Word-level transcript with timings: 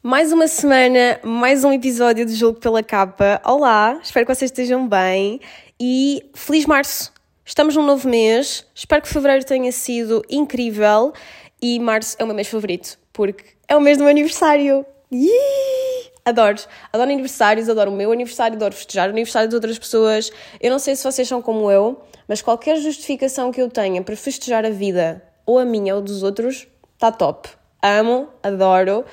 Mais 0.00 0.32
uma 0.32 0.46
semana, 0.46 1.18
mais 1.24 1.64
um 1.64 1.72
episódio 1.72 2.24
do 2.24 2.32
Jogo 2.32 2.60
pela 2.60 2.84
Capa. 2.84 3.40
Olá, 3.44 3.98
espero 4.00 4.24
que 4.24 4.32
vocês 4.32 4.48
estejam 4.48 4.86
bem 4.86 5.40
e 5.78 6.30
feliz 6.34 6.66
março! 6.66 7.12
Estamos 7.44 7.74
num 7.74 7.84
novo 7.84 8.08
mês, 8.08 8.64
espero 8.72 9.02
que 9.02 9.08
fevereiro 9.08 9.44
tenha 9.44 9.72
sido 9.72 10.24
incrível 10.30 11.12
e 11.60 11.80
março 11.80 12.14
é 12.16 12.22
o 12.22 12.28
meu 12.28 12.36
mês 12.36 12.46
favorito, 12.46 12.96
porque 13.12 13.44
é 13.66 13.74
o 13.74 13.80
mês 13.80 13.98
do 13.98 14.04
meu 14.04 14.10
aniversário. 14.12 14.86
Iiii! 15.10 16.12
Adoro, 16.24 16.58
adoro 16.92 17.10
aniversários, 17.10 17.68
adoro 17.68 17.90
o 17.90 17.94
meu 17.96 18.12
aniversário, 18.12 18.54
adoro 18.54 18.74
festejar 18.74 19.08
o 19.08 19.12
aniversário 19.12 19.48
de 19.48 19.56
outras 19.56 19.80
pessoas. 19.80 20.30
Eu 20.60 20.70
não 20.70 20.78
sei 20.78 20.94
se 20.94 21.02
vocês 21.02 21.26
são 21.26 21.42
como 21.42 21.72
eu, 21.72 22.00
mas 22.28 22.40
qualquer 22.40 22.76
justificação 22.76 23.50
que 23.50 23.60
eu 23.60 23.68
tenha 23.68 24.00
para 24.00 24.14
festejar 24.14 24.64
a 24.64 24.70
vida, 24.70 25.24
ou 25.44 25.58
a 25.58 25.64
minha 25.64 25.96
ou 25.96 26.00
dos 26.00 26.22
outros, 26.22 26.68
está 26.94 27.10
top. 27.10 27.48
Amo, 27.82 28.28
adoro. 28.42 29.04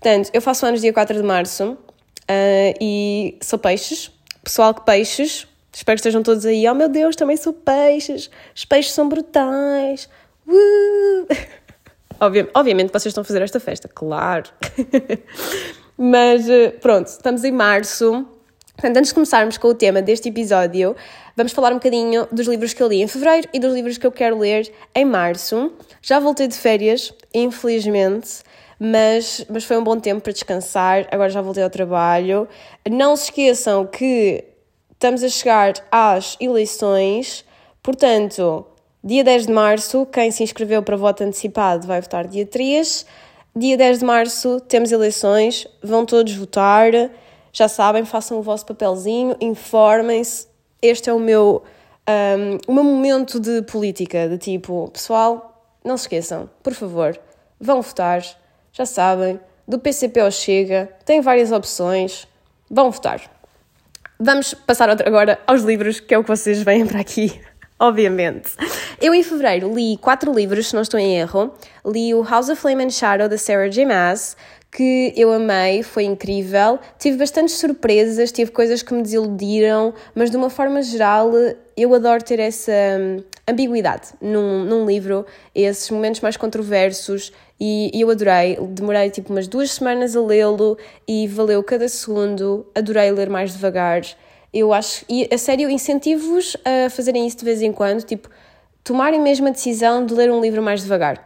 Portanto, 0.00 0.30
eu 0.32 0.40
faço 0.40 0.64
anos 0.64 0.80
dia 0.80 0.94
4 0.94 1.14
de 1.14 1.22
março 1.22 1.72
uh, 1.72 2.74
e 2.80 3.36
sou 3.42 3.58
peixes. 3.58 4.10
Pessoal 4.42 4.72
que 4.72 4.84
peixes, 4.86 5.46
espero 5.70 5.96
que 5.96 6.00
estejam 6.00 6.22
todos 6.22 6.46
aí. 6.46 6.66
Oh 6.66 6.74
meu 6.74 6.88
Deus, 6.88 7.14
também 7.14 7.36
sou 7.36 7.52
peixes. 7.52 8.30
Os 8.56 8.64
peixes 8.64 8.92
são 8.92 9.08
brutais. 9.08 10.08
Uh! 10.48 11.26
Obviamente, 12.22 12.50
obviamente 12.54 12.92
vocês 12.92 13.06
estão 13.06 13.22
a 13.22 13.24
fazer 13.24 13.40
esta 13.40 13.58
festa, 13.58 13.88
claro. 13.88 14.50
Mas 15.96 16.46
uh, 16.46 16.70
pronto, 16.78 17.06
estamos 17.06 17.44
em 17.44 17.52
março. 17.52 18.26
Portanto, 18.74 18.96
antes 18.98 19.08
de 19.08 19.14
começarmos 19.14 19.56
com 19.56 19.68
o 19.68 19.74
tema 19.74 20.02
deste 20.02 20.28
episódio, 20.28 20.94
vamos 21.34 21.52
falar 21.52 21.70
um 21.72 21.76
bocadinho 21.76 22.26
dos 22.30 22.46
livros 22.46 22.74
que 22.74 22.82
eu 22.82 22.88
li 22.88 23.00
em 23.02 23.06
fevereiro 23.06 23.48
e 23.54 23.58
dos 23.58 23.72
livros 23.72 23.96
que 23.96 24.06
eu 24.06 24.12
quero 24.12 24.38
ler 24.38 24.70
em 24.94 25.04
março. 25.04 25.72
Já 26.02 26.18
voltei 26.18 26.46
de 26.46 26.56
férias, 26.56 27.12
infelizmente, 27.32 28.42
mas, 28.80 29.44
mas 29.50 29.64
foi 29.64 29.76
um 29.76 29.84
bom 29.84 30.00
tempo 30.00 30.22
para 30.22 30.32
descansar. 30.32 31.06
Agora 31.10 31.28
já 31.28 31.42
voltei 31.42 31.62
ao 31.62 31.68
trabalho. 31.68 32.48
Não 32.90 33.14
se 33.14 33.24
esqueçam 33.24 33.86
que 33.86 34.42
estamos 34.92 35.22
a 35.22 35.28
chegar 35.28 35.74
às 35.92 36.38
eleições, 36.40 37.44
portanto, 37.82 38.66
dia 39.04 39.22
10 39.22 39.46
de 39.46 39.52
março, 39.52 40.06
quem 40.06 40.30
se 40.30 40.42
inscreveu 40.42 40.82
para 40.82 40.96
voto 40.96 41.22
antecipado 41.22 41.86
vai 41.86 42.00
votar 42.00 42.26
dia 42.26 42.46
3. 42.46 43.04
Dia 43.54 43.76
10 43.76 43.98
de 43.98 44.04
março 44.04 44.60
temos 44.60 44.92
eleições, 44.92 45.66
vão 45.82 46.06
todos 46.06 46.34
votar. 46.34 46.92
Já 47.52 47.68
sabem, 47.68 48.04
façam 48.04 48.38
o 48.38 48.42
vosso 48.42 48.64
papelzinho, 48.64 49.36
informem-se. 49.40 50.46
Este 50.80 51.10
é 51.10 51.12
o 51.12 51.18
meu, 51.18 51.62
um, 52.08 52.58
o 52.66 52.74
meu 52.74 52.84
momento 52.84 53.38
de 53.38 53.60
política, 53.62 54.26
de 54.28 54.38
tipo, 54.38 54.88
pessoal, 54.90 55.50
não 55.84 55.98
se 55.98 56.04
esqueçam, 56.04 56.48
por 56.62 56.72
favor, 56.72 57.18
vão 57.60 57.82
votar, 57.82 58.22
já 58.72 58.86
sabem, 58.86 59.40
do 59.66 59.78
PCP 59.78 60.20
ao 60.20 60.30
Chega, 60.30 60.90
tem 61.04 61.20
várias 61.20 61.52
opções, 61.52 62.26
vão 62.70 62.90
votar. 62.90 63.20
Vamos 64.18 64.52
passar 64.52 64.90
agora 64.90 65.38
aos 65.46 65.62
livros, 65.62 65.98
que 66.00 66.14
é 66.14 66.18
o 66.18 66.22
que 66.22 66.28
vocês 66.28 66.62
vêm 66.62 66.86
para 66.86 67.00
aqui, 67.00 67.40
obviamente. 67.78 68.50
Eu, 69.00 69.14
em 69.14 69.22
fevereiro, 69.22 69.72
li 69.74 69.96
quatro 69.96 70.32
livros, 70.32 70.68
se 70.68 70.74
não 70.74 70.82
estou 70.82 71.00
em 71.00 71.18
erro. 71.18 71.54
Li 71.86 72.12
o 72.14 72.22
House 72.22 72.48
of 72.50 72.60
Flame 72.60 72.84
and 72.84 72.90
Shadow, 72.90 73.28
da 73.28 73.38
Sarah 73.38 73.68
J. 73.68 73.86
Maas, 73.86 74.36
que 74.70 75.12
eu 75.16 75.32
amei, 75.32 75.82
foi 75.82 76.04
incrível. 76.04 76.78
Tive 76.98 77.16
bastantes 77.16 77.54
surpresas, 77.54 78.30
tive 78.30 78.50
coisas 78.50 78.82
que 78.82 78.92
me 78.92 79.02
desiludiram, 79.02 79.94
mas 80.14 80.30
de 80.30 80.36
uma 80.36 80.50
forma 80.50 80.82
geral 80.82 81.32
eu 81.76 81.94
adoro 81.94 82.22
ter 82.22 82.38
essa 82.38 82.72
hum, 83.00 83.24
ambiguidade 83.48 84.08
num, 84.20 84.64
num 84.64 84.86
livro, 84.86 85.26
esses 85.54 85.90
momentos 85.90 86.20
mais 86.20 86.36
controversos 86.36 87.32
e, 87.60 87.90
e 87.92 88.00
eu 88.00 88.10
adorei. 88.10 88.56
Demorei 88.56 89.10
tipo 89.10 89.30
umas 89.32 89.46
duas 89.46 89.72
semanas 89.72 90.16
a 90.16 90.20
lê-lo 90.20 90.78
e 91.06 91.28
valeu 91.28 91.62
cada 91.62 91.88
segundo. 91.88 92.66
Adorei 92.74 93.10
ler 93.10 93.28
mais 93.28 93.52
devagar. 93.52 94.02
Eu 94.52 94.72
acho, 94.72 95.04
e 95.08 95.28
a 95.32 95.38
sério, 95.38 95.70
incentivo-vos 95.70 96.56
a 96.64 96.90
fazerem 96.90 97.26
isso 97.26 97.36
de 97.36 97.44
vez 97.44 97.62
em 97.62 97.72
quando, 97.72 98.02
tipo, 98.02 98.28
tomarem 98.82 99.20
mesmo 99.20 99.46
a 99.46 99.50
decisão 99.50 100.04
de 100.04 100.12
ler 100.14 100.30
um 100.32 100.40
livro 100.40 100.60
mais 100.62 100.82
devagar. 100.82 101.24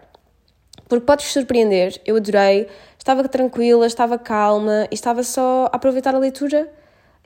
Porque 0.88 1.06
podes 1.06 1.32
surpreender, 1.32 1.98
eu 2.04 2.16
adorei, 2.16 2.66
estava 2.98 3.26
tranquila, 3.26 3.86
estava 3.86 4.18
calma 4.18 4.86
e 4.90 4.94
estava 4.94 5.22
só 5.22 5.70
a 5.72 5.76
aproveitar 5.76 6.14
a 6.14 6.18
leitura 6.18 6.70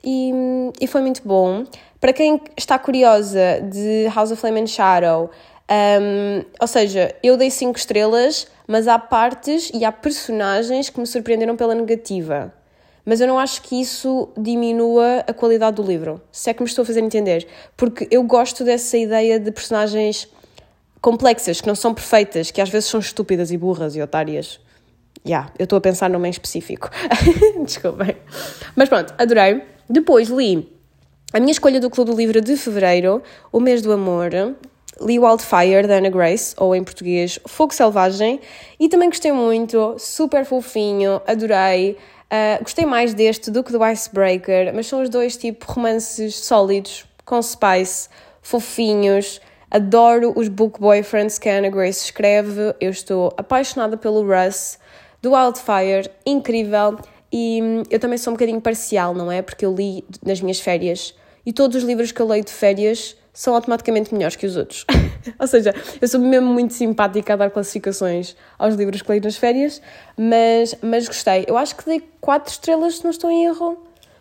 e, 0.03 0.31
e 0.79 0.87
foi 0.87 1.01
muito 1.01 1.21
bom. 1.25 1.65
Para 1.99 2.13
quem 2.13 2.41
está 2.55 2.79
curiosa 2.79 3.59
de 3.61 4.07
House 4.15 4.31
of 4.31 4.39
Flame 4.39 4.61
and 4.61 4.67
Shadow, 4.67 5.29
um, 5.69 6.43
ou 6.59 6.67
seja, 6.67 7.15
eu 7.21 7.37
dei 7.37 7.51
5 7.51 7.77
estrelas, 7.77 8.47
mas 8.67 8.87
há 8.87 8.97
partes 8.97 9.69
e 9.73 9.85
há 9.85 9.91
personagens 9.91 10.89
que 10.89 10.99
me 10.99 11.05
surpreenderam 11.05 11.55
pela 11.55 11.75
negativa. 11.75 12.53
Mas 13.05 13.21
eu 13.21 13.27
não 13.27 13.39
acho 13.39 13.61
que 13.61 13.79
isso 13.79 14.29
diminua 14.37 15.23
a 15.27 15.33
qualidade 15.33 15.77
do 15.77 15.83
livro, 15.83 16.21
se 16.31 16.49
é 16.49 16.53
que 16.53 16.61
me 16.61 16.67
estou 16.67 16.83
a 16.83 16.85
fazer 16.85 17.01
entender. 17.01 17.47
Porque 17.77 18.07
eu 18.11 18.23
gosto 18.23 18.63
dessa 18.63 18.97
ideia 18.97 19.39
de 19.39 19.51
personagens 19.51 20.27
complexas, 21.01 21.61
que 21.61 21.67
não 21.67 21.75
são 21.75 21.93
perfeitas, 21.93 22.51
que 22.51 22.61
às 22.61 22.69
vezes 22.69 22.89
são 22.89 22.99
estúpidas 22.99 23.51
e 23.51 23.57
burras 23.57 23.95
e 23.95 24.01
otárias. 24.01 24.59
Já, 25.25 25.29
yeah, 25.29 25.53
eu 25.59 25.63
estou 25.65 25.77
a 25.77 25.81
pensar 25.81 26.09
numa 26.09 26.27
em 26.27 26.31
específico. 26.31 26.89
Desculpem. 27.65 28.15
Mas 28.75 28.89
pronto, 28.89 29.13
adorei. 29.17 29.63
Depois 29.89 30.29
li 30.29 30.71
a 31.31 31.39
minha 31.39 31.51
escolha 31.51 31.79
do 31.79 31.89
Clube 31.89 32.11
do 32.11 32.17
Livro 32.17 32.41
de 32.41 32.55
Fevereiro, 32.57 33.21
O 33.51 33.59
Mês 33.59 33.81
do 33.81 33.91
Amor. 33.91 34.31
Li 35.01 35.17
Wildfire, 35.17 35.87
da 35.87 35.97
Anna 35.97 36.09
Grace, 36.09 36.53
ou 36.57 36.75
em 36.75 36.83
português 36.83 37.39
Fogo 37.45 37.73
Selvagem, 37.73 38.39
e 38.79 38.89
também 38.89 39.09
gostei 39.09 39.31
muito, 39.31 39.95
super 39.97 40.45
fofinho, 40.45 41.21
adorei. 41.25 41.97
Uh, 42.31 42.61
gostei 42.61 42.85
mais 42.85 43.13
deste 43.13 43.49
do 43.49 43.63
que 43.63 43.71
do 43.71 43.83
Icebreaker, 43.85 44.73
mas 44.73 44.87
são 44.87 45.01
os 45.01 45.09
dois 45.09 45.35
tipo 45.35 45.65
romances 45.71 46.35
sólidos, 46.35 47.05
com 47.25 47.41
spice, 47.41 48.09
fofinhos. 48.41 49.41
Adoro 49.71 50.33
os 50.35 50.47
book 50.47 50.79
boyfriends 50.79 51.37
que 51.37 51.47
a 51.47 51.57
Anna 51.57 51.69
Grace 51.69 52.05
escreve. 52.05 52.75
Eu 52.79 52.89
estou 52.89 53.33
apaixonada 53.37 53.97
pelo 53.97 54.23
Russ, 54.23 54.79
do 55.21 55.33
Wildfire, 55.33 56.09
incrível. 56.25 56.97
E 57.31 57.61
hum, 57.61 57.83
eu 57.89 57.99
também 57.99 58.17
sou 58.17 58.31
um 58.31 58.35
bocadinho 58.35 58.59
parcial, 58.59 59.13
não 59.13 59.31
é? 59.31 59.41
Porque 59.41 59.65
eu 59.65 59.73
li 59.73 60.03
nas 60.25 60.41
minhas 60.41 60.59
férias 60.59 61.13
e 61.45 61.53
todos 61.53 61.77
os 61.77 61.83
livros 61.83 62.11
que 62.11 62.21
eu 62.21 62.27
leio 62.27 62.43
de 62.43 62.51
férias 62.51 63.15
são 63.33 63.55
automaticamente 63.55 64.13
melhores 64.13 64.35
que 64.35 64.45
os 64.45 64.55
outros. 64.55 64.85
Ou 65.39 65.47
seja, 65.47 65.73
eu 66.01 66.07
sou 66.07 66.19
mesmo 66.19 66.47
muito 66.47 66.73
simpática 66.73 67.33
a 67.33 67.35
dar 67.35 67.49
classificações 67.49 68.35
aos 68.57 68.75
livros 68.75 69.01
que 69.01 69.09
leio 69.09 69.23
nas 69.23 69.37
férias, 69.37 69.81
mas, 70.17 70.75
mas 70.81 71.07
gostei. 71.07 71.45
Eu 71.47 71.57
acho 71.57 71.75
que 71.75 71.85
dei 71.85 72.03
4 72.21 72.51
estrelas, 72.51 72.97
se 72.97 73.03
não 73.03 73.11
estou 73.11 73.29
em 73.29 73.45
erro. 73.45 73.77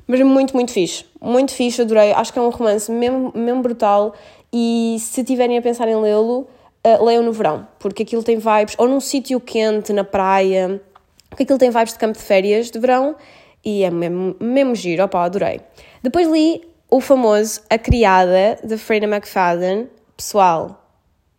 Mas 0.07 0.21
muito, 0.21 0.55
muito 0.55 0.73
fixe. 0.73 1.05
Muito 1.21 1.53
fixe, 1.53 1.83
adorei. 1.83 2.13
Acho 2.13 2.33
que 2.33 2.39
é 2.39 2.43
um 2.43 2.49
romance 2.49 2.91
mesmo, 2.91 3.33
mesmo 3.35 3.63
brutal 3.63 4.15
e 4.53 4.97
se 5.01 5.23
tiverem 5.23 5.59
a 5.59 5.63
pensar 5.63 5.89
em 5.89 5.97
lê-lo, 6.01 6.49
uh, 6.87 7.05
leiam 7.05 7.23
no 7.23 7.33
verão, 7.33 7.67
porque 7.79 8.03
aquilo 8.03 8.23
tem 8.23 8.39
vibes, 8.39 8.75
ou 8.79 8.89
num 8.89 9.01
sítio 9.01 9.41
quente, 9.41 9.93
na 9.93 10.05
praia, 10.05 10.81
porque 11.29 11.43
aquilo 11.43 11.59
tem 11.59 11.71
vibes 11.71 11.93
de 11.93 11.99
campo 11.99 12.17
de 12.17 12.25
férias 12.25 12.71
de 12.71 12.79
verão 12.79 13.17
e 13.65 13.83
é 13.83 13.91
mesmo, 13.91 14.37
mesmo 14.41 14.75
giro, 14.75 15.05
opá, 15.05 15.25
adorei. 15.25 15.61
Depois 16.03 16.29
li 16.29 16.63
o 16.91 17.01
famoso 17.01 17.61
A 17.69 17.77
Criada, 17.77 18.59
de 18.65 18.79
Freida 18.79 19.07
McFadden. 19.07 19.89
Pessoal, 20.17 20.83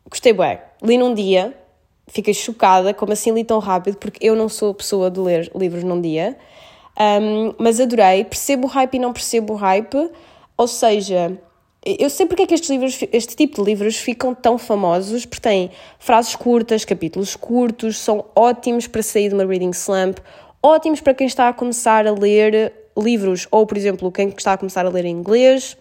gostei 0.09 0.31
bem. 0.31 0.59
Li 0.81 0.97
num 0.97 1.13
dia, 1.13 1.57
fiquei 2.07 2.33
chocada, 2.33 2.93
como 2.93 3.13
assim 3.13 3.33
li 3.33 3.43
tão 3.43 3.59
rápido, 3.59 3.97
porque 3.97 4.25
eu 4.25 4.35
não 4.35 4.47
sou 4.47 4.73
pessoa 4.73 5.09
de 5.09 5.19
ler 5.19 5.51
livros 5.55 5.83
num 5.83 5.99
dia. 5.99 6.37
Um, 6.99 7.53
mas 7.57 7.79
adorei, 7.79 8.23
percebo 8.23 8.67
o 8.67 8.69
hype 8.69 8.95
e 8.95 8.99
não 8.99 9.11
percebo 9.11 9.53
o 9.53 9.55
hype, 9.55 10.11
ou 10.57 10.67
seja, 10.67 11.39
eu 11.83 12.09
sei 12.09 12.25
porque 12.25 12.43
é 12.43 12.45
que 12.45 12.53
estes 12.53 12.69
livros, 12.69 12.99
este 13.11 13.35
tipo 13.35 13.63
de 13.63 13.69
livros 13.69 13.95
ficam 13.95 14.35
tão 14.35 14.57
famosos, 14.57 15.25
porque 15.25 15.41
têm 15.41 15.71
frases 15.97 16.35
curtas, 16.35 16.83
capítulos 16.83 17.35
curtos, 17.35 17.97
são 17.97 18.25
ótimos 18.35 18.85
para 18.85 19.01
sair 19.01 19.29
de 19.29 19.35
uma 19.35 19.45
reading 19.45 19.71
slump, 19.71 20.19
ótimos 20.61 20.99
para 20.99 21.13
quem 21.13 21.25
está 21.25 21.47
a 21.47 21.53
começar 21.53 22.05
a 22.05 22.11
ler 22.11 22.73
livros, 22.97 23.47
ou 23.51 23.65
por 23.65 23.77
exemplo, 23.77 24.11
quem 24.11 24.29
está 24.29 24.53
a 24.53 24.57
começar 24.57 24.85
a 24.85 24.89
ler 24.89 25.05
em 25.05 25.11
inglês, 25.11 25.77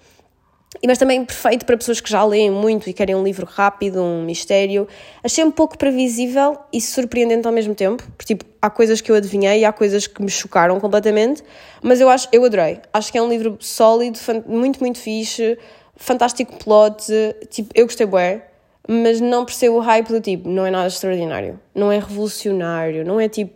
mas 0.87 0.99
também 0.99 1.25
perfeito 1.25 1.65
para 1.65 1.77
pessoas 1.77 2.01
que 2.01 2.11
já 2.11 2.23
leem 2.25 2.51
muito 2.51 2.89
e 2.89 2.93
querem 2.93 3.15
um 3.15 3.23
livro 3.25 3.47
rápido, 3.47 4.03
um 4.03 4.23
mistério. 4.23 4.87
Achei 5.25 5.43
um 5.43 5.51
pouco 5.51 5.79
previsível 5.79 6.59
e 6.73 6.81
surpreendente 6.81 7.47
ao 7.47 7.53
mesmo 7.53 7.75
tempo, 7.75 8.03
porque 8.17 8.35
tipo, 8.35 8.45
há 8.61 8.69
coisas 8.69 9.01
que 9.01 9.11
eu 9.11 9.17
adivinhei 9.17 9.61
e 9.61 9.65
há 9.65 9.73
coisas 9.73 10.07
que 10.07 10.23
me 10.23 10.31
chocaram 10.31 10.79
completamente, 10.79 11.43
mas 11.83 12.01
eu 12.01 12.09
acho, 12.09 12.29
eu 12.31 12.45
adorei. 12.45 12.81
Acho 12.93 13.11
que 13.11 13.19
é 13.19 13.23
um 13.23 13.29
livro 13.29 13.57
sólido, 13.61 14.19
muito, 14.47 14.79
muito 14.81 14.99
fixe, 14.99 15.59
fantástico 15.97 16.57
plot, 16.63 17.05
tipo, 17.51 17.71
eu 17.75 17.87
gostei 17.87 18.07
bem, 18.07 18.43
mas 18.87 19.21
não 19.21 19.45
percebo 19.45 19.77
o 19.77 19.81
hype 19.81 20.09
do 20.09 20.21
tipo, 20.21 20.49
não 20.49 20.67
é 20.67 20.71
nada 20.71 20.87
extraordinário, 20.87 21.59
não 21.75 21.91
é 21.91 21.99
revolucionário, 21.99 23.05
não 23.05 23.19
é 23.19 23.29
tipo, 23.29 23.55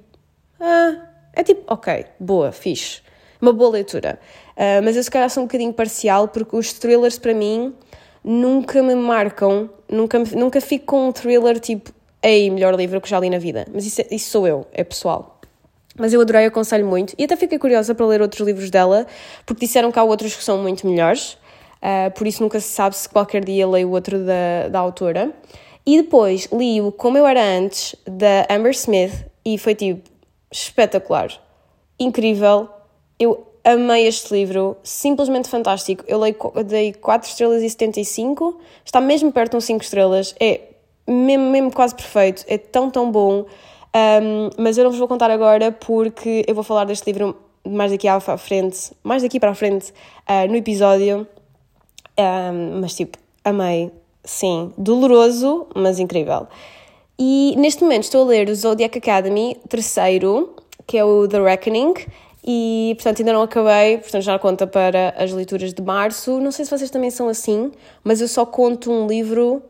ah, 0.58 1.08
é 1.34 1.42
tipo, 1.42 1.62
ok, 1.66 2.06
boa, 2.18 2.52
fixe, 2.52 3.01
uma 3.42 3.52
boa 3.52 3.70
leitura. 3.70 4.18
Uh, 4.52 4.82
mas 4.84 4.96
eu 4.96 5.02
se 5.02 5.10
calhar 5.10 5.28
sou 5.28 5.42
um 5.42 5.46
bocadinho 5.46 5.72
parcial 5.72 6.28
porque 6.28 6.56
os 6.56 6.72
thrillers 6.72 7.18
para 7.18 7.34
mim 7.34 7.74
nunca 8.24 8.82
me 8.82 8.94
marcam, 8.94 9.68
nunca, 9.90 10.20
nunca 10.20 10.60
fico 10.60 10.86
com 10.86 11.08
um 11.08 11.12
thriller 11.12 11.58
tipo, 11.58 11.90
ei, 12.22 12.48
melhor 12.48 12.74
livro 12.74 13.00
que 13.00 13.08
já 13.10 13.18
li 13.18 13.28
na 13.28 13.38
vida. 13.38 13.66
Mas 13.74 13.84
isso, 13.84 14.00
é, 14.00 14.06
isso 14.12 14.30
sou 14.30 14.46
eu, 14.46 14.66
é 14.72 14.84
pessoal. 14.84 15.40
Mas 15.98 16.12
eu 16.12 16.20
adorei, 16.20 16.46
aconselho 16.46 16.86
muito. 16.86 17.14
E 17.18 17.24
até 17.24 17.36
fiquei 17.36 17.58
curiosa 17.58 17.94
para 17.94 18.06
ler 18.06 18.22
outros 18.22 18.46
livros 18.46 18.70
dela, 18.70 19.06
porque 19.44 19.66
disseram 19.66 19.92
que 19.92 19.98
há 19.98 20.04
outros 20.04 20.34
que 20.34 20.42
são 20.42 20.58
muito 20.58 20.86
melhores. 20.86 21.36
Uh, 21.82 22.10
por 22.14 22.26
isso 22.26 22.42
nunca 22.42 22.60
se 22.60 22.68
sabe 22.68 22.96
se 22.96 23.08
qualquer 23.08 23.44
dia 23.44 23.68
leio 23.68 23.90
outro 23.90 24.24
da, 24.24 24.68
da 24.70 24.78
autora. 24.78 25.32
E 25.84 26.00
depois 26.00 26.48
li 26.52 26.80
o 26.80 26.92
Como 26.92 27.18
Eu 27.18 27.26
Era 27.26 27.42
Antes, 27.42 27.96
da 28.06 28.46
Amber 28.48 28.70
Smith, 28.70 29.26
e 29.44 29.58
foi 29.58 29.74
tipo 29.74 30.08
espetacular, 30.50 31.28
incrível. 31.98 32.68
Eu 33.22 33.46
amei 33.62 34.08
este 34.08 34.34
livro, 34.34 34.76
simplesmente 34.82 35.48
fantástico. 35.48 36.02
Eu 36.08 36.18
dei 36.64 36.92
4 36.92 37.28
estrelas 37.28 37.62
e 37.62 37.70
75, 37.70 38.58
está 38.84 39.00
mesmo 39.00 39.30
perto 39.30 39.52
de 39.52 39.58
um 39.58 39.60
5 39.60 39.84
estrelas, 39.84 40.34
é 40.40 40.60
mesmo, 41.06 41.48
mesmo 41.48 41.72
quase 41.72 41.94
perfeito, 41.94 42.44
é 42.48 42.58
tão, 42.58 42.90
tão 42.90 43.12
bom. 43.12 43.44
Um, 43.94 44.50
mas 44.58 44.76
eu 44.76 44.82
não 44.82 44.90
vos 44.90 44.98
vou 44.98 45.06
contar 45.06 45.30
agora 45.30 45.70
porque 45.70 46.44
eu 46.48 46.54
vou 46.54 46.64
falar 46.64 46.84
deste 46.84 47.06
livro 47.06 47.36
mais 47.64 47.92
daqui 47.92 48.08
à 48.08 48.18
frente, 48.18 48.90
mais 49.04 49.22
daqui 49.22 49.38
para 49.38 49.52
a 49.52 49.54
frente 49.54 49.92
uh, 50.28 50.48
no 50.48 50.56
episódio. 50.56 51.24
Um, 52.18 52.80
mas 52.80 52.96
tipo, 52.96 53.18
amei, 53.44 53.92
sim, 54.24 54.72
doloroso, 54.76 55.68
mas 55.76 56.00
incrível. 56.00 56.48
E 57.16 57.54
neste 57.56 57.84
momento 57.84 58.02
estou 58.02 58.24
a 58.24 58.26
ler 58.26 58.48
o 58.48 58.54
Zodiac 58.56 58.98
Academy, 58.98 59.56
terceiro, 59.68 60.56
que 60.88 60.98
é 60.98 61.04
o 61.04 61.28
The 61.28 61.40
Reckoning, 61.40 61.94
e 62.44 62.92
portanto 62.96 63.20
ainda 63.20 63.32
não 63.32 63.42
acabei, 63.42 63.98
portanto 63.98 64.22
já 64.22 64.38
conta 64.38 64.66
para 64.66 65.14
as 65.16 65.32
leituras 65.32 65.72
de 65.72 65.82
março. 65.82 66.40
Não 66.40 66.50
sei 66.50 66.64
se 66.64 66.70
vocês 66.70 66.90
também 66.90 67.10
são 67.10 67.28
assim, 67.28 67.70
mas 68.02 68.20
eu 68.20 68.28
só 68.28 68.44
conto 68.44 68.90
um 68.90 69.06
livro 69.06 69.62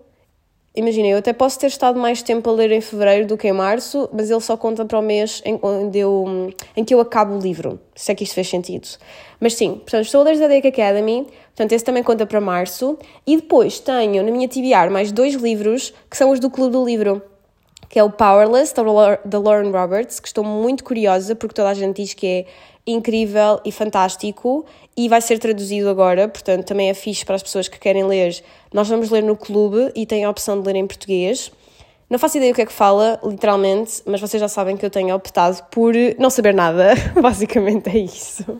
Imagina, 0.75 1.09
eu 1.09 1.19
até 1.19 1.35
posso 1.35 1.59
ter 1.59 1.67
estado 1.67 2.01
mais 2.01 2.23
tempo 2.23 2.49
a 2.49 2.53
ler 2.55 2.73
em 2.73 2.81
fevereiro 2.81 3.27
do 3.27 3.37
que 3.37 3.47
em 3.47 3.53
março, 3.53 4.09
mas 4.11 4.31
ele 4.31 4.41
só 4.41 4.57
conta 4.57 4.87
para 4.87 4.99
o 4.99 5.03
mês 5.03 5.43
em, 5.45 5.59
onde 5.63 5.99
eu, 5.99 6.51
em 6.75 6.83
que 6.83 6.95
eu 6.95 7.01
acabo 7.01 7.35
o 7.35 7.39
livro, 7.39 7.79
se 7.95 8.11
é 8.11 8.15
que 8.15 8.25
isto 8.25 8.33
fez 8.33 8.49
sentido. 8.49 8.89
Mas 9.39 9.53
sim, 9.53 9.75
portanto, 9.75 10.07
estou 10.07 10.23
a 10.23 10.25
ler 10.25 10.67
Academy, 10.67 11.27
portanto, 11.55 11.73
esse 11.73 11.85
também 11.85 12.03
conta 12.03 12.25
para 12.25 12.41
março. 12.41 12.99
E 13.27 13.37
depois 13.37 13.81
tenho 13.81 14.23
na 14.23 14.31
minha 14.31 14.49
TBR 14.49 14.91
mais 14.91 15.13
dois 15.13 15.35
livros, 15.35 15.93
que 16.09 16.17
são 16.17 16.31
os 16.31 16.41
do 16.41 16.49
Clube 16.49 16.73
do 16.73 16.83
Livro, 16.83 17.21
que 17.93 17.99
é 17.99 18.03
o 18.03 18.09
Powerless, 18.09 18.73
da 19.23 19.39
Lauren 19.39 19.71
Roberts, 19.71 20.19
que 20.19 20.27
estou 20.27 20.43
muito 20.43 20.83
curiosa, 20.83 21.37
porque 21.37 21.55
toda 21.55 21.69
a 21.69 21.75
gente 21.75 22.01
diz 22.03 22.15
que 22.15 22.27
é 22.27 22.47
incrível 22.87 23.61
e 23.67 23.71
fantástico 23.71 24.65
e 24.97 25.11
vai 25.11 25.21
ser 25.21 25.39
traduzido 25.39 25.91
agora, 25.91 26.27
portanto 26.27 26.65
também 26.65 26.89
é 26.89 26.95
fixe 26.95 27.23
para 27.23 27.35
as 27.35 27.43
pessoas 27.43 27.69
que 27.69 27.79
querem 27.79 28.03
ler. 28.05 28.43
Nós 28.73 28.89
vamos 28.89 29.11
ler 29.11 29.23
no 29.23 29.37
clube 29.37 29.93
e 29.95 30.07
tem 30.07 30.25
a 30.25 30.31
opção 30.31 30.59
de 30.59 30.67
ler 30.67 30.77
em 30.77 30.87
português. 30.87 31.53
Não 32.09 32.19
faço 32.19 32.39
ideia 32.39 32.53
o 32.53 32.55
que 32.55 32.63
é 32.63 32.67
que 32.67 32.73
fala, 32.73 33.21
literalmente, 33.23 34.01
mas 34.07 34.23
vocês 34.23 34.41
já 34.41 34.49
sabem 34.49 34.75
que 34.75 34.87
eu 34.87 34.91
tenho 34.91 35.15
optado 35.15 35.63
por 35.71 35.93
não 36.19 36.31
saber 36.31 36.55
nada, 36.55 36.95
basicamente 37.21 37.91
é 37.91 37.99
isso. 37.99 38.59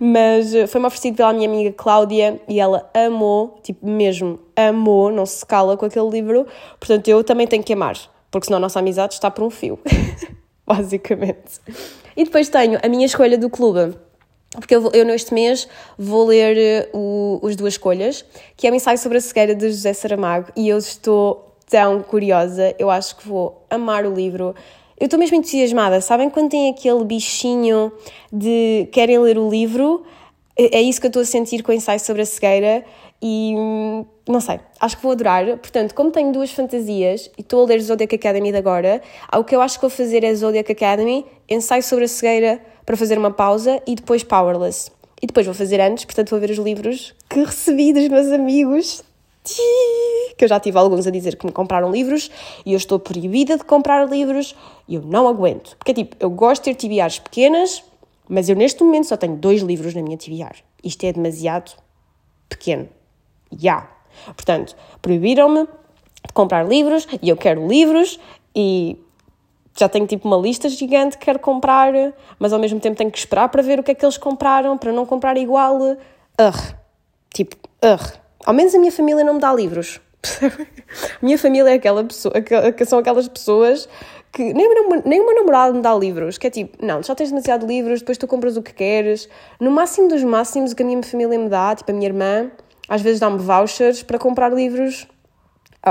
Mas 0.00 0.52
eh, 0.52 0.66
foi-me 0.66 0.88
oferecido 0.88 1.18
pela 1.18 1.32
minha 1.32 1.48
amiga 1.48 1.72
Cláudia 1.72 2.40
e 2.48 2.58
ela 2.58 2.90
amou, 2.92 3.60
tipo 3.62 3.86
mesmo, 3.86 4.40
amou, 4.56 5.08
não 5.12 5.24
se 5.24 5.46
cala 5.46 5.76
com 5.76 5.86
aquele 5.86 6.10
livro, 6.10 6.48
portanto 6.80 7.06
eu 7.06 7.22
também 7.22 7.46
tenho 7.46 7.62
que 7.62 7.72
amar, 7.72 7.96
porque 8.32 8.46
senão 8.46 8.56
a 8.56 8.60
nossa 8.60 8.80
amizade 8.80 9.14
está 9.14 9.30
por 9.30 9.44
um 9.44 9.50
fio, 9.50 9.78
basicamente. 10.66 11.60
E 12.16 12.24
depois 12.24 12.48
tenho 12.48 12.80
a 12.82 12.88
minha 12.88 13.06
escolha 13.06 13.38
do 13.38 13.48
clube. 13.48 13.94
Porque 14.50 14.74
eu, 14.74 14.90
eu 14.92 15.04
neste 15.04 15.32
mês 15.32 15.68
vou 15.96 16.26
ler 16.26 16.90
uh, 16.92 16.98
o, 16.98 17.40
os 17.42 17.56
duas 17.56 17.74
escolhas, 17.74 18.24
que 18.56 18.66
é 18.66 18.70
o 18.70 18.74
ensaio 18.74 18.98
sobre 18.98 19.18
a 19.18 19.20
cegueira 19.20 19.54
de 19.54 19.70
José 19.70 19.92
Saramago, 19.92 20.52
e 20.56 20.68
eu 20.68 20.76
estou 20.76 21.56
tão 21.68 22.02
curiosa, 22.02 22.74
eu 22.78 22.90
acho 22.90 23.16
que 23.16 23.26
vou 23.26 23.64
amar 23.70 24.04
o 24.04 24.12
livro. 24.12 24.54
Eu 24.98 25.06
estou 25.06 25.18
mesmo 25.18 25.36
entusiasmada, 25.36 26.00
sabem 26.00 26.28
quando 26.28 26.50
tem 26.50 26.70
aquele 26.70 27.02
bichinho 27.04 27.90
de 28.30 28.88
querem 28.92 29.18
ler 29.18 29.38
o 29.38 29.48
livro? 29.48 30.04
É, 30.56 30.78
é 30.78 30.82
isso 30.82 31.00
que 31.00 31.06
eu 31.06 31.10
estou 31.10 31.22
a 31.22 31.26
sentir 31.26 31.62
com 31.62 31.72
o 31.72 31.74
ensaio 31.74 32.00
sobre 32.00 32.22
a 32.22 32.26
cegueira 32.26 32.84
e 33.20 33.54
hum, 33.56 34.04
não 34.28 34.40
sei, 34.40 34.60
acho 34.80 34.96
que 34.96 35.02
vou 35.02 35.12
adorar. 35.12 35.44
Portanto, 35.58 35.94
como 35.94 36.10
tenho 36.10 36.32
duas 36.32 36.50
fantasias 36.50 37.30
e 37.38 37.40
estou 37.40 37.64
a 37.64 37.66
ler 37.66 37.80
Zodiac 37.80 38.14
Academy 38.14 38.50
de 38.50 38.58
agora, 38.58 39.00
o 39.36 39.44
que 39.44 39.54
eu 39.54 39.60
acho 39.60 39.78
que 39.78 39.82
vou 39.82 39.90
fazer 39.90 40.24
é 40.24 40.34
Zodiac 40.34 40.70
Academy, 40.70 41.24
ensaio 41.48 41.82
sobre 41.82 42.04
a 42.04 42.08
cegueira 42.08 42.60
para 42.84 42.96
fazer 42.96 43.16
uma 43.16 43.30
pausa 43.30 43.80
e 43.86 43.94
depois 43.94 44.22
Powerless. 44.22 44.90
E 45.22 45.26
depois 45.26 45.46
vou 45.46 45.54
fazer 45.54 45.80
antes, 45.80 46.04
portanto 46.04 46.30
vou 46.30 46.40
ver 46.40 46.50
os 46.50 46.58
livros 46.58 47.14
que 47.30 47.44
recebi 47.44 47.92
dos 47.92 48.08
meus 48.08 48.26
amigos. 48.32 49.04
Que 50.36 50.44
eu 50.44 50.48
já 50.48 50.58
tive 50.58 50.78
alguns 50.78 51.06
a 51.06 51.10
dizer 51.10 51.36
que 51.36 51.46
me 51.46 51.52
compraram 51.52 51.90
livros 51.90 52.30
e 52.66 52.72
eu 52.72 52.76
estou 52.76 52.98
proibida 52.98 53.56
de 53.56 53.64
comprar 53.64 54.08
livros 54.08 54.56
e 54.88 54.96
eu 54.96 55.02
não 55.02 55.28
aguento. 55.28 55.76
Porque 55.76 55.94
tipo, 55.94 56.16
eu 56.18 56.30
gosto 56.30 56.64
de 56.64 56.74
ter 56.74 56.88
TBRs 56.88 57.20
pequenas, 57.20 57.84
mas 58.32 58.48
eu 58.48 58.56
neste 58.56 58.82
momento 58.82 59.08
só 59.08 59.16
tenho 59.18 59.36
dois 59.36 59.60
livros 59.60 59.94
na 59.94 60.00
minha 60.00 60.16
TBR. 60.16 60.64
Isto 60.82 61.04
é 61.04 61.12
demasiado 61.12 61.72
pequeno. 62.48 62.88
Já. 63.52 63.60
Yeah. 63.62 63.90
Portanto, 64.24 64.74
proibiram-me 65.02 65.64
de 65.64 66.32
comprar 66.32 66.66
livros 66.66 67.06
e 67.20 67.28
eu 67.28 67.36
quero 67.36 67.68
livros 67.68 68.18
e 68.56 68.96
já 69.78 69.86
tenho 69.86 70.06
tipo 70.06 70.26
uma 70.26 70.38
lista 70.38 70.70
gigante 70.70 71.18
que 71.18 71.26
quero 71.26 71.38
comprar, 71.38 71.92
mas 72.38 72.54
ao 72.54 72.58
mesmo 72.58 72.80
tempo 72.80 72.96
tenho 72.96 73.10
que 73.10 73.18
esperar 73.18 73.50
para 73.50 73.62
ver 73.62 73.78
o 73.78 73.82
que 73.82 73.90
é 73.90 73.94
que 73.94 74.02
eles 74.02 74.16
compraram, 74.16 74.78
para 74.78 74.92
não 74.92 75.04
comprar 75.04 75.36
igual. 75.36 75.78
Ugh. 75.78 76.76
Tipo, 77.34 77.56
ugh. 77.84 78.18
Ao 78.46 78.54
menos 78.54 78.74
a 78.74 78.78
minha 78.78 78.92
família 78.92 79.22
não 79.22 79.34
me 79.34 79.40
dá 79.40 79.52
livros. 79.52 80.00
a 80.40 81.18
minha 81.24 81.36
família 81.36 81.68
é 81.68 81.74
aquela 81.74 82.02
pessoa, 82.02 82.32
que 82.40 82.84
são 82.86 82.98
aquelas 82.98 83.28
pessoas 83.28 83.86
que 84.32 84.54
nem, 84.54 84.66
nem 85.04 85.20
o 85.20 85.26
meu 85.26 85.34
namorado 85.34 85.74
me 85.74 85.82
dá 85.82 85.94
livros, 85.94 86.38
que 86.38 86.46
é 86.46 86.50
tipo, 86.50 86.84
não, 86.84 87.02
já 87.02 87.14
tens 87.14 87.28
demasiado 87.28 87.66
livros, 87.66 88.00
depois 88.00 88.16
tu 88.16 88.26
compras 88.26 88.56
o 88.56 88.62
que 88.62 88.72
queres. 88.72 89.28
No 89.60 89.70
máximo 89.70 90.08
dos 90.08 90.24
máximos, 90.24 90.72
o 90.72 90.76
que 90.76 90.82
a 90.82 90.86
minha 90.86 91.02
família 91.02 91.38
me 91.38 91.50
dá, 91.50 91.74
tipo 91.74 91.90
a 91.90 91.94
minha 91.94 92.06
irmã, 92.06 92.50
às 92.88 93.02
vezes 93.02 93.20
dá-me 93.20 93.38
vouchers 93.38 94.02
para 94.02 94.18
comprar 94.18 94.50
livros. 94.50 95.06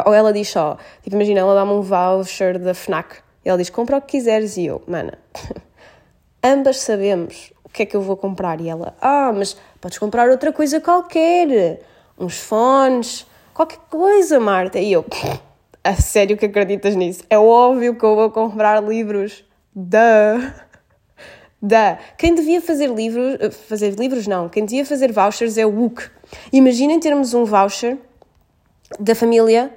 Ou 0.06 0.14
ela 0.14 0.34
diz 0.34 0.50
só, 0.50 0.78
tipo, 1.04 1.16
imagina, 1.16 1.42
ela 1.42 1.54
dá-me 1.54 1.72
um 1.72 1.82
voucher 1.82 2.58
da 2.58 2.74
FNAC. 2.74 3.18
E 3.46 3.50
ela 3.50 3.58
diz, 3.58 3.70
compra 3.70 3.98
o 3.98 4.02
que 4.02 4.18
quiseres. 4.18 4.58
E 4.58 4.66
eu, 4.66 4.82
mana, 4.88 5.20
ambas 6.44 6.78
sabemos 6.80 7.54
o 7.64 7.70
que 7.70 7.84
é 7.84 7.86
que 7.86 7.96
eu 7.96 8.02
vou 8.02 8.18
comprar. 8.18 8.60
E 8.60 8.70
ela, 8.70 8.96
ah, 9.00 9.32
mas 9.36 9.56
podes 9.80 10.00
comprar 10.00 10.30
outra 10.30 10.52
coisa 10.52 10.82
qualquer. 10.82 11.82
Uns 12.18 12.40
fones, 12.40 13.28
qualquer 13.54 13.80
coisa, 13.90 14.40
Marta. 14.40 14.80
E 14.80 14.94
eu, 14.94 15.06
a 15.84 15.96
sério 15.96 16.38
que 16.38 16.46
acreditas 16.46 16.96
nisso? 16.96 17.24
É 17.30 17.38
óbvio 17.38 17.96
que 17.96 18.04
eu 18.04 18.16
vou 18.16 18.30
comprar 18.32 18.82
livros. 18.84 19.44
Duh! 19.76 20.72
da 21.62 22.00
quem 22.18 22.34
devia 22.34 22.60
fazer 22.60 22.88
livros, 22.90 23.56
fazer 23.68 23.92
livros 23.92 24.26
não, 24.26 24.50
quem 24.50 24.66
devia 24.66 24.86
fazer 24.86 25.12
vouchers 25.12 25.58
é 25.58 25.66
o 25.66 25.70
WUC. 25.70 26.10
Imaginem 26.52 27.00
termos 27.00 27.34
um 27.34 27.46
voucher 27.46 27.98
da 29.00 29.14
família 29.14 29.72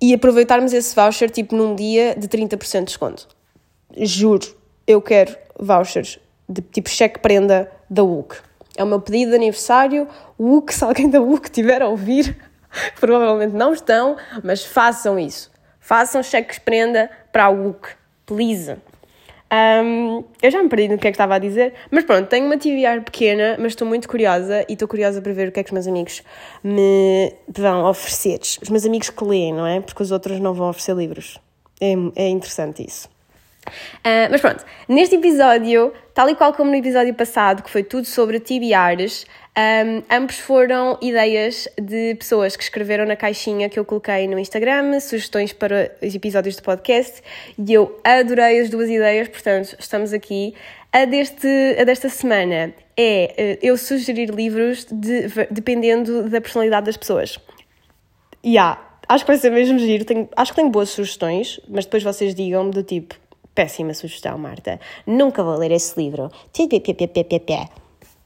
e 0.00 0.12
aproveitarmos 0.12 0.72
esse 0.72 0.94
voucher 0.94 1.30
tipo 1.30 1.56
num 1.56 1.74
dia 1.74 2.14
de 2.14 2.28
30% 2.28 2.80
de 2.80 2.84
desconto. 2.86 3.28
Juro, 3.96 4.54
eu 4.86 5.00
quero 5.00 5.34
vouchers 5.58 6.18
de 6.48 6.60
tipo 6.60 6.90
cheque 6.90 7.18
prenda 7.18 7.70
da 7.88 8.02
WUC. 8.02 8.36
É 8.76 8.84
o 8.84 8.86
meu 8.86 9.00
pedido 9.00 9.30
de 9.30 9.36
aniversário. 9.36 10.06
WUC, 10.38 10.74
se 10.74 10.84
alguém 10.84 11.08
da 11.08 11.20
WUC 11.20 11.46
estiver 11.46 11.82
a 11.82 11.88
ouvir, 11.88 12.36
provavelmente 12.98 13.54
não 13.54 13.72
estão, 13.72 14.16
mas 14.42 14.64
façam 14.64 15.18
isso. 15.18 15.50
Façam 15.78 16.22
cheques 16.22 16.58
prenda 16.58 17.10
para 17.32 17.44
a 17.44 17.48
WUC. 17.48 17.88
Please. 18.26 18.76
Um, 19.52 20.22
eu 20.40 20.50
já 20.50 20.62
me 20.62 20.68
perdi 20.68 20.88
no 20.88 20.96
que 20.96 21.08
é 21.08 21.10
que 21.10 21.16
estava 21.16 21.34
a 21.34 21.38
dizer, 21.38 21.74
mas 21.90 22.04
pronto, 22.04 22.28
tenho 22.28 22.46
uma 22.46 22.56
TVR 22.56 23.02
pequena, 23.04 23.56
mas 23.58 23.72
estou 23.72 23.86
muito 23.86 24.08
curiosa 24.08 24.64
e 24.68 24.74
estou 24.74 24.86
curiosa 24.86 25.20
para 25.20 25.32
ver 25.32 25.48
o 25.48 25.52
que 25.52 25.58
é 25.58 25.64
que 25.64 25.70
os 25.70 25.72
meus 25.72 25.88
amigos 25.88 26.22
me 26.62 27.34
vão 27.48 27.84
oferecer. 27.84 28.38
Os 28.62 28.70
meus 28.70 28.86
amigos 28.86 29.10
que 29.10 29.24
leem, 29.24 29.52
não 29.52 29.66
é? 29.66 29.80
Porque 29.80 30.02
os 30.02 30.12
outros 30.12 30.38
não 30.38 30.54
vão 30.54 30.68
oferecer 30.68 30.94
livros. 30.94 31.40
É, 31.80 31.94
é 32.14 32.28
interessante 32.28 32.86
isso. 32.86 33.08
Uh, 33.98 34.30
mas 34.30 34.40
pronto, 34.40 34.64
neste 34.88 35.16
episódio, 35.16 35.92
tal 36.14 36.28
e 36.28 36.34
qual 36.34 36.52
como 36.52 36.70
no 36.70 36.76
episódio 36.76 37.12
passado, 37.14 37.62
que 37.62 37.70
foi 37.70 37.82
tudo 37.82 38.06
sobre 38.06 38.38
TBRs, 38.38 39.26
um, 39.60 40.02
ambos 40.10 40.38
foram 40.38 40.96
ideias 41.02 41.68
de 41.78 42.14
pessoas 42.14 42.56
que 42.56 42.62
escreveram 42.62 43.04
na 43.04 43.14
caixinha 43.14 43.68
que 43.68 43.78
eu 43.78 43.84
coloquei 43.84 44.26
no 44.26 44.38
Instagram, 44.38 44.98
sugestões 45.00 45.52
para 45.52 45.94
os 46.02 46.14
episódios 46.14 46.56
do 46.56 46.62
podcast, 46.62 47.22
e 47.58 47.74
eu 47.74 48.00
adorei 48.02 48.60
as 48.60 48.70
duas 48.70 48.88
ideias, 48.88 49.28
portanto, 49.28 49.76
estamos 49.78 50.14
aqui. 50.14 50.54
A, 50.90 51.04
deste, 51.04 51.76
a 51.78 51.84
desta 51.84 52.08
semana 52.08 52.74
é 52.96 53.34
eh, 53.36 53.58
eu 53.62 53.76
sugerir 53.76 54.30
livros 54.30 54.86
de, 54.90 55.28
dependendo 55.50 56.28
da 56.30 56.40
personalidade 56.40 56.86
das 56.86 56.96
pessoas. 56.96 57.38
E 58.42 58.54
yeah, 58.54 58.80
acho 59.08 59.24
que 59.26 59.30
vai 59.30 59.38
ser 59.38 59.50
mesmo 59.50 59.78
giro, 59.78 60.06
tenho, 60.06 60.26
acho 60.36 60.52
que 60.52 60.56
tenho 60.56 60.70
boas 60.70 60.88
sugestões, 60.88 61.60
mas 61.68 61.84
depois 61.84 62.02
vocês 62.02 62.34
digam-me 62.34 62.70
do 62.70 62.82
tipo, 62.82 63.14
péssima 63.54 63.92
sugestão, 63.92 64.38
Marta, 64.38 64.80
nunca 65.06 65.44
vou 65.44 65.56
ler 65.56 65.70
esse 65.70 66.00
livro. 66.00 66.30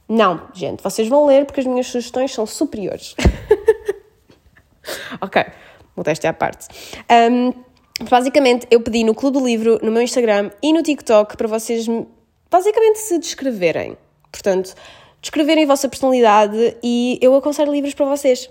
Não, 0.09 0.49
gente, 0.53 0.83
vocês 0.83 1.09
vão 1.09 1.27
ler 1.27 1.47
porque 1.47 1.61
as 1.61 1.67
minhas 1.67 1.87
sugestões 1.87 2.33
são 2.33 2.45
superiores. 2.45 3.15
ok, 5.21 5.45
modéstia 5.97 6.31
à 6.31 6.33
parte. 6.33 6.69
Um, 7.31 7.53
basicamente, 8.09 8.67
eu 8.71 8.81
pedi 8.81 9.03
no 9.03 9.15
Clube 9.15 9.39
do 9.39 9.45
Livro, 9.45 9.79
no 9.83 9.91
meu 9.91 10.03
Instagram 10.03 10.51
e 10.63 10.73
no 10.73 10.83
TikTok 10.83 11.37
para 11.37 11.49
vocês 11.49 11.87
basicamente 12.51 12.99
se 12.99 13.19
descreverem. 13.19 13.97
Portanto, 14.31 14.75
descreverem 15.23 15.65
a 15.65 15.67
vossa 15.67 15.89
personalidade 15.89 16.77
e 16.83 17.19
eu 17.23 17.35
aconselho 17.35 17.73
livros 17.73 17.95
para 17.95 18.07
vocês. 18.07 18.51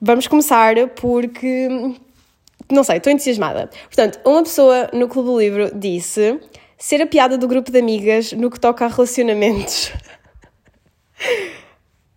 Vamos 0.00 0.26
começar 0.26 0.74
porque. 0.96 1.68
Não 2.70 2.82
sei, 2.82 2.96
estou 2.96 3.12
entusiasmada. 3.12 3.68
Portanto, 3.84 4.18
uma 4.24 4.42
pessoa 4.42 4.88
no 4.92 5.06
Clube 5.06 5.28
do 5.28 5.38
Livro 5.38 5.70
disse 5.74 6.40
ser 6.78 7.02
a 7.02 7.06
piada 7.06 7.36
do 7.36 7.46
grupo 7.46 7.70
de 7.70 7.78
amigas 7.78 8.32
no 8.32 8.50
que 8.50 8.58
toca 8.58 8.86
a 8.86 8.88
relacionamentos. 8.88 9.92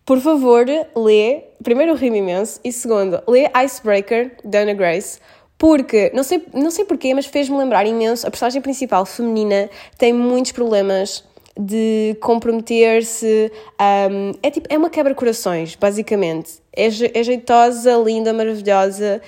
Por 0.04 0.20
favor, 0.20 0.66
lê, 0.96 1.42
primeiro 1.62 1.94
rimo 1.94 2.16
imenso, 2.16 2.60
e 2.62 2.70
segundo, 2.70 3.20
lê 3.26 3.50
Icebreaker, 3.64 4.36
da 4.44 4.60
Anna 4.60 4.72
Grace, 4.72 5.18
porque, 5.58 6.12
não 6.14 6.22
sei, 6.22 6.46
não 6.54 6.70
sei 6.70 6.84
porquê, 6.84 7.12
mas 7.12 7.26
fez-me 7.26 7.56
lembrar 7.56 7.86
imenso, 7.86 8.26
a 8.26 8.30
personagem 8.30 8.62
principal 8.62 9.04
feminina 9.04 9.68
tem 9.98 10.12
muitos 10.12 10.52
problemas 10.52 11.24
de 11.58 12.16
comprometer-se, 12.20 13.50
um, 13.80 14.32
é, 14.42 14.50
tipo, 14.50 14.68
é 14.70 14.76
uma 14.76 14.90
quebra-corações, 14.90 15.74
basicamente. 15.74 16.60
É, 16.72 16.86
é 16.86 17.22
jeitosa, 17.22 17.96
linda, 17.96 18.32
maravilhosa, 18.32 19.22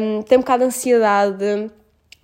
um, 0.00 0.22
tem 0.22 0.38
um 0.38 0.40
bocado 0.40 0.60
de 0.60 0.68
ansiedade, 0.68 1.70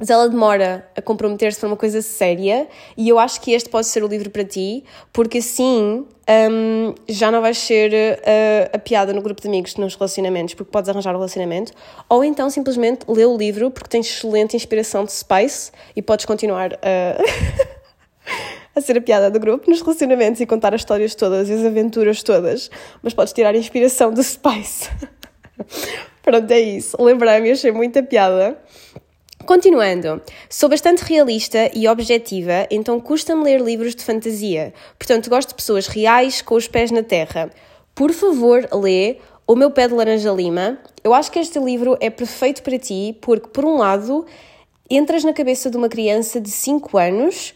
mas 0.02 0.11
ela 0.11 0.28
demora 0.28 0.85
a 0.97 1.00
comprometer-se 1.00 1.61
para 1.61 1.68
uma 1.68 1.76
coisa 1.76 2.02
séria 2.02 2.66
e 2.97 3.09
eu 3.09 3.21
acho 3.21 3.40
que 3.40 3.52
este 3.52 3.68
pode 3.68 3.87
ser 3.87 4.02
o 4.02 4.09
livro 4.09 4.30
para 4.30 4.44
ti, 4.44 4.82
porque 5.12 5.38
assim 5.38 6.04
um, 6.50 6.92
já 7.09 7.30
não 7.30 7.40
vais 7.40 7.56
ser 7.56 7.92
uh, 7.92 8.71
a 8.73 8.78
piada 8.80 9.12
no 9.12 9.23
grupo 9.23 9.40
de 9.40 9.47
amigos 9.47 9.76
nos 9.76 9.94
relacionamentos, 9.94 10.54
porque 10.54 10.73
podes 10.73 10.88
arranjar 10.88 11.14
um 11.14 11.18
relacionamento, 11.18 11.73
ou 12.09 12.25
então 12.25 12.50
simplesmente 12.50 13.04
lê 13.06 13.25
o 13.25 13.37
livro 13.37 13.71
porque 13.71 13.88
tens 13.88 14.09
excelente 14.09 14.56
inspiração 14.56 15.04
de 15.04 15.12
Spice 15.12 15.71
e 15.94 16.02
podes 16.02 16.26
continuar 16.26 16.75
a. 16.75 17.78
a 18.75 18.80
ser 18.80 18.99
a 18.99 19.00
piada 19.00 19.30
do 19.30 19.38
grupo 19.38 19.71
nos 19.71 19.82
relacionamentos 19.82 20.40
e 20.40 20.47
contar 20.47 20.75
as 20.75 20.80
histórias 20.80 21.14
todas 21.14 21.49
e 21.49 21.52
as 21.52 21.64
aventuras 21.64 22.25
todas, 22.25 22.73
mas 23.04 23.14
podes 23.14 23.32
tirar 23.32 23.54
a 23.54 23.59
inspiração 23.59 24.12
do 24.12 24.21
Spice. 24.21 24.90
Pronto, 26.23 26.50
é 26.50 26.61
isso. 26.61 26.97
Lembrei-me, 27.00 27.50
achei 27.50 27.71
muita 27.71 28.02
piada. 28.02 28.59
Continuando, 29.44 30.22
sou 30.49 30.68
bastante 30.68 31.00
realista 31.00 31.68
e 31.75 31.88
objetiva, 31.88 32.66
então 32.70 33.00
custa-me 33.00 33.42
ler 33.42 33.61
livros 33.61 33.92
de 33.92 34.04
fantasia. 34.04 34.72
Portanto, 34.96 35.28
gosto 35.28 35.49
de 35.49 35.56
pessoas 35.56 35.88
reais 35.88 36.40
com 36.40 36.54
os 36.54 36.68
pés 36.68 36.92
na 36.92 37.02
terra. 37.02 37.50
Por 37.92 38.12
favor, 38.12 38.68
lê 38.72 39.16
O 39.44 39.56
Meu 39.56 39.72
Pé 39.72 39.88
de 39.88 39.94
Laranja 39.94 40.30
Lima. 40.30 40.78
Eu 41.02 41.12
acho 41.12 41.30
que 41.32 41.40
este 41.40 41.58
livro 41.58 41.99
é 42.00 42.08
perfeito 42.08 42.62
para 42.62 42.78
ti, 42.78 43.18
porque, 43.20 43.49
por 43.49 43.64
um 43.64 43.78
lado, 43.78 44.25
entras 44.88 45.25
na 45.25 45.32
cabeça 45.32 45.68
de 45.68 45.76
uma 45.76 45.88
criança 45.88 46.40
de 46.40 46.50
5 46.50 46.96
anos 46.96 47.52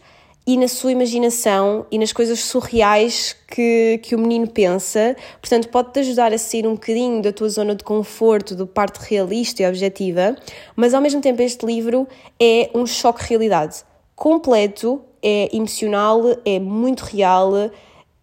e 0.47 0.55
na 0.55 0.69
sua 0.69 0.93
imaginação 0.93 1.85
e 1.91 1.99
nas 1.99 2.13
coisas 2.13 2.39
surreais 2.39 3.35
que, 3.49 3.99
que 4.01 4.15
o 4.15 4.19
menino 4.19 4.47
pensa. 4.47 5.13
Portanto, 5.41 5.67
pode-te 5.67 5.99
ajudar 5.99 6.33
a 6.33 6.37
sair 6.37 6.65
um 6.65 6.75
bocadinho 6.75 7.21
da 7.21 7.33
tua 7.33 7.49
zona 7.49 7.75
de 7.75 7.83
conforto, 7.83 8.55
do 8.55 8.65
parte 8.65 8.97
realista 9.09 9.61
e 9.61 9.67
objetiva, 9.67 10.37
mas 10.73 10.93
ao 10.93 11.01
mesmo 11.01 11.19
tempo 11.19 11.41
este 11.41 11.65
livro 11.65 12.07
é 12.39 12.69
um 12.73 12.87
choque 12.87 13.23
de 13.23 13.29
realidade 13.29 13.83
completo, 14.15 15.01
é 15.21 15.53
emocional, 15.53 16.23
é 16.45 16.59
muito 16.59 17.01
real, 17.01 17.51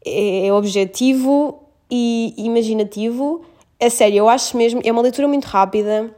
é 0.05 0.51
objetivo 0.51 1.63
e 1.91 2.33
imaginativo. 2.39 3.43
É 3.79 3.91
sério, 3.91 4.19
eu 4.19 4.29
acho 4.31 4.57
mesmo, 4.57 4.81
é 4.83 4.91
uma 4.91 5.03
leitura 5.03 5.29
muito 5.29 5.45
rápida, 5.45 6.11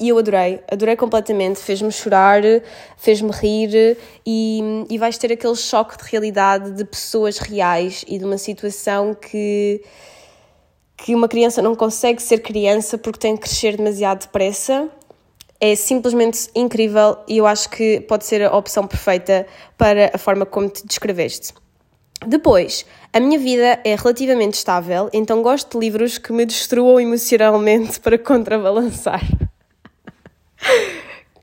e 0.00 0.08
eu 0.08 0.18
adorei, 0.18 0.60
adorei 0.70 0.96
completamente, 0.96 1.60
fez-me 1.60 1.92
chorar, 1.92 2.42
fez-me 2.96 3.30
rir 3.30 3.96
e, 4.24 4.84
e 4.90 4.98
vais 4.98 5.16
ter 5.18 5.32
aquele 5.32 5.54
choque 5.54 5.96
de 5.96 6.10
realidade 6.10 6.72
de 6.72 6.84
pessoas 6.84 7.38
reais 7.38 8.04
e 8.08 8.18
de 8.18 8.24
uma 8.24 8.38
situação 8.38 9.14
que, 9.14 9.82
que 10.96 11.14
uma 11.14 11.28
criança 11.28 11.62
não 11.62 11.74
consegue 11.74 12.20
ser 12.20 12.38
criança 12.38 12.98
porque 12.98 13.18
tem 13.18 13.36
que 13.36 13.42
crescer 13.42 13.76
demasiado 13.76 14.22
depressa. 14.22 14.88
É 15.60 15.74
simplesmente 15.74 16.50
incrível 16.54 17.16
e 17.26 17.38
eu 17.38 17.46
acho 17.46 17.70
que 17.70 18.00
pode 18.00 18.26
ser 18.26 18.42
a 18.42 18.56
opção 18.56 18.86
perfeita 18.86 19.46
para 19.78 20.10
a 20.12 20.18
forma 20.18 20.44
como 20.44 20.68
te 20.68 20.86
descreveste. 20.86 21.54
Depois, 22.26 22.84
a 23.12 23.20
minha 23.20 23.38
vida 23.38 23.78
é 23.84 23.94
relativamente 23.94 24.54
estável, 24.54 25.08
então 25.12 25.42
gosto 25.42 25.78
de 25.78 25.78
livros 25.78 26.18
que 26.18 26.32
me 26.32 26.44
destruam 26.44 26.98
emocionalmente 27.00 28.00
para 28.00 28.18
contrabalançar. 28.18 29.22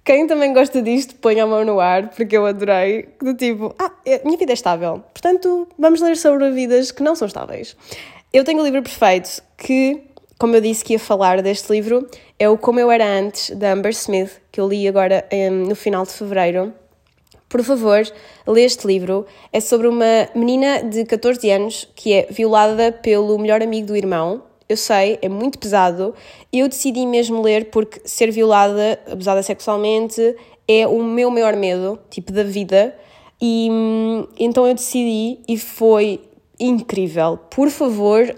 Quem 0.03 0.27
também 0.27 0.51
gosta 0.51 0.81
disto, 0.81 1.15
põe 1.15 1.39
a 1.39 1.47
mão 1.47 1.63
no 1.63 1.79
ar, 1.79 2.09
porque 2.09 2.35
eu 2.35 2.45
adorei. 2.45 3.07
Do 3.21 3.33
tipo, 3.33 3.73
ah, 3.79 3.89
a 4.05 4.25
minha 4.25 4.37
vida 4.37 4.51
é 4.51 4.53
estável, 4.53 5.01
portanto, 5.13 5.65
vamos 5.79 6.01
ler 6.01 6.17
sobre 6.17 6.51
vidas 6.51 6.91
que 6.91 7.01
não 7.01 7.15
são 7.15 7.27
estáveis. 7.27 7.77
Eu 8.33 8.43
tenho 8.43 8.59
o 8.59 8.65
livro 8.65 8.83
perfeito 8.83 9.41
que, 9.57 10.01
como 10.37 10.57
eu 10.57 10.61
disse 10.61 10.83
que 10.83 10.91
ia 10.91 10.99
falar 10.99 11.41
deste 11.41 11.71
livro, 11.71 12.05
é 12.37 12.49
o 12.49 12.57
Como 12.57 12.81
Eu 12.81 12.91
Era 12.91 13.05
Antes, 13.05 13.51
da 13.51 13.71
Amber 13.71 13.93
Smith, 13.93 14.41
que 14.51 14.59
eu 14.59 14.67
li 14.67 14.85
agora 14.85 15.25
no 15.65 15.75
final 15.75 16.03
de 16.03 16.11
fevereiro. 16.11 16.73
Por 17.53 17.63
favor, 17.63 18.01
lê 18.47 18.63
este 18.63 18.87
livro. 18.87 19.27
É 19.51 19.59
sobre 19.59 19.87
uma 19.87 20.27
menina 20.33 20.81
de 20.81 21.05
14 21.05 21.51
anos 21.51 21.87
que 21.95 22.11
é 22.11 22.27
violada 22.31 22.91
pelo 22.91 23.37
melhor 23.37 23.61
amigo 23.61 23.85
do 23.85 23.95
irmão. 23.95 24.41
Eu 24.67 24.75
sei, 24.75 25.19
é 25.21 25.29
muito 25.29 25.59
pesado. 25.59 26.15
Eu 26.51 26.67
decidi 26.67 27.05
mesmo 27.05 27.43
ler 27.43 27.69
porque 27.69 28.01
ser 28.05 28.31
violada, 28.31 28.99
abusada 29.07 29.43
sexualmente, 29.43 30.35
é 30.67 30.87
o 30.87 31.03
meu 31.03 31.29
maior 31.29 31.55
medo, 31.55 31.99
tipo, 32.09 32.31
da 32.31 32.41
vida. 32.41 32.97
E 33.39 33.67
hum, 33.69 34.25
então 34.39 34.65
eu 34.65 34.73
decidi 34.73 35.37
e 35.47 35.55
foi 35.55 36.21
incrível. 36.59 37.37
Por 37.49 37.69
favor, 37.69 38.35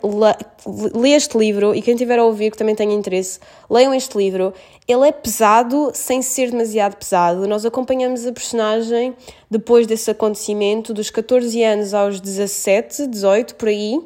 lê 0.94 1.10
este 1.12 1.38
livro 1.38 1.76
e 1.76 1.82
quem 1.82 1.96
tiver 1.96 2.18
a 2.18 2.24
ouvir 2.24 2.52
que 2.52 2.58
também 2.58 2.76
tenha 2.76 2.94
interesse, 2.94 3.40
leiam 3.70 3.94
este 3.94 4.18
livro. 4.18 4.54
Ele 4.88 5.08
é 5.08 5.12
pesado 5.12 5.92
sem 5.94 6.22
ser 6.22 6.52
demasiado 6.52 6.96
pesado. 6.96 7.48
Nós 7.48 7.66
acompanhamos 7.66 8.26
a 8.26 8.32
personagem 8.32 9.16
depois 9.50 9.86
desse 9.86 10.10
acontecimento, 10.10 10.94
dos 10.94 11.10
14 11.10 11.62
anos 11.64 11.94
aos 11.94 12.22
17, 12.22 13.08
18 13.08 13.56
por 13.56 13.68
aí. 13.68 14.00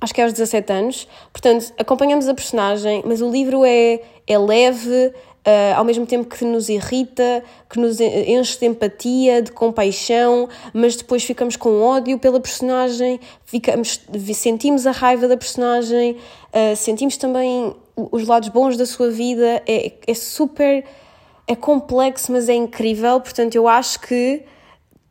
Acho 0.00 0.14
que 0.14 0.20
é 0.20 0.24
aos 0.24 0.32
17 0.32 0.72
anos. 0.72 1.08
Portanto, 1.30 1.74
acompanhamos 1.78 2.26
a 2.26 2.34
personagem, 2.34 3.02
mas 3.04 3.20
o 3.20 3.30
livro 3.30 3.64
é, 3.66 4.00
é 4.26 4.38
leve, 4.38 5.12
Uh, 5.50 5.74
ao 5.74 5.84
mesmo 5.84 6.06
tempo 6.06 6.28
que 6.28 6.44
nos 6.44 6.68
irrita, 6.68 7.42
que 7.68 7.80
nos 7.80 7.98
enche 7.98 8.58
de 8.58 8.66
empatia, 8.66 9.40
de 9.42 9.50
compaixão, 9.50 10.48
mas 10.72 10.94
depois 10.94 11.24
ficamos 11.24 11.56
com 11.56 11.80
ódio 11.80 12.18
pela 12.18 12.38
personagem, 12.38 13.18
ficamos, 13.46 14.00
sentimos 14.34 14.86
a 14.86 14.92
raiva 14.92 15.26
da 15.26 15.36
personagem, 15.36 16.12
uh, 16.12 16.76
sentimos 16.76 17.16
também 17.16 17.74
os 17.96 18.26
lados 18.28 18.50
bons 18.50 18.76
da 18.76 18.86
sua 18.86 19.10
vida. 19.10 19.62
É, 19.66 19.92
é 20.06 20.14
super. 20.14 20.84
é 21.48 21.56
complexo, 21.56 22.30
mas 22.30 22.48
é 22.48 22.54
incrível. 22.54 23.20
Portanto, 23.20 23.54
eu 23.56 23.66
acho 23.66 24.00
que 24.00 24.44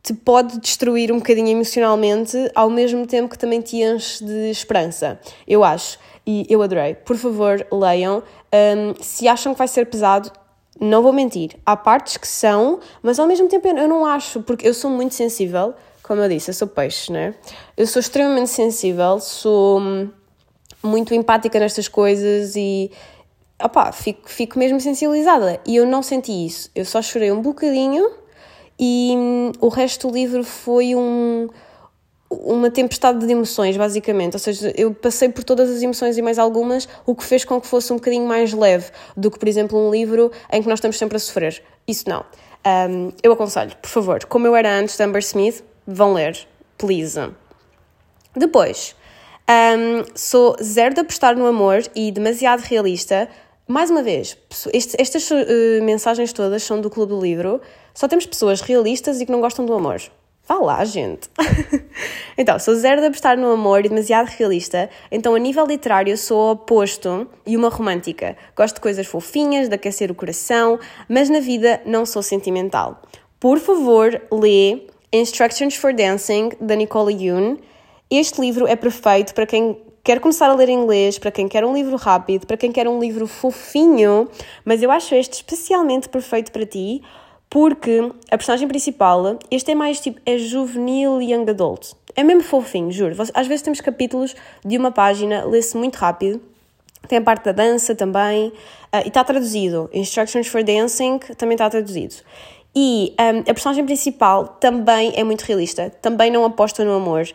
te 0.02 0.14
pode 0.14 0.58
destruir 0.58 1.12
um 1.12 1.18
bocadinho 1.18 1.48
emocionalmente, 1.48 2.36
ao 2.54 2.70
mesmo 2.70 3.06
tempo 3.06 3.28
que 3.28 3.38
também 3.38 3.60
te 3.60 3.82
enche 3.82 4.24
de 4.24 4.50
esperança. 4.50 5.20
Eu 5.46 5.62
acho 5.62 5.98
e 6.26 6.46
eu 6.48 6.62
adorei. 6.62 6.94
Por 6.94 7.16
favor, 7.16 7.66
leiam. 7.72 8.22
Um, 8.52 8.94
se 9.00 9.28
acham 9.28 9.52
que 9.52 9.58
vai 9.58 9.68
ser 9.68 9.86
pesado, 9.86 10.30
não 10.80 11.02
vou 11.02 11.12
mentir. 11.12 11.56
Há 11.64 11.76
partes 11.76 12.16
que 12.16 12.26
são, 12.26 12.80
mas 13.02 13.18
ao 13.18 13.26
mesmo 13.26 13.48
tempo 13.48 13.68
eu 13.68 13.88
não 13.88 14.06
acho, 14.06 14.42
porque 14.42 14.66
eu 14.66 14.74
sou 14.74 14.90
muito 14.90 15.14
sensível. 15.14 15.74
Como 16.02 16.20
eu 16.20 16.28
disse, 16.28 16.50
eu 16.50 16.54
sou 16.54 16.66
peixe, 16.66 17.12
né? 17.12 17.34
Eu 17.76 17.86
sou 17.86 18.00
extremamente 18.00 18.50
sensível, 18.50 19.20
sou 19.20 19.80
muito 20.82 21.14
empática 21.14 21.58
nestas 21.60 21.86
coisas 21.86 22.56
e 22.56 22.90
opá, 23.62 23.92
fico, 23.92 24.28
fico 24.28 24.58
mesmo 24.58 24.80
sensibilizada. 24.80 25.60
E 25.66 25.76
eu 25.76 25.86
não 25.86 26.02
senti 26.02 26.32
isso. 26.46 26.70
Eu 26.74 26.84
só 26.84 27.02
chorei 27.02 27.30
um 27.30 27.42
bocadinho 27.42 28.10
e 28.78 29.14
hum, 29.16 29.52
o 29.60 29.68
resto 29.68 30.08
do 30.08 30.14
livro 30.14 30.42
foi 30.42 30.94
um 30.94 31.48
uma 32.30 32.70
tempestade 32.70 33.26
de 33.26 33.32
emoções, 33.32 33.76
basicamente. 33.76 34.34
Ou 34.34 34.38
seja, 34.38 34.72
eu 34.76 34.94
passei 34.94 35.28
por 35.28 35.42
todas 35.42 35.68
as 35.68 35.82
emoções 35.82 36.16
e 36.16 36.22
mais 36.22 36.38
algumas, 36.38 36.88
o 37.04 37.14
que 37.14 37.24
fez 37.24 37.44
com 37.44 37.60
que 37.60 37.66
fosse 37.66 37.92
um 37.92 37.96
bocadinho 37.96 38.26
mais 38.26 38.52
leve 38.52 38.90
do 39.16 39.30
que, 39.30 39.38
por 39.38 39.48
exemplo, 39.48 39.78
um 39.78 39.90
livro 39.90 40.30
em 40.52 40.62
que 40.62 40.68
nós 40.68 40.78
estamos 40.78 40.96
sempre 40.96 41.16
a 41.16 41.20
sofrer. 41.20 41.60
Isso 41.86 42.08
não. 42.08 42.24
Um, 42.64 43.12
eu 43.22 43.32
aconselho, 43.32 43.74
por 43.82 43.88
favor, 43.88 44.24
como 44.26 44.46
eu 44.46 44.54
era 44.54 44.78
antes 44.78 44.96
de 44.96 45.02
Amber 45.02 45.20
Smith, 45.22 45.64
vão 45.86 46.12
ler, 46.12 46.38
please. 46.78 47.18
Depois, 48.36 48.94
um, 49.48 50.04
sou 50.14 50.56
zero 50.62 50.94
de 50.94 51.00
apostar 51.00 51.36
no 51.36 51.46
amor 51.46 51.82
e 51.96 52.12
demasiado 52.12 52.60
realista. 52.60 53.28
Mais 53.66 53.90
uma 53.90 54.02
vez, 54.02 54.36
este, 54.72 55.00
estas 55.00 55.28
uh, 55.30 55.34
mensagens 55.82 56.32
todas 56.32 56.62
são 56.62 56.80
do 56.80 56.90
Clube 56.90 57.10
do 57.10 57.20
Livro. 57.20 57.60
Só 57.94 58.06
temos 58.06 58.26
pessoas 58.26 58.60
realistas 58.60 59.20
e 59.20 59.26
que 59.26 59.32
não 59.32 59.40
gostam 59.40 59.64
do 59.66 59.74
amor. 59.74 60.00
Vá 60.50 60.58
lá, 60.58 60.84
gente! 60.84 61.30
então, 62.36 62.58
sou 62.58 62.74
zero 62.74 63.00
de 63.00 63.06
apostar 63.06 63.38
no 63.38 63.52
amor 63.52 63.86
e 63.86 63.88
demasiado 63.88 64.26
realista, 64.26 64.90
então 65.08 65.36
a 65.36 65.38
nível 65.38 65.64
literário 65.64 66.18
sou 66.18 66.50
oposto 66.50 67.28
e 67.46 67.56
uma 67.56 67.68
romântica. 67.68 68.36
Gosto 68.56 68.74
de 68.74 68.80
coisas 68.80 69.06
fofinhas, 69.06 69.68
de 69.68 69.76
aquecer 69.76 70.10
o 70.10 70.14
coração, 70.14 70.80
mas 71.08 71.30
na 71.30 71.38
vida 71.38 71.80
não 71.86 72.04
sou 72.04 72.20
sentimental. 72.20 73.00
Por 73.38 73.60
favor, 73.60 74.20
lê 74.32 74.88
Instructions 75.12 75.76
for 75.76 75.94
Dancing, 75.94 76.48
da 76.60 76.74
Nicole 76.74 77.14
Yoon. 77.14 77.56
Este 78.10 78.40
livro 78.40 78.66
é 78.66 78.74
perfeito 78.74 79.32
para 79.36 79.46
quem 79.46 79.80
quer 80.02 80.18
começar 80.18 80.50
a 80.50 80.54
ler 80.56 80.68
inglês, 80.68 81.16
para 81.16 81.30
quem 81.30 81.46
quer 81.46 81.64
um 81.64 81.72
livro 81.72 81.94
rápido, 81.94 82.44
para 82.44 82.56
quem 82.56 82.72
quer 82.72 82.88
um 82.88 82.98
livro 82.98 83.28
fofinho, 83.28 84.28
mas 84.64 84.82
eu 84.82 84.90
acho 84.90 85.14
este 85.14 85.34
especialmente 85.34 86.08
perfeito 86.08 86.50
para 86.50 86.66
ti, 86.66 87.02
porque 87.50 88.12
a 88.30 88.38
personagem 88.38 88.68
principal, 88.68 89.36
este 89.50 89.72
é 89.72 89.74
mais 89.74 89.98
tipo, 89.98 90.20
é 90.24 90.38
juvenil 90.38 91.20
e 91.20 91.32
young 91.32 91.50
adult. 91.50 91.94
É 92.14 92.22
mesmo 92.22 92.44
fofinho, 92.44 92.92
juro. 92.92 93.16
Às 93.34 93.46
vezes 93.48 93.62
temos 93.62 93.80
capítulos 93.80 94.36
de 94.64 94.78
uma 94.78 94.92
página, 94.92 95.44
lê-se 95.44 95.76
muito 95.76 95.96
rápido. 95.96 96.40
Tem 97.08 97.18
a 97.18 97.22
parte 97.22 97.46
da 97.46 97.52
dança 97.52 97.92
também, 97.92 98.48
uh, 98.48 98.52
e 99.04 99.08
está 99.08 99.24
traduzido. 99.24 99.90
Instructions 99.92 100.46
for 100.46 100.62
Dancing 100.62 101.18
também 101.36 101.54
está 101.54 101.68
traduzido. 101.68 102.14
E 102.74 103.14
um, 103.18 103.40
a 103.40 103.54
personagem 103.54 103.84
principal 103.84 104.46
também 104.46 105.12
é 105.16 105.24
muito 105.24 105.42
realista, 105.42 105.90
também 106.00 106.30
não 106.30 106.44
aposta 106.44 106.84
no 106.84 106.92
amor. 106.92 107.26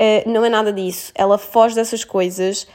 Uh, 0.00 0.30
não 0.30 0.44
é 0.44 0.48
nada 0.48 0.72
disso. 0.72 1.12
Ela 1.14 1.36
foge 1.36 1.74
dessas 1.74 2.04
coisas, 2.04 2.66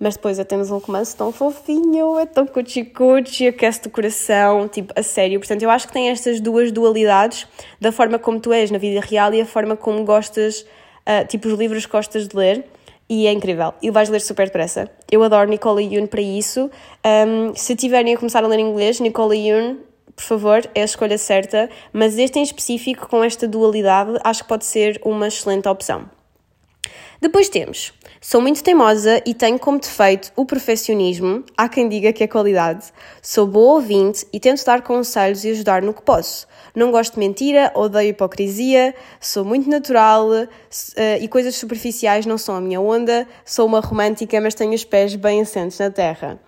mas 0.00 0.16
depois 0.16 0.38
já 0.38 0.44
temos 0.46 0.70
um 0.70 0.78
romance 0.78 1.14
tão 1.14 1.30
fofinho, 1.30 2.18
é 2.18 2.24
tão 2.24 2.46
cuchi-cuchi, 2.46 3.48
aquece 3.48 3.86
o 3.86 3.90
coração, 3.90 4.66
tipo, 4.66 4.94
a 4.96 5.02
sério. 5.02 5.38
Portanto, 5.38 5.62
eu 5.62 5.68
acho 5.68 5.86
que 5.86 5.92
tem 5.92 6.08
estas 6.08 6.40
duas 6.40 6.72
dualidades 6.72 7.46
da 7.78 7.92
forma 7.92 8.18
como 8.18 8.40
tu 8.40 8.50
és 8.50 8.70
na 8.70 8.78
vida 8.78 9.00
real 9.00 9.34
e 9.34 9.42
a 9.42 9.46
forma 9.46 9.76
como 9.76 10.02
gostas, 10.02 10.62
uh, 11.06 11.26
tipo, 11.28 11.48
os 11.48 11.58
livros 11.58 11.84
que 11.84 11.92
gostas 11.92 12.26
de 12.26 12.34
ler. 12.34 12.64
E 13.10 13.26
é 13.26 13.32
incrível. 13.32 13.74
E 13.82 13.90
vais 13.90 14.08
ler 14.08 14.20
super 14.20 14.46
depressa. 14.46 14.88
Eu 15.10 15.22
adoro 15.22 15.50
Nicole 15.50 15.84
Yoon 15.84 16.06
para 16.06 16.22
isso. 16.22 16.70
Um, 17.04 17.54
se 17.54 17.76
tiverem 17.76 18.14
a 18.14 18.16
começar 18.16 18.42
a 18.42 18.46
ler 18.46 18.60
inglês, 18.60 19.00
Nicole 19.00 19.36
Yoon, 19.36 19.78
por 20.14 20.22
favor, 20.22 20.62
é 20.74 20.82
a 20.82 20.84
escolha 20.84 21.18
certa. 21.18 21.68
Mas 21.92 22.16
este 22.16 22.38
em 22.38 22.42
específico, 22.42 23.08
com 23.08 23.22
esta 23.22 23.46
dualidade, 23.48 24.12
acho 24.22 24.44
que 24.44 24.48
pode 24.48 24.64
ser 24.64 24.98
uma 25.04 25.26
excelente 25.26 25.68
opção. 25.68 26.08
Depois 27.20 27.50
temos, 27.50 27.92
sou 28.18 28.40
muito 28.40 28.64
teimosa 28.64 29.22
e 29.26 29.34
tenho 29.34 29.58
como 29.58 29.78
defeito 29.78 30.32
o 30.34 30.46
perfeccionismo, 30.46 31.44
há 31.54 31.68
quem 31.68 31.86
diga 31.86 32.14
que 32.14 32.24
é 32.24 32.26
qualidade. 32.26 32.86
Sou 33.20 33.46
boa 33.46 33.74
ouvinte 33.74 34.26
e 34.32 34.40
tento 34.40 34.64
dar 34.64 34.80
conselhos 34.80 35.44
e 35.44 35.50
ajudar 35.50 35.82
no 35.82 35.92
que 35.92 36.00
posso. 36.00 36.48
Não 36.74 36.90
gosto 36.90 37.14
de 37.14 37.18
mentira, 37.18 37.70
odeio 37.74 38.08
hipocrisia, 38.08 38.94
sou 39.20 39.44
muito 39.44 39.68
natural 39.68 40.30
uh, 40.30 40.48
e 41.20 41.28
coisas 41.28 41.56
superficiais 41.56 42.24
não 42.24 42.38
são 42.38 42.56
a 42.56 42.60
minha 42.60 42.80
onda. 42.80 43.28
Sou 43.44 43.66
uma 43.66 43.80
romântica, 43.80 44.40
mas 44.40 44.54
tenho 44.54 44.72
os 44.72 44.84
pés 44.84 45.14
bem 45.14 45.42
assentes 45.42 45.78
na 45.78 45.90
terra. 45.90 46.40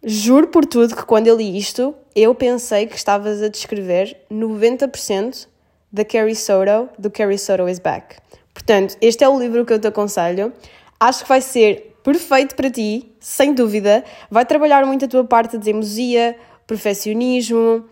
Juro 0.00 0.46
por 0.46 0.64
tudo 0.64 0.94
que 0.94 1.04
quando 1.04 1.26
eu 1.26 1.36
li 1.36 1.58
isto, 1.58 1.92
eu 2.14 2.32
pensei 2.36 2.86
que 2.86 2.94
estavas 2.94 3.42
a 3.42 3.48
descrever 3.48 4.16
90% 4.30 5.48
da 5.92 6.04
Carrie 6.04 6.36
Soto, 6.36 6.88
do 6.96 7.10
Carrie 7.10 7.36
Soto 7.36 7.68
is 7.68 7.80
Back. 7.80 8.14
Portanto, 8.58 8.96
este 9.00 9.22
é 9.22 9.28
o 9.28 9.38
livro 9.38 9.64
que 9.64 9.72
eu 9.72 9.78
te 9.78 9.86
aconselho. 9.86 10.52
Acho 10.98 11.22
que 11.22 11.28
vai 11.28 11.40
ser 11.40 11.96
perfeito 12.02 12.56
para 12.56 12.68
ti, 12.68 13.14
sem 13.20 13.54
dúvida. 13.54 14.04
Vai 14.28 14.44
trabalhar 14.44 14.84
muito 14.84 15.04
a 15.04 15.08
tua 15.08 15.22
parte 15.22 15.56
de 15.56 15.64
teimosia, 15.64 16.36
perfeccionismo, 16.66 17.84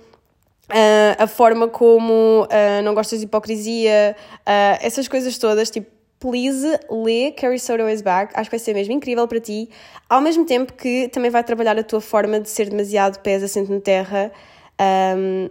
Uh, 0.69 1.15
a 1.23 1.29
forma 1.29 1.69
como 1.69 2.43
uh, 2.43 2.83
não 2.83 2.93
gostas 2.93 3.21
de 3.21 3.27
hipocrisia, 3.27 4.17
uh, 4.41 4.85
essas 4.85 5.07
coisas 5.07 5.39
todas, 5.39 5.71
tipo, 5.71 5.89
please 6.19 6.67
lê 6.91 7.31
Carrie 7.31 7.61
Soto 7.61 7.89
is 7.89 8.03
Back, 8.03 8.33
acho 8.35 8.51
que 8.51 8.57
vai 8.57 8.59
ser 8.59 8.75
mesmo 8.75 8.93
incrível 8.93 9.29
para 9.29 9.39
ti, 9.39 9.71
ao 10.11 10.21
mesmo 10.21 10.45
tempo 10.45 10.73
que 10.73 11.09
também 11.11 11.31
vai 11.31 11.45
trabalhar 11.45 11.79
a 11.79 11.85
tua 11.85 12.01
forma 12.01 12.41
de 12.41 12.49
ser 12.49 12.69
demasiado 12.69 13.21
pés 13.21 13.45
assente 13.45 13.71
na 13.71 13.81
terra, 13.81 14.33
um, 15.17 15.49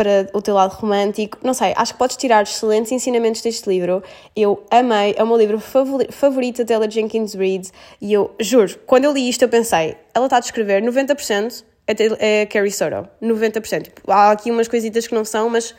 para 0.00 0.30
o 0.32 0.40
teu 0.40 0.54
lado 0.54 0.72
romântico. 0.76 1.36
Não 1.42 1.52
sei, 1.52 1.74
acho 1.76 1.92
que 1.92 1.98
podes 1.98 2.16
tirar 2.16 2.42
excelentes 2.42 2.90
ensinamentos 2.90 3.42
deste 3.42 3.68
livro. 3.68 4.02
Eu 4.34 4.64
amei, 4.70 5.14
é 5.14 5.22
o 5.22 5.26
meu 5.26 5.36
livro 5.36 5.60
favorito 5.60 6.64
da 6.64 6.88
Jenkins 6.88 7.34
Reid 7.34 7.68
e 8.00 8.14
eu 8.14 8.34
juro, 8.40 8.78
quando 8.86 9.04
eu 9.04 9.12
li 9.12 9.28
isto 9.28 9.42
eu 9.42 9.48
pensei, 9.50 9.98
ela 10.14 10.24
está 10.24 10.38
a 10.38 10.40
descrever 10.40 10.82
90% 10.82 11.64
é, 11.86 12.42
é 12.42 12.46
Carrie 12.46 12.70
Soto, 12.70 13.10
90%. 13.22 13.82
Tipo, 13.82 14.10
há 14.10 14.30
aqui 14.30 14.50
umas 14.50 14.68
coisitas 14.68 15.06
que 15.06 15.14
não 15.14 15.24
são, 15.24 15.50
mas 15.50 15.74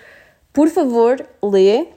por 0.53 0.69
favor, 0.69 1.25
lê. 1.43 1.87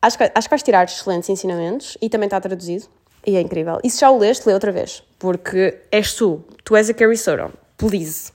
Acho 0.00 0.16
que, 0.16 0.24
acho 0.34 0.48
que 0.48 0.50
vais 0.50 0.62
tirar 0.62 0.84
excelentes 0.84 1.28
ensinamentos 1.28 1.98
e 2.00 2.08
também 2.08 2.28
está 2.28 2.40
traduzido. 2.40 2.86
E 3.26 3.36
é 3.36 3.40
incrível. 3.42 3.78
E 3.84 3.90
se 3.90 4.00
já 4.00 4.10
o 4.10 4.16
leste, 4.16 4.46
lê 4.46 4.54
outra 4.54 4.72
vez, 4.72 5.02
porque 5.18 5.80
és 5.90 6.14
tu, 6.14 6.42
tu 6.64 6.76
és 6.76 6.88
a 6.88 6.94
Carrie 6.94 7.18
Soto. 7.18 7.52
Please. 7.76 8.33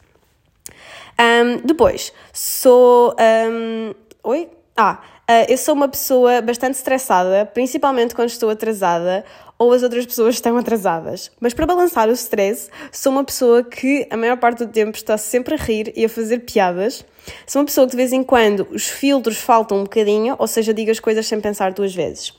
Um, 1.20 1.58
depois, 1.66 2.14
sou. 2.32 3.14
Um, 3.20 3.94
oi? 4.24 4.50
Ah, 4.78 5.02
uh, 5.30 5.52
eu 5.52 5.58
sou 5.58 5.76
uma 5.76 5.90
pessoa 5.90 6.42
bastante 6.42 6.76
estressada, 6.76 7.46
principalmente 7.46 8.16
quando 8.16 8.30
estou 8.30 8.50
atrasada 8.50 9.26
ou 9.58 9.74
as 9.74 9.84
outras 9.84 10.06
pessoas 10.06 10.36
estão 10.36 10.58
atrasadas. 10.58 11.30
Mas 11.42 11.54
para 11.54 11.66
balançar 11.66 12.08
o 12.08 12.14
stress, 12.14 12.70
sou 12.94 13.12
uma 13.12 13.26
pessoa 13.26 13.62
que 13.62 14.08
a 14.10 14.16
maior 14.16 14.38
parte 14.38 14.60
do 14.60 14.72
tempo 14.72 14.96
está 14.96 15.18
sempre 15.18 15.56
a 15.56 15.58
rir 15.58 15.92
e 15.98 16.06
a 16.06 16.10
fazer 16.10 16.40
piadas. 16.40 17.04
Sou 17.46 17.60
uma 17.60 17.66
pessoa 17.66 17.86
que 17.86 17.92
de 17.92 17.98
vez 17.98 18.14
em 18.14 18.24
quando 18.24 18.66
os 18.72 18.88
filtros 18.88 19.38
faltam 19.38 19.80
um 19.80 19.84
bocadinho, 19.84 20.38
ou 20.40 20.48
seja, 20.48 20.74
digo 20.74 20.90
as 20.90 21.02
coisas 21.02 21.28
sem 21.28 21.42
pensar 21.42 21.74
duas 21.74 21.94
vezes. 21.94 22.34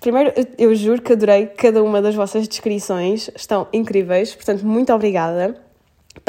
Primeiro, 0.00 0.32
eu 0.56 0.74
juro 0.74 1.02
que 1.02 1.12
adorei 1.12 1.48
cada 1.48 1.82
uma 1.82 2.00
das 2.00 2.14
vossas 2.14 2.48
descrições, 2.48 3.28
estão 3.36 3.66
incríveis, 3.70 4.34
portanto, 4.34 4.64
muito 4.64 4.90
obrigada. 4.94 5.67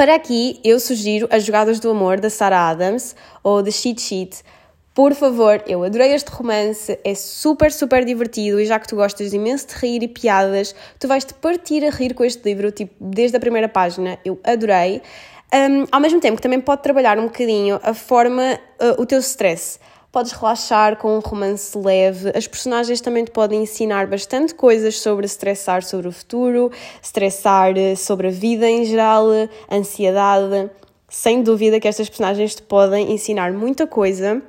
Para 0.00 0.14
aqui, 0.14 0.58
eu 0.64 0.80
sugiro 0.80 1.28
As 1.30 1.44
Jogadas 1.44 1.78
do 1.78 1.90
Amor, 1.90 2.20
da 2.20 2.30
Sarah 2.30 2.70
Adams, 2.70 3.14
ou 3.42 3.62
The 3.62 3.70
Cheat 3.70 4.00
Sheet. 4.00 4.42
Por 4.94 5.14
favor, 5.14 5.62
eu 5.66 5.84
adorei 5.84 6.14
este 6.14 6.30
romance, 6.30 6.98
é 7.04 7.14
super, 7.14 7.70
super 7.70 8.02
divertido 8.02 8.58
e 8.58 8.64
já 8.64 8.80
que 8.80 8.88
tu 8.88 8.96
gostas 8.96 9.34
imenso 9.34 9.66
de 9.66 9.74
rir 9.74 10.02
e 10.02 10.08
piadas, 10.08 10.74
tu 10.98 11.06
vais-te 11.06 11.34
partir 11.34 11.84
a 11.84 11.90
rir 11.90 12.14
com 12.14 12.24
este 12.24 12.42
livro, 12.48 12.72
tipo, 12.72 12.94
desde 12.98 13.36
a 13.36 13.40
primeira 13.40 13.68
página, 13.68 14.18
eu 14.24 14.40
adorei. 14.42 15.02
Um, 15.52 15.84
ao 15.92 16.00
mesmo 16.00 16.18
tempo 16.18 16.36
que 16.36 16.42
também 16.42 16.62
pode 16.62 16.82
trabalhar 16.82 17.18
um 17.18 17.24
bocadinho 17.24 17.78
a 17.82 17.92
forma, 17.92 18.58
uh, 18.80 19.02
o 19.02 19.04
teu 19.04 19.18
stress 19.18 19.78
podes 20.12 20.32
relaxar 20.32 20.96
com 20.96 21.16
um 21.16 21.20
romance 21.20 21.76
leve. 21.76 22.32
As 22.34 22.46
personagens 22.46 23.00
também 23.00 23.24
te 23.24 23.30
podem 23.30 23.62
ensinar 23.62 24.06
bastante 24.06 24.54
coisas 24.54 24.98
sobre 24.98 25.26
estressar 25.26 25.82
sobre 25.82 26.08
o 26.08 26.12
futuro, 26.12 26.70
estressar 27.02 27.76
eh, 27.76 27.94
sobre 27.94 28.28
a 28.28 28.30
vida 28.30 28.68
em 28.68 28.84
geral, 28.84 29.26
ansiedade. 29.70 30.70
Sem 31.08 31.42
dúvida 31.42 31.80
que 31.80 31.88
estas 31.88 32.08
personagens 32.08 32.54
te 32.54 32.62
podem 32.62 33.12
ensinar 33.12 33.52
muita 33.52 33.86
coisa. 33.86 34.42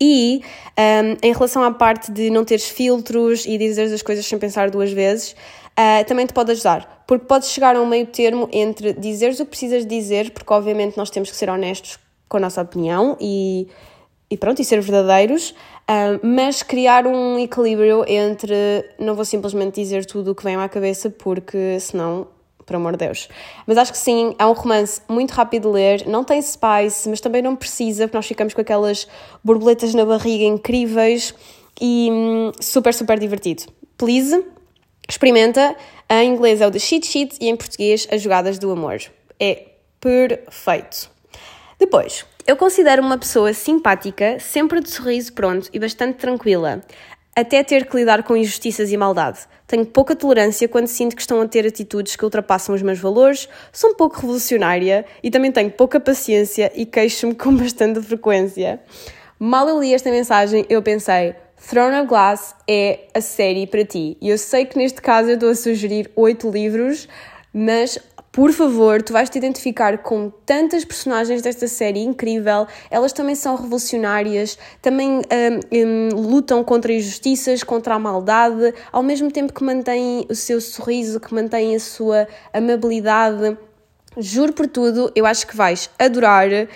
E 0.00 0.42
um, 0.78 1.16
em 1.22 1.32
relação 1.32 1.62
à 1.62 1.70
parte 1.70 2.10
de 2.10 2.28
não 2.28 2.44
teres 2.44 2.68
filtros 2.68 3.46
e 3.46 3.56
dizeres 3.56 3.92
as 3.92 4.02
coisas 4.02 4.26
sem 4.26 4.38
pensar 4.38 4.68
duas 4.68 4.92
vezes, 4.92 5.32
uh, 5.78 6.04
também 6.06 6.26
te 6.26 6.32
pode 6.32 6.50
ajudar. 6.50 7.04
Porque 7.06 7.26
podes 7.26 7.50
chegar 7.50 7.76
a 7.76 7.80
um 7.80 7.86
meio 7.86 8.06
termo 8.06 8.48
entre 8.52 8.92
dizeres 8.92 9.38
o 9.38 9.44
que 9.44 9.50
precisas 9.50 9.86
dizer, 9.86 10.32
porque 10.32 10.52
obviamente 10.52 10.96
nós 10.96 11.10
temos 11.10 11.30
que 11.30 11.36
ser 11.36 11.48
honestos 11.48 11.98
com 12.28 12.38
a 12.38 12.40
nossa 12.40 12.60
opinião 12.62 13.16
e 13.20 13.68
e 14.30 14.36
pronto, 14.36 14.60
e 14.60 14.64
ser 14.64 14.80
verdadeiros, 14.80 15.50
uh, 15.50 16.18
mas 16.22 16.62
criar 16.62 17.06
um 17.06 17.38
equilíbrio 17.38 18.04
entre 18.08 18.54
não 18.98 19.14
vou 19.14 19.24
simplesmente 19.24 19.80
dizer 19.80 20.04
tudo 20.04 20.32
o 20.32 20.34
que 20.34 20.42
vem 20.42 20.56
à 20.56 20.68
cabeça, 20.68 21.10
porque 21.10 21.78
senão, 21.80 22.26
por 22.64 22.76
amor 22.76 22.92
de 22.92 23.06
Deus. 23.06 23.28
Mas 23.66 23.76
acho 23.78 23.92
que 23.92 23.98
sim, 23.98 24.34
é 24.38 24.46
um 24.46 24.52
romance 24.52 25.00
muito 25.08 25.32
rápido 25.32 25.68
de 25.68 25.74
ler, 25.74 26.06
não 26.06 26.24
tem 26.24 26.40
spice, 26.40 27.08
mas 27.08 27.20
também 27.20 27.42
não 27.42 27.54
precisa, 27.54 28.06
porque 28.06 28.16
nós 28.16 28.26
ficamos 28.26 28.54
com 28.54 28.60
aquelas 28.60 29.06
borboletas 29.42 29.94
na 29.94 30.04
barriga 30.04 30.44
incríveis 30.44 31.34
e 31.80 32.08
hum, 32.10 32.52
super, 32.60 32.94
super 32.94 33.18
divertido. 33.18 33.64
Please, 33.96 34.44
experimenta. 35.08 35.76
Em 36.10 36.30
inglês 36.30 36.60
é 36.60 36.66
o 36.66 36.70
The 36.70 36.78
Cheat 36.78 37.06
Sheet 37.06 37.36
e 37.40 37.48
em 37.48 37.56
português 37.56 38.06
As 38.10 38.20
Jogadas 38.20 38.58
do 38.58 38.70
Amor. 38.70 38.98
É 39.40 39.68
perfeito. 40.00 41.10
Depois, 41.78 42.26
eu 42.46 42.56
considero 42.56 43.02
uma 43.02 43.16
pessoa 43.16 43.54
simpática, 43.54 44.38
sempre 44.38 44.80
de 44.80 44.90
sorriso 44.90 45.32
pronto 45.32 45.70
e 45.72 45.78
bastante 45.78 46.18
tranquila, 46.18 46.82
até 47.34 47.64
ter 47.64 47.86
que 47.86 47.96
lidar 47.96 48.22
com 48.22 48.36
injustiças 48.36 48.92
e 48.92 48.96
maldade. 48.96 49.40
Tenho 49.66 49.86
pouca 49.86 50.14
tolerância 50.14 50.68
quando 50.68 50.86
sinto 50.86 51.16
que 51.16 51.22
estão 51.22 51.40
a 51.40 51.48
ter 51.48 51.66
atitudes 51.66 52.16
que 52.16 52.24
ultrapassam 52.24 52.74
os 52.74 52.82
meus 52.82 52.98
valores, 52.98 53.48
sou 53.72 53.90
um 53.90 53.94
pouco 53.94 54.20
revolucionária 54.20 55.06
e 55.22 55.30
também 55.30 55.50
tenho 55.50 55.70
pouca 55.70 55.98
paciência 55.98 56.70
e 56.74 56.84
queixo-me 56.84 57.34
com 57.34 57.50
bastante 57.56 58.00
frequência. 58.02 58.80
Mal 59.38 59.68
eu 59.68 59.80
li 59.80 59.94
esta 59.94 60.10
mensagem, 60.10 60.66
eu 60.68 60.82
pensei: 60.82 61.34
Throne 61.68 61.96
of 61.96 62.08
Glass 62.08 62.54
é 62.68 63.08
a 63.14 63.22
série 63.22 63.66
para 63.66 63.84
ti. 63.84 64.18
E 64.20 64.28
eu 64.28 64.36
sei 64.36 64.66
que 64.66 64.76
neste 64.76 65.00
caso 65.00 65.30
eu 65.30 65.34
estou 65.34 65.48
a 65.48 65.54
sugerir 65.54 66.10
oito 66.14 66.50
livros, 66.50 67.08
mas 67.52 67.98
por 68.34 68.52
favor, 68.52 69.00
tu 69.00 69.12
vais 69.12 69.30
te 69.30 69.38
identificar 69.38 69.98
com 69.98 70.28
tantas 70.44 70.84
personagens 70.84 71.40
desta 71.40 71.68
série 71.68 72.00
incrível. 72.00 72.66
Elas 72.90 73.12
também 73.12 73.36
são 73.36 73.54
revolucionárias, 73.54 74.58
também 74.82 75.18
um, 75.18 75.22
um, 75.72 76.08
lutam 76.20 76.64
contra 76.64 76.92
injustiças, 76.92 77.62
contra 77.62 77.94
a 77.94 77.98
maldade, 77.98 78.74
ao 78.90 79.04
mesmo 79.04 79.30
tempo 79.30 79.52
que 79.52 79.62
mantêm 79.62 80.26
o 80.28 80.34
seu 80.34 80.60
sorriso, 80.60 81.20
que 81.20 81.32
mantêm 81.32 81.76
a 81.76 81.78
sua 81.78 82.26
amabilidade. 82.52 83.56
Juro 84.16 84.52
por 84.52 84.66
tudo, 84.66 85.12
eu 85.14 85.26
acho 85.26 85.46
que 85.46 85.56
vais 85.56 85.88
adorar. 85.96 86.48
Uh, 86.48 86.66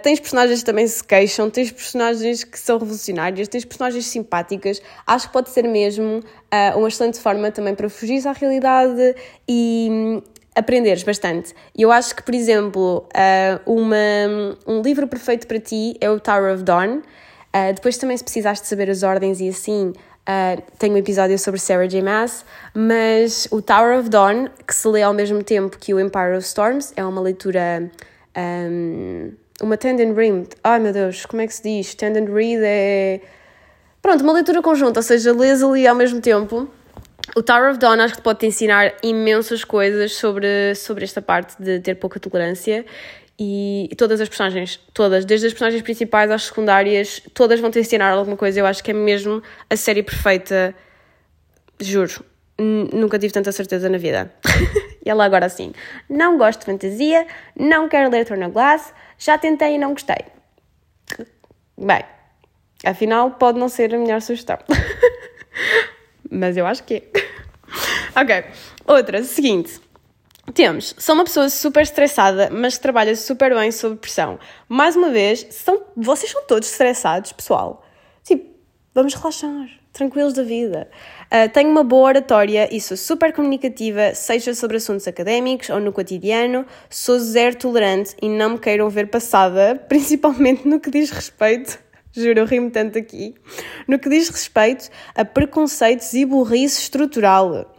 tens 0.00 0.20
personagens 0.20 0.60
que 0.60 0.64
também 0.64 0.86
se 0.86 1.02
queixam, 1.02 1.50
tens 1.50 1.72
personagens 1.72 2.44
que 2.44 2.58
são 2.58 2.78
revolucionárias, 2.78 3.48
tens 3.48 3.64
personagens 3.64 4.06
simpáticas. 4.06 4.80
Acho 5.04 5.26
que 5.26 5.32
pode 5.32 5.50
ser 5.50 5.66
mesmo 5.68 6.18
uh, 6.18 6.78
uma 6.78 6.86
excelente 6.86 7.18
forma 7.18 7.50
também 7.50 7.74
para 7.74 7.88
fugir 7.88 8.26
à 8.28 8.32
realidade 8.32 9.16
e 9.48 9.88
um, 9.90 10.22
aprenderes 10.54 11.02
bastante. 11.02 11.54
Eu 11.76 11.90
acho 11.90 12.14
que, 12.14 12.22
por 12.22 12.34
exemplo, 12.34 13.08
uh, 13.08 13.72
uma, 13.72 13.96
um 14.66 14.80
livro 14.82 15.06
perfeito 15.06 15.46
para 15.46 15.58
ti 15.58 15.96
é 16.00 16.10
o 16.10 16.20
Tower 16.20 16.54
of 16.54 16.62
Dawn. 16.62 17.02
depois 17.74 17.96
também, 17.96 18.16
se 18.16 18.24
precisares 18.24 18.60
de 18.60 18.66
saber 18.66 18.90
as 18.90 19.02
ordens 19.02 19.40
e 19.40 19.48
assim, 19.48 19.92
Uh, 20.24 20.62
tenho 20.78 20.94
um 20.94 20.96
episódio 20.96 21.38
sobre 21.38 21.60
Sarah 21.60 21.86
J. 21.86 22.00
Maas, 22.00 22.46
mas 22.72 23.46
o 23.50 23.60
Tower 23.60 23.98
of 23.98 24.08
Dawn, 24.08 24.48
que 24.66 24.74
se 24.74 24.88
lê 24.88 25.02
ao 25.02 25.12
mesmo 25.12 25.42
tempo 25.42 25.76
que 25.78 25.92
o 25.92 26.00
Empire 26.00 26.38
of 26.38 26.46
Storms, 26.46 26.94
é 26.96 27.04
uma 27.04 27.20
leitura. 27.20 27.90
Um, 28.34 29.32
uma 29.60 29.76
Tend 29.76 30.02
and 30.02 30.14
Read. 30.14 30.48
Ai 30.64 30.78
meu 30.78 30.92
Deus, 30.94 31.26
como 31.26 31.42
é 31.42 31.46
que 31.46 31.54
se 31.54 31.62
diz? 31.62 31.94
Tend 31.94 32.18
and 32.18 32.32
Read 32.32 32.62
é. 32.64 33.20
Pronto, 34.00 34.22
uma 34.22 34.32
leitura 34.32 34.62
conjunta, 34.62 35.00
ou 35.00 35.02
seja, 35.02 35.30
lês 35.30 35.62
ali 35.62 35.86
ao 35.86 35.94
mesmo 35.94 36.22
tempo. 36.22 36.68
O 37.34 37.42
Tower 37.42 37.70
of 37.70 37.78
Dawn 37.78 38.00
acho 38.00 38.16
que 38.16 38.22
pode 38.22 38.40
te 38.40 38.46
ensinar 38.46 38.94
imensas 39.02 39.64
coisas 39.64 40.12
sobre, 40.12 40.74
sobre 40.74 41.04
esta 41.04 41.22
parte 41.22 41.60
de 41.60 41.80
ter 41.80 41.94
pouca 41.94 42.20
tolerância 42.20 42.84
e, 43.38 43.90
todas 43.96 44.20
as 44.20 44.28
personagens, 44.28 44.78
todas, 44.92 45.24
desde 45.24 45.46
as 45.46 45.52
personagens 45.52 45.82
principais 45.82 46.30
às 46.30 46.44
secundárias, 46.44 47.20
todas 47.32 47.58
vão 47.60 47.70
te 47.70 47.80
ensinar 47.80 48.10
alguma 48.10 48.36
coisa. 48.36 48.60
Eu 48.60 48.66
acho 48.66 48.82
que 48.84 48.90
é 48.90 48.94
mesmo 48.94 49.42
a 49.68 49.76
série 49.76 50.02
perfeita, 50.02 50.74
juro. 51.80 52.24
Nunca 52.56 53.18
tive 53.18 53.32
tanta 53.32 53.50
certeza 53.50 53.88
na 53.88 53.98
vida. 53.98 54.32
e 55.04 55.10
ela 55.10 55.24
agora 55.24 55.46
assim, 55.46 55.72
não 56.08 56.38
gosto 56.38 56.60
de 56.60 56.66
fantasia, 56.66 57.26
não 57.58 57.88
quero 57.88 58.10
ler 58.10 58.24
Turner 58.24 58.50
Glass, 58.50 58.94
já 59.18 59.36
tentei 59.36 59.74
e 59.74 59.78
não 59.78 59.92
gostei. 59.92 60.24
Bem, 61.76 62.04
afinal 62.84 63.32
pode 63.32 63.58
não 63.58 63.68
ser 63.68 63.92
a 63.92 63.98
melhor 63.98 64.20
sugestão. 64.22 64.58
Mas 66.30 66.56
eu 66.56 66.66
acho 66.66 66.82
que 66.84 66.94
é. 66.94 67.02
ok, 68.20 68.44
outra, 68.86 69.22
seguinte. 69.22 69.80
Temos, 70.52 70.94
sou 70.98 71.14
uma 71.14 71.24
pessoa 71.24 71.48
super 71.48 71.82
estressada, 71.82 72.50
mas 72.50 72.76
trabalha 72.76 73.16
super 73.16 73.54
bem 73.54 73.72
sob 73.72 73.96
pressão. 73.96 74.38
Mais 74.68 74.94
uma 74.94 75.08
vez, 75.08 75.46
são, 75.50 75.82
vocês 75.96 76.30
são 76.30 76.42
todos 76.46 76.70
estressados, 76.70 77.32
pessoal. 77.32 77.82
Tipo, 78.22 78.50
vamos 78.94 79.14
relaxar, 79.14 79.68
tranquilos 79.90 80.34
da 80.34 80.42
vida. 80.42 80.90
Uh, 81.32 81.48
tenho 81.50 81.70
uma 81.70 81.82
boa 81.82 82.08
oratória 82.08 82.68
e 82.70 82.78
sou 82.78 82.96
super 82.96 83.32
comunicativa, 83.32 84.14
seja 84.14 84.54
sobre 84.54 84.76
assuntos 84.76 85.08
académicos 85.08 85.70
ou 85.70 85.80
no 85.80 85.92
cotidiano. 85.92 86.66
Sou 86.90 87.18
zero 87.18 87.56
tolerante 87.56 88.14
e 88.20 88.28
não 88.28 88.50
me 88.50 88.58
queiram 88.58 88.90
ver 88.90 89.08
passada, 89.08 89.74
principalmente 89.88 90.68
no 90.68 90.78
que 90.78 90.90
diz 90.90 91.10
respeito. 91.10 91.83
Juro, 92.16 92.38
eu 92.38 92.46
rimo 92.46 92.70
tanto 92.70 92.96
aqui. 92.96 93.34
No 93.88 93.98
que 93.98 94.08
diz 94.08 94.28
respeito 94.28 94.88
a 95.16 95.24
preconceitos 95.24 96.14
e 96.14 96.24
burrice 96.24 96.82
estrutural. 96.82 97.74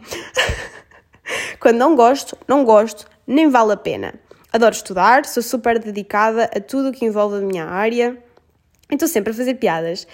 Quando 1.58 1.78
não 1.78 1.96
gosto, 1.96 2.36
não 2.46 2.62
gosto, 2.62 3.06
nem 3.26 3.48
vale 3.48 3.72
a 3.72 3.76
pena. 3.78 4.14
Adoro 4.52 4.74
estudar, 4.74 5.24
sou 5.24 5.42
super 5.42 5.78
dedicada 5.78 6.50
a 6.54 6.60
tudo 6.60 6.90
o 6.90 6.92
que 6.92 7.06
envolve 7.06 7.36
a 7.36 7.40
minha 7.40 7.64
área. 7.64 8.22
Estou 8.90 9.08
sempre 9.08 9.32
a 9.32 9.34
fazer 9.34 9.54
piadas. 9.54 10.06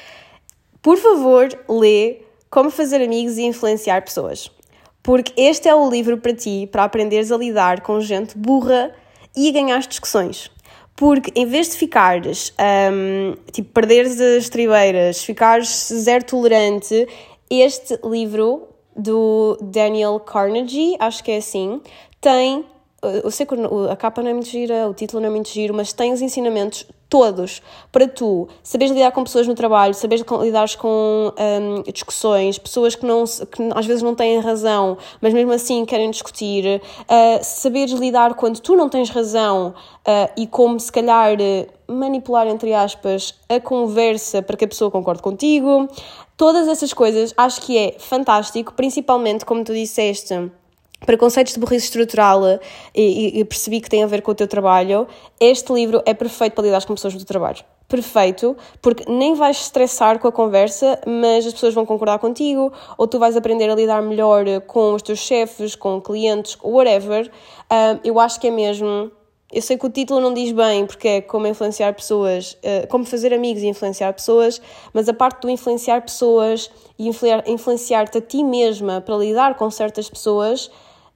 Por 0.80 0.96
favor, 0.96 1.48
lê 1.68 2.22
Como 2.48 2.70
Fazer 2.70 3.02
Amigos 3.02 3.38
e 3.38 3.42
Influenciar 3.42 4.02
Pessoas. 4.02 4.50
Porque 5.02 5.32
este 5.36 5.68
é 5.68 5.74
o 5.74 5.90
livro 5.90 6.16
para 6.18 6.32
ti, 6.32 6.68
para 6.70 6.84
aprenderes 6.84 7.32
a 7.32 7.36
lidar 7.36 7.80
com 7.80 8.00
gente 8.00 8.38
burra 8.38 8.94
e 9.36 9.48
a 9.48 9.52
ganhar 9.52 9.80
discussões. 9.80 10.48
Porque 10.96 11.32
em 11.34 11.46
vez 11.46 11.70
de 11.70 11.76
ficares, 11.76 12.52
um, 12.92 13.34
tipo, 13.50 13.72
perderes 13.72 14.20
as 14.20 14.48
tribeiras, 14.48 15.24
ficares 15.24 15.88
zero 15.92 16.24
tolerante, 16.24 17.08
este 17.50 17.98
livro 18.04 18.68
do 18.96 19.58
Daniel 19.60 20.20
Carnegie, 20.20 20.96
acho 20.98 21.24
que 21.24 21.32
é 21.32 21.38
assim, 21.38 21.80
tem. 22.20 22.64
Eu 23.02 23.30
sei 23.32 23.44
que 23.44 23.54
a 23.90 23.96
capa 23.96 24.22
não 24.22 24.30
é 24.30 24.32
muito 24.32 24.48
gira, 24.48 24.88
o 24.88 24.94
título 24.94 25.20
não 25.20 25.28
é 25.28 25.32
muito 25.32 25.48
giro, 25.48 25.74
mas 25.74 25.92
tem 25.92 26.12
os 26.12 26.22
ensinamentos 26.22 26.86
todos 27.12 27.60
para 27.92 28.08
tu 28.08 28.48
saberes 28.62 28.94
lidar 28.94 29.12
com 29.12 29.22
pessoas 29.22 29.46
no 29.46 29.54
trabalho, 29.54 29.92
saberes 29.92 30.24
lidar 30.40 30.74
com 30.78 31.30
um, 31.38 31.82
discussões, 31.92 32.56
pessoas 32.56 32.94
que, 32.94 33.04
não, 33.04 33.24
que 33.24 33.62
às 33.74 33.84
vezes 33.84 34.02
não 34.02 34.14
têm 34.14 34.40
razão, 34.40 34.96
mas 35.20 35.34
mesmo 35.34 35.52
assim 35.52 35.84
querem 35.84 36.10
discutir, 36.10 36.80
uh, 36.80 37.44
saberes 37.44 37.92
lidar 37.92 38.32
quando 38.32 38.60
tu 38.60 38.74
não 38.74 38.88
tens 38.88 39.10
razão 39.10 39.74
uh, 40.08 40.32
e 40.38 40.46
como 40.46 40.80
se 40.80 40.90
calhar 40.90 41.36
manipular, 41.86 42.46
entre 42.46 42.72
aspas, 42.72 43.34
a 43.46 43.60
conversa 43.60 44.40
para 44.40 44.56
que 44.56 44.64
a 44.64 44.68
pessoa 44.68 44.90
concorde 44.90 45.20
contigo. 45.20 45.86
Todas 46.34 46.66
essas 46.66 46.94
coisas 46.94 47.34
acho 47.36 47.60
que 47.60 47.76
é 47.76 47.96
fantástico, 47.98 48.72
principalmente 48.72 49.44
como 49.44 49.62
tu 49.62 49.74
disseste 49.74 50.50
preconceitos 51.06 51.54
de 51.54 51.60
burrice 51.60 51.86
estrutural 51.86 52.46
eh, 52.46 52.60
e, 52.94 53.40
e, 53.40 53.44
percebi 53.44 53.80
que 53.80 53.88
tem 53.88 54.02
a 54.02 54.06
ver 54.06 54.22
com 54.22 54.30
o 54.30 54.34
teu 54.34 54.46
trabalho, 54.46 55.06
este 55.40 55.72
livro 55.72 56.02
é 56.06 56.14
perfeito 56.14 56.54
para 56.54 56.64
lidar 56.64 56.84
com 56.84 56.94
pessoas 56.94 57.14
do 57.14 57.24
trabalho. 57.24 57.64
Perfeito, 57.88 58.56
porque 58.80 59.04
nem 59.10 59.34
vais 59.34 59.58
estressar 59.60 60.18
com 60.18 60.26
a 60.26 60.32
conversa, 60.32 60.98
mas 61.06 61.46
as 61.46 61.52
pessoas 61.52 61.74
vão 61.74 61.84
concordar 61.84 62.18
contigo, 62.18 62.72
ou 62.96 63.06
tu 63.06 63.18
vais 63.18 63.36
aprender 63.36 63.68
a 63.68 63.74
lidar 63.74 64.00
melhor 64.00 64.44
com 64.66 64.94
os 64.94 65.02
teus 65.02 65.18
chefes, 65.18 65.74
com 65.74 66.00
clientes, 66.00 66.56
whatever. 66.62 67.30
Uh, 67.64 68.00
eu 68.02 68.18
acho 68.18 68.40
que 68.40 68.48
é 68.48 68.50
mesmo 68.50 69.12
eu 69.52 69.60
sei 69.60 69.76
que 69.76 69.84
o 69.84 69.90
título 69.90 70.18
não 70.18 70.32
diz 70.32 70.50
bem, 70.50 70.86
porque 70.86 71.06
é 71.06 71.20
como 71.20 71.46
influenciar 71.46 71.92
pessoas, 71.92 72.52
uh, 72.52 72.86
como 72.88 73.04
fazer 73.04 73.34
amigos 73.34 73.62
e 73.62 73.66
influenciar 73.66 74.10
pessoas, 74.14 74.62
mas 74.94 75.10
a 75.10 75.12
parte 75.12 75.42
do 75.42 75.50
influenciar 75.50 76.00
pessoas 76.00 76.70
e 76.98 77.06
influenciar-te 77.46 78.16
a 78.16 78.20
ti 78.22 78.42
mesma 78.42 79.02
para 79.02 79.14
lidar 79.16 79.54
com 79.56 79.70
certas 79.70 80.08
pessoas 80.08 80.70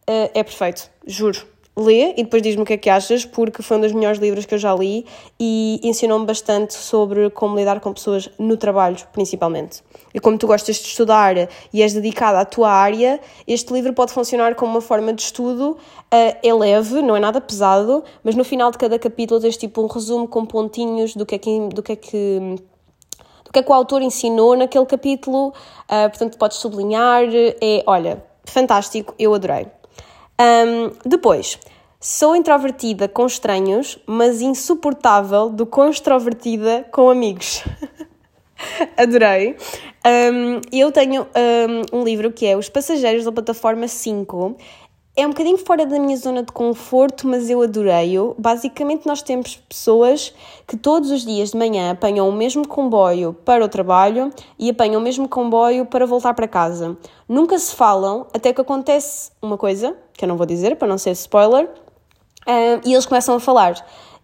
uh, 0.08 0.30
é 0.34 0.42
perfeito, 0.42 0.90
juro 1.06 1.56
lê 1.78 2.14
e 2.16 2.22
depois 2.22 2.42
diz-me 2.42 2.62
o 2.62 2.64
que 2.64 2.72
é 2.72 2.76
que 2.78 2.88
achas, 2.88 3.26
porque 3.26 3.62
foi 3.62 3.76
um 3.76 3.80
dos 3.80 3.92
melhores 3.92 4.18
livros 4.18 4.46
que 4.46 4.54
eu 4.54 4.58
já 4.58 4.74
li 4.74 5.04
e 5.38 5.78
ensinou-me 5.82 6.24
bastante 6.24 6.72
sobre 6.72 7.28
como 7.28 7.54
lidar 7.54 7.80
com 7.80 7.92
pessoas 7.92 8.30
no 8.38 8.56
trabalho, 8.56 8.96
principalmente. 9.12 9.82
E 10.14 10.18
como 10.18 10.38
tu 10.38 10.46
gostas 10.46 10.76
de 10.76 10.86
estudar 10.86 11.36
e 11.72 11.82
és 11.82 11.92
dedicada 11.92 12.40
à 12.40 12.44
tua 12.46 12.70
área, 12.70 13.20
este 13.46 13.72
livro 13.74 13.92
pode 13.92 14.12
funcionar 14.12 14.54
como 14.54 14.72
uma 14.72 14.80
forma 14.80 15.12
de 15.12 15.20
estudo. 15.20 15.72
Uh, 15.72 16.36
é 16.42 16.54
leve, 16.54 17.02
não 17.02 17.14
é 17.14 17.20
nada 17.20 17.40
pesado, 17.40 18.02
mas 18.24 18.34
no 18.34 18.44
final 18.44 18.70
de 18.70 18.78
cada 18.78 18.98
capítulo 18.98 19.38
tens 19.38 19.58
tipo 19.58 19.82
um 19.82 19.86
resumo 19.86 20.26
com 20.26 20.46
pontinhos 20.46 21.14
do 21.14 21.26
que 21.26 21.34
é 21.34 21.38
que. 21.38 21.68
Do 21.68 21.82
que 21.82 21.92
é 21.92 21.96
que 21.96 22.56
do 23.44 23.52
que 23.52 23.60
é 23.60 23.62
que 23.62 23.70
o 23.70 23.74
autor 23.74 24.02
ensinou 24.02 24.56
naquele 24.56 24.84
capítulo, 24.86 25.48
uh, 25.48 26.08
portanto 26.08 26.36
podes 26.36 26.56
sublinhar, 26.58 27.22
é, 27.32 27.82
olha, 27.86 28.24
fantástico, 28.44 29.14
eu 29.18 29.32
adorei. 29.32 29.68
Um, 30.40 30.92
depois, 31.08 31.58
sou 32.00 32.36
introvertida 32.36 33.08
com 33.08 33.26
estranhos, 33.26 33.98
mas 34.06 34.40
insuportável 34.40 35.48
do 35.48 35.66
quão 35.66 35.90
extrovertida 35.90 36.86
com 36.92 37.08
amigos. 37.08 37.64
Adorei. 38.96 39.56
Um, 40.06 40.60
eu 40.72 40.92
tenho 40.92 41.26
um, 41.92 42.00
um 42.00 42.04
livro 42.04 42.30
que 42.30 42.46
é 42.46 42.56
Os 42.56 42.68
Passageiros 42.68 43.24
da 43.24 43.32
Plataforma 43.32 43.88
5 43.88 44.56
é 45.16 45.26
um 45.26 45.30
bocadinho 45.30 45.56
fora 45.56 45.86
da 45.86 45.98
minha 45.98 46.16
zona 46.16 46.42
de 46.42 46.52
conforto, 46.52 47.26
mas 47.26 47.48
eu 47.48 47.62
adorei-o. 47.62 48.34
Basicamente, 48.38 49.06
nós 49.06 49.22
temos 49.22 49.56
pessoas 49.56 50.34
que 50.66 50.76
todos 50.76 51.10
os 51.10 51.24
dias 51.24 51.52
de 51.52 51.56
manhã 51.56 51.92
apanham 51.92 52.28
o 52.28 52.32
mesmo 52.32 52.68
comboio 52.68 53.32
para 53.32 53.64
o 53.64 53.68
trabalho 53.68 54.30
e 54.58 54.68
apanham 54.68 55.00
o 55.00 55.02
mesmo 55.02 55.26
comboio 55.26 55.86
para 55.86 56.04
voltar 56.04 56.34
para 56.34 56.46
casa. 56.46 56.98
Nunca 57.26 57.58
se 57.58 57.74
falam, 57.74 58.26
até 58.34 58.52
que 58.52 58.60
acontece 58.60 59.30
uma 59.40 59.56
coisa, 59.56 59.96
que 60.12 60.24
eu 60.24 60.28
não 60.28 60.36
vou 60.36 60.44
dizer 60.44 60.76
para 60.76 60.86
não 60.86 60.98
ser 60.98 61.12
spoiler, 61.12 61.66
e 62.84 62.92
eles 62.92 63.06
começam 63.06 63.34
a 63.34 63.40
falar. 63.40 63.74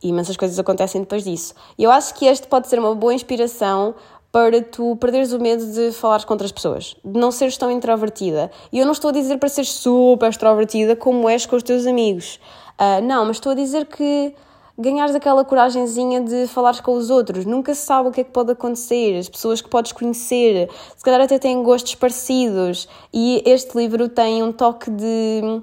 E 0.02 0.08
imensas 0.08 0.36
coisas 0.36 0.58
acontecem 0.58 1.00
depois 1.00 1.22
disso. 1.22 1.54
Eu 1.78 1.90
acho 1.90 2.14
que 2.14 2.26
este 2.26 2.48
pode 2.48 2.68
ser 2.68 2.78
uma 2.78 2.92
boa 2.94 3.14
inspiração 3.14 3.94
para 4.32 4.62
tu 4.62 4.96
perderes 4.96 5.32
o 5.34 5.38
medo 5.38 5.64
de 5.66 5.92
falar 5.92 6.24
com 6.24 6.32
outras 6.32 6.50
pessoas, 6.50 6.96
de 7.04 7.20
não 7.20 7.30
seres 7.30 7.58
tão 7.58 7.70
introvertida. 7.70 8.50
E 8.72 8.78
eu 8.78 8.86
não 8.86 8.92
estou 8.92 9.10
a 9.10 9.12
dizer 9.12 9.36
para 9.36 9.48
seres 9.50 9.70
super 9.70 10.30
extrovertida 10.30 10.96
como 10.96 11.28
és 11.28 11.44
com 11.44 11.54
os 11.54 11.62
teus 11.62 11.86
amigos. 11.86 12.40
Uh, 12.80 13.04
não, 13.04 13.26
mas 13.26 13.36
estou 13.36 13.52
a 13.52 13.54
dizer 13.54 13.84
que 13.84 14.34
ganhares 14.78 15.14
aquela 15.14 15.44
coragenzinha 15.44 16.22
de 16.22 16.46
falares 16.46 16.80
com 16.80 16.94
os 16.94 17.10
outros. 17.10 17.44
Nunca 17.44 17.74
se 17.74 17.82
sabe 17.82 18.08
o 18.08 18.10
que 18.10 18.22
é 18.22 18.24
que 18.24 18.30
pode 18.30 18.52
acontecer, 18.52 19.18
as 19.18 19.28
pessoas 19.28 19.60
que 19.60 19.68
podes 19.68 19.92
conhecer, 19.92 20.70
se 20.96 21.04
calhar 21.04 21.20
até 21.20 21.38
têm 21.38 21.62
gostos 21.62 21.94
parecidos. 21.94 22.88
E 23.12 23.42
este 23.44 23.76
livro 23.76 24.08
tem 24.08 24.42
um 24.42 24.50
toque 24.50 24.90
de. 24.90 25.62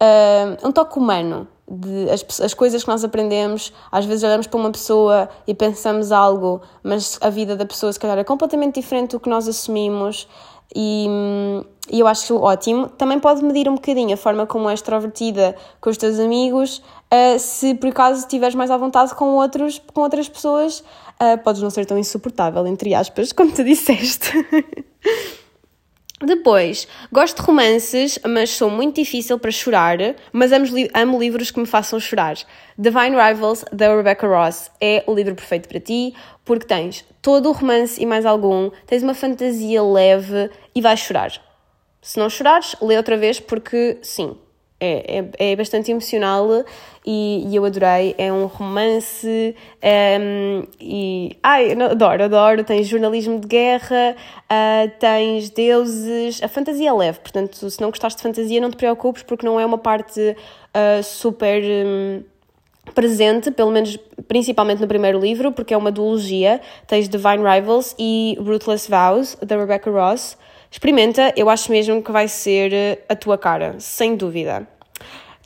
Uh, 0.00 0.68
um 0.68 0.70
toque 0.70 0.98
humano 0.98 1.48
de 1.70 2.10
as, 2.10 2.40
as 2.40 2.54
coisas 2.54 2.82
que 2.82 2.88
nós 2.88 3.02
aprendemos, 3.02 3.72
às 3.90 4.04
vezes 4.04 4.22
olhamos 4.22 4.46
para 4.46 4.60
uma 4.60 4.70
pessoa 4.70 5.28
e 5.46 5.54
pensamos 5.54 6.12
algo, 6.12 6.60
mas 6.82 7.18
a 7.20 7.30
vida 7.30 7.56
da 7.56 7.64
pessoa 7.64 7.92
se 7.92 7.98
calhar 7.98 8.18
é 8.18 8.24
completamente 8.24 8.80
diferente 8.80 9.12
do 9.12 9.20
que 9.20 9.28
nós 9.28 9.48
assumimos 9.48 10.28
e, 10.74 11.06
e 11.90 12.00
eu 12.00 12.06
acho 12.06 12.36
ótimo. 12.36 12.88
Também 12.88 13.18
pode 13.18 13.42
medir 13.44 13.68
um 13.68 13.74
bocadinho 13.74 14.14
a 14.14 14.16
forma 14.16 14.46
como 14.46 14.68
és 14.68 14.80
extrovertida 14.80 15.56
com 15.80 15.90
os 15.90 15.96
teus 15.96 16.18
amigos, 16.18 16.78
uh, 17.12 17.38
se 17.38 17.74
por 17.74 17.88
acaso 17.88 18.20
estiveres 18.20 18.54
mais 18.54 18.70
à 18.70 18.76
vontade 18.76 19.14
com, 19.14 19.36
outros, 19.36 19.80
com 19.92 20.02
outras 20.02 20.28
pessoas, 20.28 20.80
uh, 20.80 21.38
podes 21.42 21.62
não 21.62 21.70
ser 21.70 21.86
tão 21.86 21.98
insuportável, 21.98 22.66
entre 22.66 22.94
aspas, 22.94 23.32
como 23.32 23.52
tu 23.52 23.64
disseste. 23.64 24.32
Depois, 26.24 26.88
gosto 27.12 27.36
de 27.36 27.46
romances, 27.46 28.18
mas 28.26 28.48
sou 28.48 28.70
muito 28.70 28.96
difícil 28.96 29.38
para 29.38 29.50
chorar, 29.50 29.98
mas 30.32 30.52
amo, 30.52 30.66
amo, 30.94 31.18
livros 31.18 31.50
que 31.50 31.60
me 31.60 31.66
façam 31.66 32.00
chorar. 32.00 32.34
Divine 32.78 33.14
Rivals, 33.14 33.62
da 33.70 33.94
Rebecca 33.94 34.26
Ross, 34.26 34.70
é 34.80 35.04
o 35.06 35.14
livro 35.14 35.34
perfeito 35.34 35.68
para 35.68 35.78
ti, 35.78 36.14
porque 36.42 36.66
tens 36.66 37.04
todo 37.20 37.50
o 37.50 37.52
romance 37.52 38.00
e 38.00 38.06
mais 38.06 38.24
algum, 38.24 38.70
tens 38.86 39.02
uma 39.02 39.12
fantasia 39.12 39.82
leve 39.82 40.50
e 40.74 40.80
vais 40.80 40.98
chorar. 40.98 41.32
Se 42.00 42.18
não 42.18 42.30
chorares, 42.30 42.74
lê 42.80 42.96
outra 42.96 43.18
vez, 43.18 43.38
porque 43.38 43.98
sim, 44.00 44.34
é, 44.84 45.24
é, 45.38 45.52
é 45.52 45.56
bastante 45.56 45.90
emocional 45.90 46.64
e, 47.06 47.44
e, 47.48 47.56
eu 47.56 47.64
adorei. 47.64 48.14
É 48.16 48.32
um 48.32 48.46
romance 48.46 49.26
um, 49.26 49.54
ehm, 49.82 50.64
e. 50.80 51.36
Ai, 51.42 51.72
adoro, 51.72 52.24
adoro. 52.24 52.64
Tens 52.64 52.86
jornalismo 52.86 53.38
de 53.40 53.46
guerra, 53.46 54.16
uh, 54.16 54.90
tens 54.98 55.50
deuses. 55.50 56.42
A 56.42 56.48
fantasia 56.48 56.88
é 56.88 56.92
leve, 56.92 57.20
portanto, 57.20 57.68
se 57.70 57.80
não 57.80 57.90
gostaste 57.90 58.18
de 58.18 58.22
fantasia, 58.22 58.60
não 58.60 58.70
te 58.70 58.76
preocupes, 58.76 59.22
porque 59.22 59.44
não 59.44 59.60
é 59.60 59.66
uma 59.66 59.78
parte 59.78 60.20
uh, 60.20 61.02
super. 61.02 61.62
Um, 61.62 62.22
presente, 62.94 63.50
pelo 63.50 63.70
menos 63.70 63.98
principalmente 64.28 64.78
no 64.80 64.86
primeiro 64.86 65.18
livro, 65.18 65.50
porque 65.52 65.72
é 65.72 65.76
uma 65.76 65.90
duologia. 65.90 66.60
Tens 66.86 67.08
Divine 67.08 67.42
Rivals 67.42 67.94
e 67.98 68.36
Ruthless 68.38 68.90
Vows, 68.90 69.36
da 69.40 69.56
Rebecca 69.56 69.90
Ross. 69.90 70.36
Experimenta, 70.70 71.32
eu 71.36 71.48
acho 71.48 71.70
mesmo 71.70 72.02
que 72.02 72.12
vai 72.12 72.28
ser 72.28 73.02
a 73.08 73.16
tua 73.16 73.38
cara, 73.38 73.76
sem 73.78 74.16
dúvida. 74.16 74.68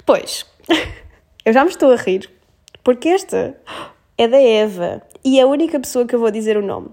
Depois, 0.08 0.46
eu 1.44 1.52
já 1.52 1.62
me 1.62 1.68
estou 1.68 1.92
a 1.92 1.96
rir, 1.96 2.30
porque 2.82 3.10
esta 3.10 3.54
é 4.16 4.26
da 4.26 4.40
Eva 4.40 5.02
e 5.22 5.38
é 5.38 5.42
a 5.42 5.46
única 5.46 5.78
pessoa 5.78 6.06
que 6.06 6.14
eu 6.14 6.18
vou 6.18 6.30
dizer 6.30 6.56
o 6.56 6.62
nome. 6.62 6.88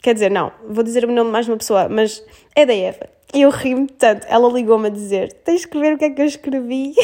Quer 0.00 0.14
dizer, 0.14 0.30
não, 0.30 0.52
vou 0.68 0.84
dizer 0.84 1.04
o 1.04 1.10
nome 1.10 1.26
de 1.26 1.32
mais 1.32 1.48
uma 1.48 1.56
pessoa, 1.56 1.88
mas 1.88 2.24
é 2.54 2.64
da 2.64 2.72
Eva. 2.72 3.08
E 3.34 3.42
eu 3.42 3.50
ri-me 3.50 3.88
tanto. 3.88 4.28
Ela 4.28 4.48
ligou-me 4.48 4.86
a 4.86 4.90
dizer: 4.90 5.32
Tens 5.44 5.64
que 5.64 5.76
ver 5.76 5.94
o 5.94 5.98
que 5.98 6.04
é 6.04 6.10
que 6.10 6.22
eu 6.22 6.26
escrevi. 6.26 6.94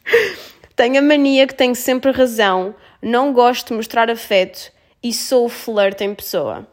tenho 0.74 0.98
a 0.98 1.02
mania 1.02 1.46
que 1.46 1.54
tenho 1.54 1.74
sempre 1.74 2.10
razão, 2.10 2.74
não 3.02 3.34
gosto 3.34 3.68
de 3.68 3.74
mostrar 3.74 4.08
afeto 4.08 4.72
e 5.02 5.12
sou 5.12 5.46
flirt 5.46 6.00
em 6.00 6.14
pessoa. 6.14 6.66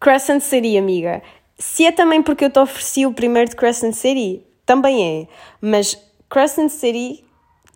Crescent 0.00 0.40
City, 0.40 0.76
amiga. 0.76 1.22
Se 1.56 1.86
é 1.86 1.92
também 1.92 2.20
porque 2.20 2.46
eu 2.46 2.50
te 2.50 2.58
ofereci 2.58 3.06
o 3.06 3.12
primeiro 3.12 3.48
de 3.48 3.54
Crescent 3.54 3.94
City, 3.94 4.44
também 4.66 5.20
é. 5.22 5.28
Mas 5.60 5.96
Crescent 6.28 6.70
City 6.70 7.24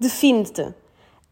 define-te. 0.00 0.74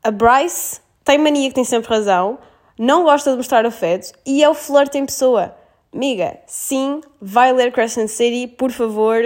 A 0.03 0.11
Bryce 0.11 0.81
tem 1.05 1.19
mania 1.19 1.49
que 1.49 1.55
tem 1.55 1.65
sempre 1.65 1.89
razão, 1.89 2.39
não 2.79 3.05
gosta 3.05 3.31
de 3.31 3.37
mostrar 3.37 3.65
afeto 3.65 4.13
e 4.25 4.43
é 4.43 4.49
o 4.49 4.55
flirt 4.55 4.95
em 4.95 5.07
pessoa. 5.07 5.55
Amiga, 5.93 6.39
sim, 6.47 7.01
vai 7.21 7.53
ler 7.53 7.73
Crescent 7.73 8.09
City, 8.09 8.47
por 8.47 8.71
favor. 8.71 9.17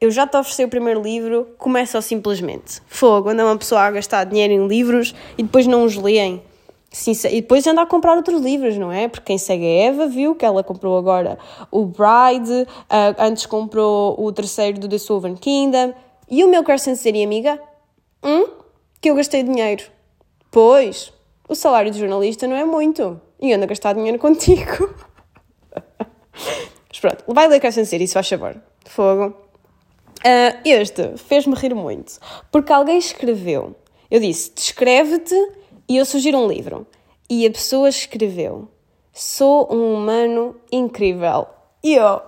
Eu 0.00 0.10
já 0.10 0.26
te 0.26 0.36
ofereci 0.36 0.64
o 0.64 0.68
primeiro 0.68 1.02
livro, 1.02 1.48
começa 1.58 2.00
simplesmente. 2.00 2.80
Fogo, 2.86 3.28
anda 3.28 3.44
uma 3.44 3.56
pessoa 3.58 3.82
a 3.82 3.90
gastar 3.90 4.24
dinheiro 4.24 4.52
em 4.52 4.66
livros 4.66 5.14
e 5.36 5.42
depois 5.42 5.66
não 5.66 5.84
os 5.84 5.96
leem. 5.96 6.42
E 7.06 7.40
depois 7.40 7.66
anda 7.66 7.82
a 7.82 7.86
comprar 7.86 8.16
outros 8.16 8.40
livros, 8.40 8.78
não 8.78 8.92
é? 8.92 9.08
Porque 9.08 9.26
quem 9.26 9.38
segue 9.38 9.64
a 9.64 9.84
Eva 9.86 10.06
viu 10.06 10.34
que 10.34 10.44
ela 10.44 10.62
comprou 10.62 10.96
agora 10.96 11.38
o 11.70 11.84
Bride, 11.84 12.62
uh, 12.62 12.66
antes 13.18 13.46
comprou 13.46 14.14
o 14.18 14.32
terceiro 14.32 14.78
do 14.78 14.88
The 14.88 14.98
Sovereign 14.98 15.38
Kingdom. 15.38 15.92
E 16.28 16.42
o 16.42 16.48
meu 16.48 16.64
Crescent 16.64 16.96
City, 16.96 17.22
amiga? 17.22 17.60
Hum? 18.22 18.48
Que 19.00 19.10
eu 19.10 19.14
gastei 19.14 19.42
dinheiro. 19.42 19.84
Pois, 20.50 21.12
o 21.48 21.54
salário 21.54 21.90
de 21.90 21.98
jornalista 21.98 22.46
não 22.46 22.56
é 22.56 22.64
muito. 22.64 23.20
E 23.40 23.52
anda 23.52 23.64
a 23.64 23.68
gastar 23.68 23.92
dinheiro 23.92 24.18
contigo. 24.18 24.94
Mas 26.88 27.00
pronto, 27.00 27.24
vai 27.28 27.48
ler 27.48 27.60
Crescent 27.60 27.86
City, 27.86 28.06
se 28.06 28.14
faz 28.14 28.28
favor. 28.28 28.56
Fogo. 28.86 29.34
Uh, 30.20 30.56
este 30.64 31.16
fez-me 31.18 31.54
rir 31.54 31.74
muito. 31.74 32.18
Porque 32.50 32.72
alguém 32.72 32.96
escreveu. 32.96 33.76
Eu 34.10 34.20
disse, 34.20 34.52
descreve-te 34.54 35.34
e 35.88 35.96
eu 35.98 36.04
sugiro 36.04 36.38
um 36.38 36.48
livro. 36.48 36.86
E 37.28 37.46
a 37.46 37.50
pessoa 37.50 37.88
escreveu: 37.88 38.68
Sou 39.12 39.72
um 39.72 39.94
humano 39.94 40.56
incrível. 40.72 41.46
E 41.82 41.94
eu, 41.94 42.22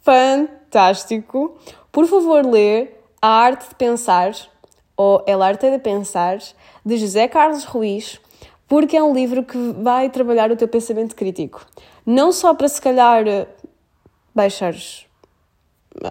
fantástico. 0.00 1.58
Por 1.92 2.06
favor, 2.06 2.46
lê 2.46 2.93
A 3.26 3.28
Arte 3.28 3.70
de 3.70 3.74
Pensar, 3.76 4.34
ou 4.94 5.24
El 5.26 5.40
Arte 5.40 5.70
de 5.70 5.78
Pensar, 5.78 6.36
de 6.84 6.98
José 6.98 7.26
Carlos 7.26 7.64
Ruiz, 7.64 8.20
porque 8.68 8.98
é 8.98 9.02
um 9.02 9.14
livro 9.14 9.42
que 9.42 9.56
vai 9.78 10.10
trabalhar 10.10 10.52
o 10.52 10.56
teu 10.56 10.68
pensamento 10.68 11.16
crítico. 11.16 11.64
Não 12.04 12.30
só 12.32 12.52
para 12.52 12.68
se 12.68 12.78
calhar 12.82 13.24
baixares 14.34 15.06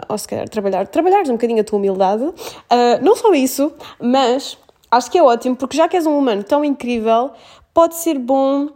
ou 0.09 0.17
se 0.17 0.27
calhar 0.27 0.49
trabalhar, 0.49 0.87
trabalhares 0.87 1.29
um 1.29 1.33
bocadinho 1.33 1.61
a 1.61 1.63
tua 1.63 1.77
humildade, 1.77 2.23
uh, 2.23 2.33
não 3.03 3.15
só 3.15 3.31
isso, 3.31 3.71
mas 4.01 4.57
acho 4.89 5.11
que 5.11 5.19
é 5.19 5.21
ótimo, 5.21 5.55
porque 5.55 5.77
já 5.77 5.87
que 5.87 5.95
és 5.95 6.07
um 6.07 6.17
humano 6.17 6.43
tão 6.43 6.65
incrível, 6.65 7.29
pode 7.75 7.93
ser 7.93 8.17
bom 8.17 8.69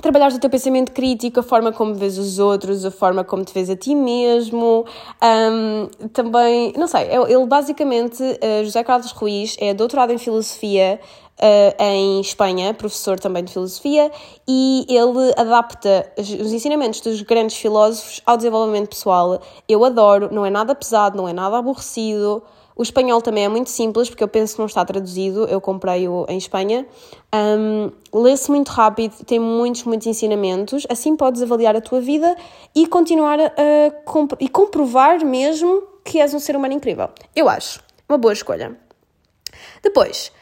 trabalhar 0.00 0.32
o 0.32 0.38
teu 0.38 0.50
pensamento 0.50 0.92
crítico, 0.92 1.40
a 1.40 1.42
forma 1.42 1.72
como 1.72 1.94
vês 1.94 2.18
os 2.18 2.38
outros, 2.38 2.84
a 2.84 2.90
forma 2.90 3.24
como 3.24 3.44
te 3.44 3.52
vês 3.52 3.70
a 3.70 3.76
ti 3.76 3.94
mesmo. 3.94 4.84
Um, 5.22 6.08
também, 6.08 6.72
não 6.76 6.86
sei, 6.86 7.08
ele 7.08 7.46
basicamente, 7.46 8.22
uh, 8.22 8.64
José 8.64 8.82
Carlos 8.82 9.12
Ruiz 9.12 9.56
é 9.58 9.74
doutorado 9.74 10.12
em 10.12 10.18
filosofia 10.18 11.00
uh, 11.40 11.82
em 11.82 12.20
Espanha, 12.20 12.74
professor 12.74 13.18
também 13.18 13.44
de 13.44 13.52
filosofia, 13.52 14.10
e 14.46 14.86
ele 14.88 15.32
adapta 15.36 16.12
os 16.18 16.52
ensinamentos 16.52 17.00
dos 17.00 17.22
grandes 17.22 17.56
filósofos 17.56 18.20
ao 18.26 18.36
desenvolvimento 18.36 18.90
pessoal. 18.90 19.40
Eu 19.68 19.84
adoro, 19.84 20.28
não 20.32 20.44
é 20.44 20.50
nada 20.50 20.74
pesado, 20.74 21.16
não 21.16 21.28
é 21.28 21.32
nada 21.32 21.58
aborrecido. 21.58 22.42
O 22.80 22.82
espanhol 22.82 23.20
também 23.20 23.44
é 23.44 23.48
muito 23.50 23.68
simples, 23.68 24.08
porque 24.08 24.24
eu 24.24 24.28
penso 24.28 24.54
que 24.54 24.58
não 24.58 24.64
está 24.64 24.82
traduzido, 24.82 25.44
eu 25.48 25.60
comprei-o 25.60 26.24
em 26.30 26.38
Espanha. 26.38 26.86
Um, 27.30 27.90
Lê-se 28.10 28.50
muito 28.50 28.70
rápido, 28.70 29.22
tem 29.26 29.38
muitos, 29.38 29.84
muitos 29.84 30.06
ensinamentos, 30.06 30.86
assim 30.88 31.14
podes 31.14 31.42
avaliar 31.42 31.76
a 31.76 31.82
tua 31.82 32.00
vida 32.00 32.34
e 32.74 32.86
continuar 32.86 33.38
a, 33.38 33.50
comp 34.06 34.32
e 34.40 34.48
comprovar 34.48 35.22
mesmo 35.22 35.82
que 36.02 36.22
és 36.22 36.32
um 36.32 36.38
ser 36.38 36.56
humano 36.56 36.72
incrível. 36.72 37.10
Eu 37.36 37.50
acho. 37.50 37.82
Uma 38.08 38.16
boa 38.16 38.32
escolha. 38.32 38.74
Depois, 39.82 40.32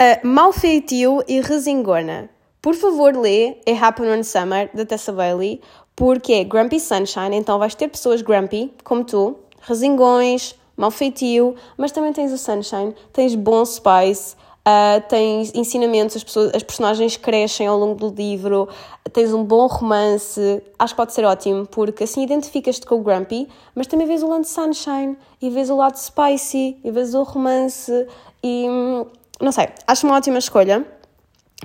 uh, 0.00 0.26
Malfeitio 0.26 1.22
e 1.28 1.42
Resingona. 1.42 2.30
Por 2.62 2.76
favor, 2.76 3.14
lê 3.14 3.58
A 3.68 3.86
Happen 3.86 4.10
One 4.10 4.24
Summer, 4.24 4.70
da 4.72 4.86
Tessa 4.86 5.12
Bailey, 5.12 5.60
porque 5.94 6.32
é 6.32 6.44
Grumpy 6.44 6.80
Sunshine, 6.80 7.36
então 7.36 7.58
vais 7.58 7.74
ter 7.74 7.88
pessoas 7.88 8.22
grumpy, 8.22 8.72
como 8.82 9.04
tu, 9.04 9.36
resingões, 9.60 10.57
mal 10.78 10.92
feitio, 10.92 11.56
mas 11.76 11.90
também 11.90 12.12
tens 12.12 12.32
o 12.32 12.38
Sunshine, 12.38 12.94
tens 13.12 13.34
bom 13.34 13.64
spice, 13.64 14.36
uh, 14.68 15.02
tens 15.08 15.52
ensinamentos, 15.54 16.14
as, 16.14 16.22
pessoas, 16.22 16.54
as 16.54 16.62
personagens 16.62 17.16
crescem 17.16 17.66
ao 17.66 17.76
longo 17.76 17.96
do 17.96 18.14
livro, 18.14 18.68
tens 19.12 19.34
um 19.34 19.42
bom 19.42 19.66
romance, 19.66 20.62
acho 20.78 20.94
que 20.94 20.96
pode 20.96 21.12
ser 21.12 21.24
ótimo, 21.24 21.66
porque 21.66 22.04
assim 22.04 22.22
identificas-te 22.22 22.86
com 22.86 22.94
o 22.94 23.02
Grumpy, 23.02 23.48
mas 23.74 23.88
também 23.88 24.06
vês 24.06 24.22
o 24.22 24.28
lado 24.28 24.44
Sunshine, 24.44 25.18
e 25.42 25.50
vês 25.50 25.68
o 25.68 25.76
lado 25.76 25.96
spicy, 25.96 26.78
e 26.84 26.90
vês 26.92 27.12
o 27.12 27.24
romance, 27.24 27.92
e 28.42 28.66
hum, 28.68 29.06
não 29.40 29.50
sei, 29.50 29.68
acho 29.86 30.06
uma 30.06 30.16
ótima 30.16 30.38
escolha. 30.38 30.86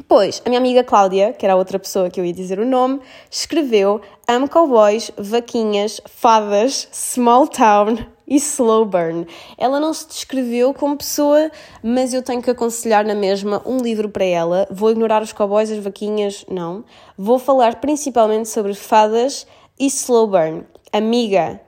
Pois, 0.08 0.42
a 0.44 0.50
minha 0.50 0.60
amiga 0.60 0.84
Cláudia, 0.84 1.34
que 1.34 1.46
era 1.46 1.54
a 1.54 1.56
outra 1.56 1.78
pessoa 1.78 2.10
que 2.10 2.20
eu 2.20 2.26
ia 2.26 2.34
dizer 2.34 2.58
o 2.60 2.66
nome, 2.66 3.00
escreveu 3.30 4.02
Amo 4.28 4.50
cowboys, 4.50 5.12
vaquinhas, 5.16 6.02
fadas, 6.06 6.88
small 6.92 7.48
town, 7.48 7.98
e 8.34 8.38
slow 8.38 8.84
burn. 8.84 9.28
Ela 9.60 9.80
não 9.80 9.94
se 9.94 10.08
descreveu 10.08 10.74
como 10.74 10.98
pessoa, 10.98 11.52
mas 11.84 12.16
eu 12.16 12.24
tenho 12.24 12.42
que 12.42 12.50
aconselhar 12.50 13.06
na 13.06 13.14
mesma 13.14 13.62
um 13.64 13.78
livro 13.78 14.10
para 14.10 14.26
ela. 14.26 14.68
Vou 14.72 14.90
ignorar 14.90 15.22
os 15.22 15.32
cowboys, 15.32 15.70
as 15.70 15.78
vaquinhas, 15.78 16.44
não. 16.50 16.84
Vou 17.16 17.38
falar 17.38 17.80
principalmente 17.80 18.50
sobre 18.50 18.74
fadas 18.74 19.46
e 19.80 19.86
slow 19.86 20.26
burn. 20.26 20.64
Amiga, 20.92 21.62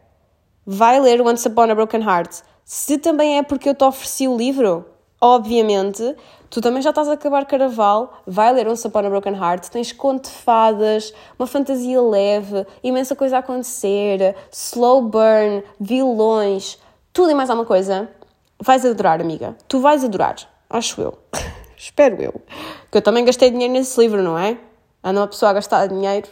vai 0.65 0.99
ler 0.99 1.21
Once 1.21 1.47
Upon 1.47 1.69
a 1.69 1.75
Broken 1.75 2.01
Heart. 2.01 2.41
Se 2.63 2.97
também 2.97 3.37
é 3.37 3.43
porque 3.43 3.69
eu 3.69 3.75
te 3.75 3.83
ofereci 3.83 4.27
o 4.27 4.35
livro, 4.35 4.85
obviamente, 5.21 6.15
tu 6.55 6.61
também 6.61 6.81
já 6.81 6.91
estás 6.91 7.09
a 7.09 7.13
acabar 7.15 7.45
Caraval, 7.45 8.21
vai 8.25 8.53
ler 8.53 8.65
Once 8.65 8.87
Upon 8.87 8.99
a 8.99 9.09
Broken 9.09 9.35
Heart, 9.35 9.67
tens 9.67 9.91
conto 9.91 10.29
de 10.29 10.37
fadas, 10.37 11.13
uma 11.37 11.45
fantasia 11.45 12.01
leve, 12.01 12.65
imensa 12.81 13.13
coisa 13.13 13.35
a 13.35 13.39
acontecer, 13.39 14.33
slow 14.53 15.01
burn, 15.01 15.65
vilões, 15.77 16.79
tudo 17.11 17.31
e 17.31 17.33
mais 17.33 17.49
alguma 17.49 17.67
coisa. 17.67 18.09
Vais 18.57 18.85
adorar, 18.85 19.19
amiga. 19.19 19.57
Tu 19.67 19.81
vais 19.81 20.01
adorar. 20.05 20.37
Acho 20.69 21.01
eu. 21.01 21.19
Espero 21.77 22.21
eu. 22.21 22.41
Que 22.89 22.99
eu 22.99 23.01
também 23.01 23.25
gastei 23.25 23.51
dinheiro 23.51 23.73
nesse 23.73 23.99
livro, 23.99 24.23
não 24.23 24.39
é? 24.39 24.57
Anda 25.03 25.19
uma 25.19 25.27
pessoa 25.27 25.49
a 25.49 25.55
gastar 25.55 25.87
dinheiro. 25.87 26.29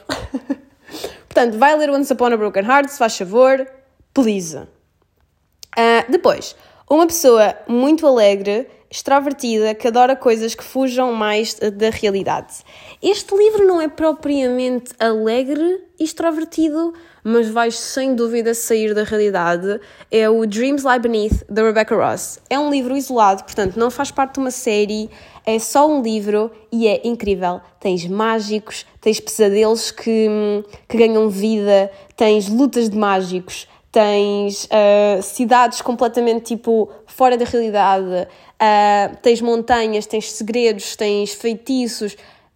Portanto, 1.27 1.57
vai 1.57 1.75
ler 1.75 1.89
Once 1.89 2.13
Upon 2.13 2.27
a 2.27 2.37
Broken 2.37 2.63
Heart, 2.63 2.87
se 2.87 2.97
faz 2.97 3.17
favor. 3.17 3.67
please. 4.13 4.55
Uh, 4.55 6.09
depois, 6.09 6.55
uma 6.89 7.07
pessoa 7.07 7.55
muito 7.67 8.07
alegre, 8.07 8.69
extrovertida, 8.93 9.73
que 9.73 9.87
adora 9.87 10.15
coisas 10.15 10.53
que 10.53 10.63
fujam 10.63 11.11
mais 11.13 11.55
da 11.55 11.89
realidade. 11.89 12.57
Este 13.01 13.35
livro 13.35 13.65
não 13.65 13.81
é 13.81 13.87
propriamente 13.87 14.93
alegre 14.99 15.83
e 15.99 16.03
extrovertido, 16.03 16.93
mas 17.23 17.49
vais 17.49 17.75
sem 17.75 18.13
dúvida 18.13 18.53
sair 18.53 18.93
da 18.93 19.03
realidade. 19.03 19.81
É 20.11 20.29
o 20.29 20.45
Dreams 20.45 20.83
Lie 20.83 20.99
Beneath, 20.99 21.43
da 21.49 21.63
Rebecca 21.63 21.95
Ross. 21.95 22.39
É 22.47 22.59
um 22.59 22.69
livro 22.69 22.95
isolado, 22.95 23.43
portanto, 23.43 23.77
não 23.77 23.89
faz 23.89 24.11
parte 24.11 24.35
de 24.35 24.41
uma 24.41 24.51
série, 24.51 25.09
é 25.43 25.57
só 25.57 25.89
um 25.89 26.03
livro 26.03 26.51
e 26.71 26.87
é 26.87 27.01
incrível. 27.03 27.61
Tens 27.79 28.05
mágicos, 28.05 28.85
tens 29.01 29.19
pesadelos 29.19 29.89
que, 29.89 30.27
que 30.87 30.97
ganham 30.97 31.29
vida, 31.29 31.89
tens 32.15 32.47
lutas 32.47 32.91
de 32.91 32.97
mágicos, 32.97 33.67
tens 33.93 34.65
uh, 34.65 35.21
cidades 35.21 35.79
completamente 35.81 36.55
tipo 36.55 36.89
fora 37.05 37.37
da 37.37 37.45
realidade, 37.45 38.27
uh, 38.63 39.15
tens 39.21 39.41
montanhas, 39.41 40.05
tens 40.05 40.31
segredos, 40.31 40.95
tens 40.95 41.33
feitiços. 41.33 42.15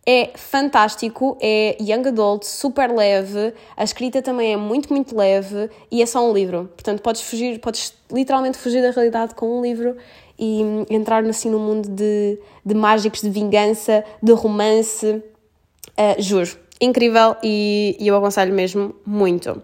É 0.10 0.32
fantástico, 0.36 1.38
é 1.42 1.76
young 1.82 2.08
adult, 2.08 2.46
super 2.46 2.90
leve, 2.90 3.54
a 3.76 3.84
escrita 3.84 4.22
também 4.22 4.54
é 4.54 4.56
muito, 4.56 4.94
muito 4.94 5.14
leve 5.14 5.70
e 5.92 6.02
é 6.02 6.06
só 6.06 6.26
um 6.26 6.32
livro. 6.32 6.72
Portanto, 6.74 7.02
podes 7.02 7.22
fugir, 7.24 7.60
podes 7.60 7.94
literalmente 8.10 8.58
fugir 8.58 8.82
da 8.82 8.92
realidade 8.92 9.36
com 9.36 9.60
um 9.60 9.62
livro 9.62 9.98
e 10.40 10.62
entrar 10.90 11.26
assim 11.26 11.50
no 11.50 11.60
mundo 11.60 11.90
de, 11.90 12.40
de 12.66 12.74
mágicos, 12.74 13.22
de 13.22 13.30
vingança, 13.30 14.02
de 14.24 14.32
romance. 14.32 15.22
Uh, 16.00 16.22
juro, 16.22 16.58
incrível 16.80 17.36
e, 17.44 17.98
e 18.00 18.08
eu 18.08 18.16
aconselho 18.16 18.54
mesmo 18.54 18.96
muito. 19.06 19.62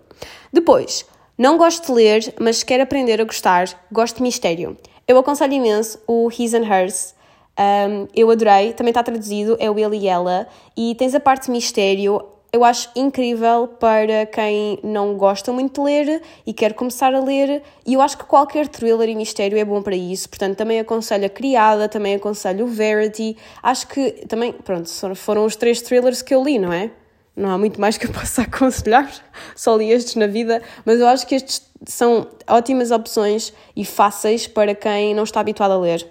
Depois, 0.52 1.06
não 1.38 1.58
gosto 1.58 1.86
de 1.86 1.92
ler, 1.94 2.34
mas 2.38 2.64
quero 2.64 2.84
aprender 2.84 3.22
a 3.22 3.24
gostar, 3.24 3.70
gosto 3.90 4.18
de 4.18 4.24
mistério. 4.24 4.78
Eu 5.06 5.18
aconselho 5.18 5.54
imenso 5.54 6.00
o 6.08 6.30
His 6.30 6.54
and 6.54 6.66
Hers. 6.66 7.14
Um, 7.60 8.08
eu 8.16 8.32
adorei, 8.32 8.74
também 8.74 8.92
está 8.92 9.04
traduzido, 9.04 9.58
é 9.60 9.70
o 9.70 9.78
Ele 9.78 9.98
e 9.98 10.08
Ela, 10.08 10.48
e 10.76 10.96
tens 10.96 11.14
a 11.14 11.20
parte 11.20 11.52
mistério. 11.52 12.24
Eu 12.52 12.64
acho 12.64 12.90
incrível 12.96 13.68
para 13.68 14.26
quem 14.28 14.80
não 14.84 15.16
gosta 15.18 15.52
muito 15.52 15.82
de 15.82 15.86
ler 15.86 16.22
e 16.46 16.54
quer 16.54 16.74
começar 16.74 17.14
a 17.14 17.20
ler, 17.20 17.64
e 17.86 17.96
eu 17.96 18.02
acho 18.02 18.18
que 18.18 18.24
qualquer 18.26 18.68
thriller 18.68 19.10
e 19.10 19.16
mistério 19.16 19.58
é 19.58 19.66
bom 19.66 19.82
para 19.82 19.96
isso. 19.96 20.30
Portanto, 20.30 20.56
também 20.56 20.80
aconselho 20.80 21.26
a 21.26 21.30
Criada, 21.30 21.90
também 21.90 22.16
aconselho 22.16 22.66
o 22.66 22.68
Verity. 22.68 23.36
Acho 23.62 23.88
que 23.88 24.12
também, 24.28 24.54
pronto, 24.54 24.88
foram 25.16 25.46
os 25.46 25.56
três 25.56 25.82
thrillers 25.82 26.22
que 26.22 26.34
eu 26.34 26.44
li, 26.44 26.58
não 26.58 26.72
é? 26.72 26.92
Não 27.36 27.50
há 27.50 27.58
muito 27.58 27.80
mais 27.80 27.98
que 27.98 28.06
eu 28.06 28.12
possa 28.12 28.44
aconselhar, 28.48 29.12
só 29.56 29.76
li 29.76 29.92
estes 29.92 30.16
na 30.16 30.28
vida, 30.28 30.62
mas 30.86 31.00
eu 31.00 31.08
acho 31.08 31.26
que 31.26 31.36
estes 31.36 31.62
são 31.86 32.28
ótimas 32.48 32.92
opções 32.92 33.54
e 33.76 33.84
fáceis 33.84 34.48
para 34.48 34.74
quem 34.76 35.14
não 35.14 35.24
está 35.24 35.40
habituado 35.40 35.72
a 35.72 35.78
ler. 35.78 36.08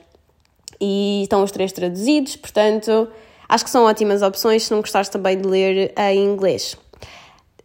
E 0.81 1.23
estão 1.23 1.43
os 1.43 1.53
três 1.53 1.73
traduzidos, 1.73 2.37
portanto, 2.37 3.09
acho 3.49 3.65
que 3.65 3.71
são 3.71 3.85
ótimas 3.85 4.21
opções 4.23 4.65
se 4.65 4.73
não 4.73 4.81
gostares 4.81 5.09
também 5.09 5.41
de 5.41 5.49
ler 5.49 5.95
em 5.97 6.25
inglês. 6.25 6.77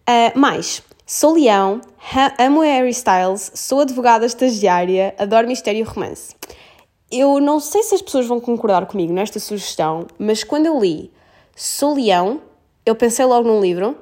Uh, 0.08 0.38
mais, 0.40 0.84
sou 1.06 1.34
leão, 1.34 1.82
amo 2.40 2.62
Harry 2.62 2.92
Styles, 2.92 3.52
sou 3.56 3.82
advogada 3.82 4.26
estagiária, 4.26 5.16
adoro 5.18 5.48
mistério 5.48 5.80
e 5.80 5.84
romance. 5.84 6.36
Eu 7.10 7.40
não 7.40 7.60
sei 7.60 7.84
se 7.84 7.96
as 7.96 8.02
pessoas 8.02 8.28
vão 8.28 8.40
concordar 8.40 8.86
comigo 8.86 9.14
nesta 9.14 9.40
sugestão, 9.40 10.06
mas 10.20 10.44
quando 10.44 10.66
eu 10.66 10.80
li 10.80 11.12
Sou 11.60 11.96
Leão, 11.96 12.40
eu 12.90 12.96
pensei 12.96 13.26
logo 13.26 13.48
num 13.48 13.60
livro. 13.60 13.98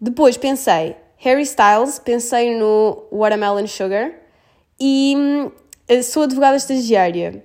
Depois 0.00 0.36
pensei 0.36 0.94
Harry 1.16 1.42
Styles, 1.42 1.98
pensei 1.98 2.58
no 2.58 3.04
Watermelon 3.10 3.66
Sugar 3.66 4.12
e 4.78 5.14
hum, 5.16 5.50
sou 6.02 6.24
advogada 6.24 6.56
estagiária. 6.56 7.42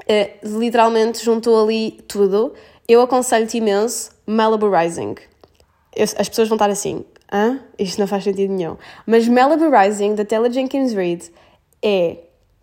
Uh, 0.00 0.58
literalmente 0.58 1.24
juntou 1.24 1.62
ali 1.62 1.92
tudo. 2.08 2.52
Eu 2.88 3.00
aconselho-te 3.00 3.58
imenso 3.58 4.10
Malibu 4.26 4.70
Rising. 4.70 5.14
As 5.96 6.28
pessoas 6.28 6.48
vão 6.48 6.56
estar 6.56 6.70
assim, 6.70 7.04
hã? 7.32 7.60
Isto 7.78 7.98
não 7.98 8.06
faz 8.06 8.24
sentido 8.24 8.52
nenhum. 8.52 8.76
Mas 9.06 9.28
Malibu 9.28 9.70
Rising, 9.70 10.14
da 10.14 10.24
Taylor 10.24 10.50
Jenkins 10.50 10.92
Reid, 10.92 11.30
é 11.82 12.16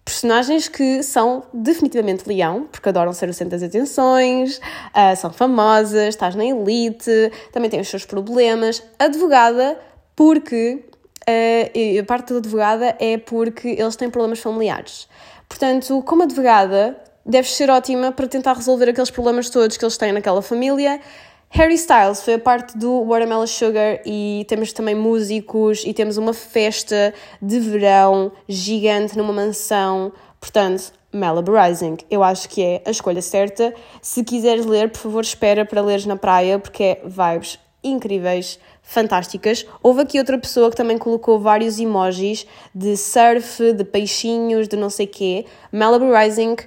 personagens 0.06 0.68
que 0.68 1.02
são 1.02 1.44
definitivamente 1.52 2.28
leão, 2.28 2.68
porque 2.72 2.88
adoram 2.88 3.12
ser 3.12 3.28
o 3.28 3.34
centro 3.34 3.58
das 3.58 3.63
atenções, 3.63 4.58
uh, 4.60 5.15
são 5.18 5.34
famosas, 5.34 6.10
estás 6.10 6.36
na 6.36 6.46
elite, 6.46 7.32
também 7.52 7.72
têm 7.72 7.82
os 7.82 7.89
seus 7.89 8.06
problemas. 8.06 8.84
Advogada, 9.00 9.78
porque 10.15 10.86
uh, 11.28 12.00
a 12.00 12.04
parte 12.06 12.34
da 12.34 12.39
advogada 12.39 12.96
é 13.00 13.18
porque 13.18 13.70
eles 13.70 13.96
têm 13.96 14.12
problemas 14.12 14.39
familiares. 14.39 15.10
Portanto, 15.50 16.04
como 16.04 16.22
advogada, 16.22 16.96
deves 17.26 17.56
ser 17.56 17.72
ótima 17.72 18.12
para 18.12 18.28
tentar 18.28 18.54
resolver 18.54 18.89
aqueles 18.89 19.10
problemas 19.10 19.50
todos 19.50 19.76
que 19.76 19.84
eles 19.84 19.98
têm 19.98 20.12
naquela 20.12 20.41
família 20.44 21.02
Harry 21.56 21.76
Styles 21.76 22.22
foi 22.22 22.34
a 22.34 22.39
parte 22.39 22.78
do 22.78 23.06
Watermelon 23.06 23.48
Sugar 23.48 24.02
e 24.06 24.46
temos 24.46 24.74
também 24.74 24.94
músicos 24.94 25.86
e 25.86 25.94
temos 25.94 26.18
uma 26.18 26.34
festa 26.34 27.13
de 27.41 27.62
verão 27.62 28.30
gigante 28.46 29.18
numa 29.18 29.32
mansão. 29.32 30.12
Portanto, 30.38 30.91
Malibu 31.13 31.54
Rising, 31.54 31.96
eu 32.12 32.22
acho 32.22 32.50
que 32.50 32.62
é 32.62 32.82
a 32.86 32.91
escolha 32.91 33.22
certa. 33.22 33.74
Se 34.02 34.22
quiseres 34.22 34.65
ler, 34.65 34.89
por 34.89 34.98
favor, 34.98 35.24
espera 35.24 35.63
para 35.63 35.80
leres 35.80 36.06
na 36.06 36.18
praia, 36.18 36.60
porque 36.60 36.84
é 36.84 37.02
vibes 37.06 37.58
incríveis, 37.82 38.60
fantásticas. 38.82 39.65
Houve 39.82 40.02
aqui 40.02 40.20
outra 40.20 40.38
pessoa 40.38 40.70
que 40.70 40.76
também 40.76 40.98
colocou 40.98 41.39
vários 41.39 41.80
emojis 41.80 42.46
de 42.74 42.98
surf, 42.98 43.72
de 43.72 43.86
peixinhos, 43.86 44.68
de 44.68 44.76
não 44.76 44.89
sei 44.89 45.08
quê. 45.08 45.46
Malibu 45.72 46.13
Rising 46.13 46.58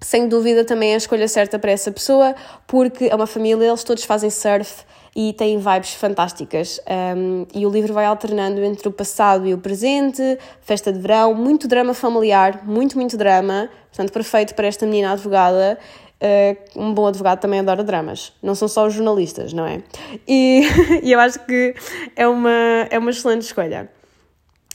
sem 0.00 0.28
dúvida 0.28 0.64
também 0.64 0.92
é 0.92 0.94
a 0.94 0.98
escolha 0.98 1.28
certa 1.28 1.58
para 1.58 1.70
essa 1.70 1.90
pessoa, 1.92 2.34
porque 2.66 3.06
é 3.06 3.14
uma 3.14 3.26
família, 3.26 3.66
eles 3.66 3.84
todos 3.84 4.04
fazem 4.04 4.30
surf 4.30 4.84
e 5.14 5.32
têm 5.32 5.58
vibes 5.58 5.94
fantásticas. 5.94 6.80
Um, 7.16 7.46
e 7.54 7.66
o 7.66 7.70
livro 7.70 7.92
vai 7.92 8.06
alternando 8.06 8.62
entre 8.62 8.88
o 8.88 8.92
passado 8.92 9.46
e 9.46 9.52
o 9.52 9.58
presente, 9.58 10.38
festa 10.62 10.92
de 10.92 10.98
verão, 10.98 11.34
muito 11.34 11.68
drama 11.68 11.92
familiar, 11.92 12.64
muito, 12.64 12.96
muito 12.96 13.16
drama, 13.16 13.68
portanto, 13.88 14.12
perfeito 14.12 14.54
para 14.54 14.66
esta 14.66 14.86
menina 14.86 15.12
advogada. 15.12 15.78
Uh, 16.22 16.80
um 16.82 16.92
bom 16.92 17.06
advogado 17.06 17.40
também 17.40 17.60
adora 17.60 17.82
dramas, 17.82 18.34
não 18.42 18.54
são 18.54 18.68
só 18.68 18.86
os 18.86 18.92
jornalistas, 18.92 19.54
não 19.54 19.66
é? 19.66 19.82
E, 20.28 20.62
e 21.02 21.12
eu 21.12 21.18
acho 21.18 21.38
que 21.46 21.74
é 22.14 22.28
uma, 22.28 22.86
é 22.90 22.98
uma 22.98 23.10
excelente 23.10 23.42
escolha. 23.42 23.90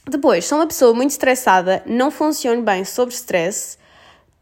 Depois, 0.07 0.45
sou 0.45 0.57
uma 0.57 0.67
pessoa 0.67 0.93
muito 0.93 1.11
estressada, 1.11 1.83
não 1.85 2.09
funciono 2.09 2.61
bem 2.63 2.83
sobre 2.83 3.13
stress 3.13 3.77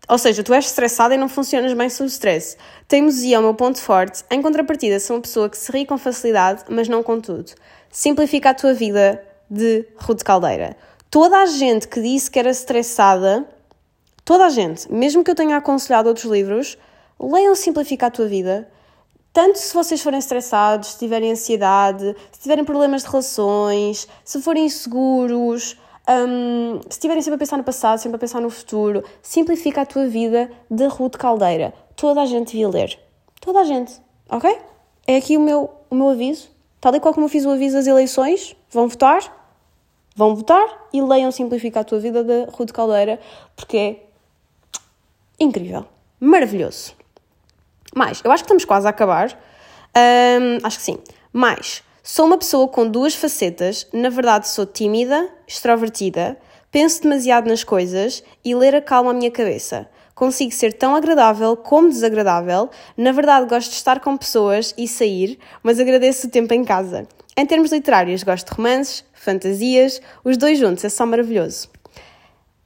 ou 0.07 0.17
seja, 0.17 0.43
tu 0.43 0.53
és 0.53 0.65
estressada 0.65 1.15
e 1.15 1.17
não 1.17 1.29
funcionas 1.29 1.73
bem 1.73 1.89
sob 1.89 2.09
stress. 2.09 2.57
Teimosia 2.87 3.37
é 3.37 3.39
o 3.39 3.41
meu 3.41 3.53
ponto 3.53 3.79
forte. 3.79 4.23
Em 4.29 4.41
contrapartida, 4.41 4.99
sou 4.99 5.15
uma 5.15 5.21
pessoa 5.21 5.49
que 5.49 5.57
se 5.57 5.71
ri 5.71 5.85
com 5.85 5.97
facilidade, 5.97 6.63
mas 6.69 6.89
não 6.89 7.01
com 7.01 7.21
tudo. 7.21 7.53
Simplifica 7.89 8.49
a 8.49 8.53
tua 8.53 8.73
vida 8.73 9.23
de 9.49 9.85
Ruth 9.97 10.23
Caldeira. 10.23 10.75
Toda 11.09 11.37
a 11.37 11.45
gente 11.45 11.87
que 11.87 12.01
disse 12.01 12.29
que 12.29 12.39
era 12.39 12.49
estressada, 12.49 13.47
toda 14.25 14.45
a 14.45 14.49
gente, 14.49 14.91
mesmo 14.91 15.23
que 15.23 15.31
eu 15.31 15.35
tenha 15.35 15.55
aconselhado 15.55 16.09
outros 16.09 16.29
livros, 16.29 16.77
leiam 17.19 17.55
Simplifica 17.55 18.07
a 18.07 18.11
tua 18.11 18.27
vida. 18.27 18.69
Tanto 19.31 19.57
se 19.57 19.73
vocês 19.73 20.01
forem 20.01 20.19
estressados, 20.19 20.89
se 20.89 20.99
tiverem 20.99 21.31
ansiedade, 21.31 22.15
se 22.31 22.41
tiverem 22.41 22.65
problemas 22.65 23.03
de 23.03 23.09
relações, 23.09 24.07
se 24.23 24.41
forem 24.41 24.65
inseguros, 24.65 25.77
um, 26.09 26.81
se 26.83 26.97
estiverem 26.97 27.21
sempre 27.21 27.35
a 27.35 27.37
pensar 27.37 27.57
no 27.57 27.63
passado, 27.63 27.97
sempre 27.97 28.17
a 28.17 28.19
pensar 28.19 28.41
no 28.41 28.49
futuro, 28.49 29.03
simplifica 29.21 29.81
a 29.81 29.85
tua 29.85 30.07
vida 30.07 30.51
de 30.69 30.85
Ruth 30.87 31.15
Caldeira. 31.15 31.73
Toda 31.95 32.21
a 32.21 32.25
gente 32.25 32.51
devia 32.51 32.69
ler. 32.69 32.99
Toda 33.39 33.61
a 33.61 33.63
gente, 33.63 33.93
ok? 34.29 34.59
É 35.07 35.17
aqui 35.17 35.37
o 35.37 35.41
meu, 35.41 35.69
o 35.89 35.95
meu 35.95 36.09
aviso. 36.09 36.49
Tal 36.81 36.93
e 36.95 36.99
qual 36.99 37.13
como 37.13 37.25
eu 37.25 37.29
fiz 37.29 37.45
o 37.45 37.49
aviso 37.49 37.77
das 37.77 37.87
eleições, 37.87 38.55
vão 38.69 38.87
votar, 38.87 39.21
vão 40.15 40.35
votar 40.35 40.87
e 40.91 41.01
leiam 41.01 41.31
Simplifica 41.31 41.79
a 41.79 41.83
tua 41.83 41.99
vida 41.99 42.23
de 42.23 42.45
Ruth 42.51 42.71
Caldeira, 42.71 43.19
porque 43.55 43.77
é 43.77 43.99
incrível, 45.39 45.85
maravilhoso. 46.19 46.93
Mais, 47.95 48.21
eu 48.23 48.31
acho 48.31 48.43
que 48.43 48.47
estamos 48.47 48.65
quase 48.65 48.87
a 48.87 48.89
acabar. 48.89 49.37
Um, 49.95 50.65
acho 50.65 50.77
que 50.79 50.83
sim. 50.83 50.97
Mais, 51.31 51.83
Sou 52.05 52.25
uma 52.25 52.37
pessoa 52.37 52.67
com 52.67 52.85
duas 52.85 53.15
facetas, 53.15 53.87
na 53.93 54.09
verdade 54.09 54.49
sou 54.49 54.65
tímida, 54.65 55.29
extrovertida, 55.47 56.37
penso 56.69 57.01
demasiado 57.01 57.47
nas 57.47 57.63
coisas 57.63 58.21
e 58.43 58.53
ler 58.53 58.75
acalma 58.75 59.11
a 59.11 59.13
minha 59.13 59.31
cabeça. 59.31 59.87
Consigo 60.13 60.51
ser 60.51 60.73
tão 60.73 60.97
agradável 60.97 61.55
como 61.55 61.87
desagradável. 61.87 62.69
Na 62.97 63.13
verdade, 63.13 63.47
gosto 63.47 63.69
de 63.69 63.77
estar 63.77 64.01
com 64.01 64.17
pessoas 64.17 64.73
e 64.77 64.85
sair, 64.85 65.39
mas 65.63 65.79
agradeço 65.79 66.27
o 66.27 66.29
tempo 66.29 66.53
em 66.53 66.65
casa. 66.65 67.07
Em 67.37 67.45
termos 67.45 67.71
literários, 67.71 68.21
gosto 68.21 68.49
de 68.49 68.57
romances, 68.57 69.05
fantasias, 69.13 70.01
os 70.25 70.35
dois 70.35 70.59
juntos 70.59 70.83
é 70.83 70.89
só 70.89 71.05
maravilhoso. 71.05 71.69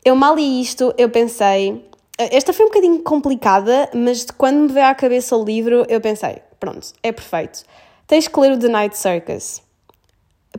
Eu 0.03 0.15
mal 0.15 0.35
li 0.35 0.59
isto, 0.59 0.91
eu 0.97 1.11
pensei. 1.11 1.88
Esta 2.17 2.53
foi 2.53 2.65
um 2.65 2.69
bocadinho 2.69 3.03
complicada, 3.03 3.88
mas 3.93 4.25
quando 4.35 4.61
me 4.61 4.67
veio 4.69 4.88
à 4.88 4.95
cabeça 4.95 5.38
o 5.38 5.45
livro, 5.45 5.85
eu 5.88 6.01
pensei: 6.01 6.41
pronto, 6.59 6.91
é 7.03 7.11
perfeito 7.11 7.63
tens 8.07 8.27
que 8.27 8.39
ler 8.39 8.53
o 8.53 8.57
The 8.57 8.69
Night 8.69 8.97
Circus, 8.97 9.61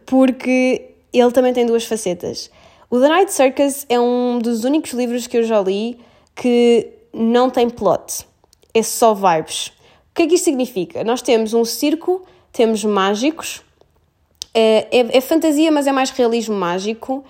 porque 0.07 0.95
ele 1.13 1.33
também 1.33 1.53
tem 1.53 1.67
duas 1.67 1.85
facetas. 1.85 2.51
O 2.91 3.01
The 3.01 3.09
Night 3.09 3.33
Circus 3.33 3.87
é 3.89 3.99
um 3.99 4.39
dos 4.39 4.65
únicos 4.65 4.93
livros 4.93 5.27
que 5.27 5.39
eu 5.39 5.43
já 5.43 5.61
li 5.61 5.99
que 6.35 6.89
não 7.13 7.51
tem 7.51 7.69
plot, 7.69 8.27
é 8.73 8.83
só 8.83 9.15
vibes. 9.15 9.69
O 10.11 10.15
que 10.15 10.23
é 10.23 10.27
que 10.27 10.35
isto 10.35 10.45
significa? 10.45 11.03
Nós 11.03 11.23
temos 11.23 11.55
um 11.55 11.65
circo, 11.65 12.25
temos 12.53 12.85
mágicos, 12.85 13.63
é, 14.55 14.89
é, 14.91 15.19
é 15.19 15.21
fantasia, 15.21 15.71
mas 15.71 15.87
é 15.87 15.93
mais 15.93 16.11
realismo 16.11 16.55
mágico 16.55 17.25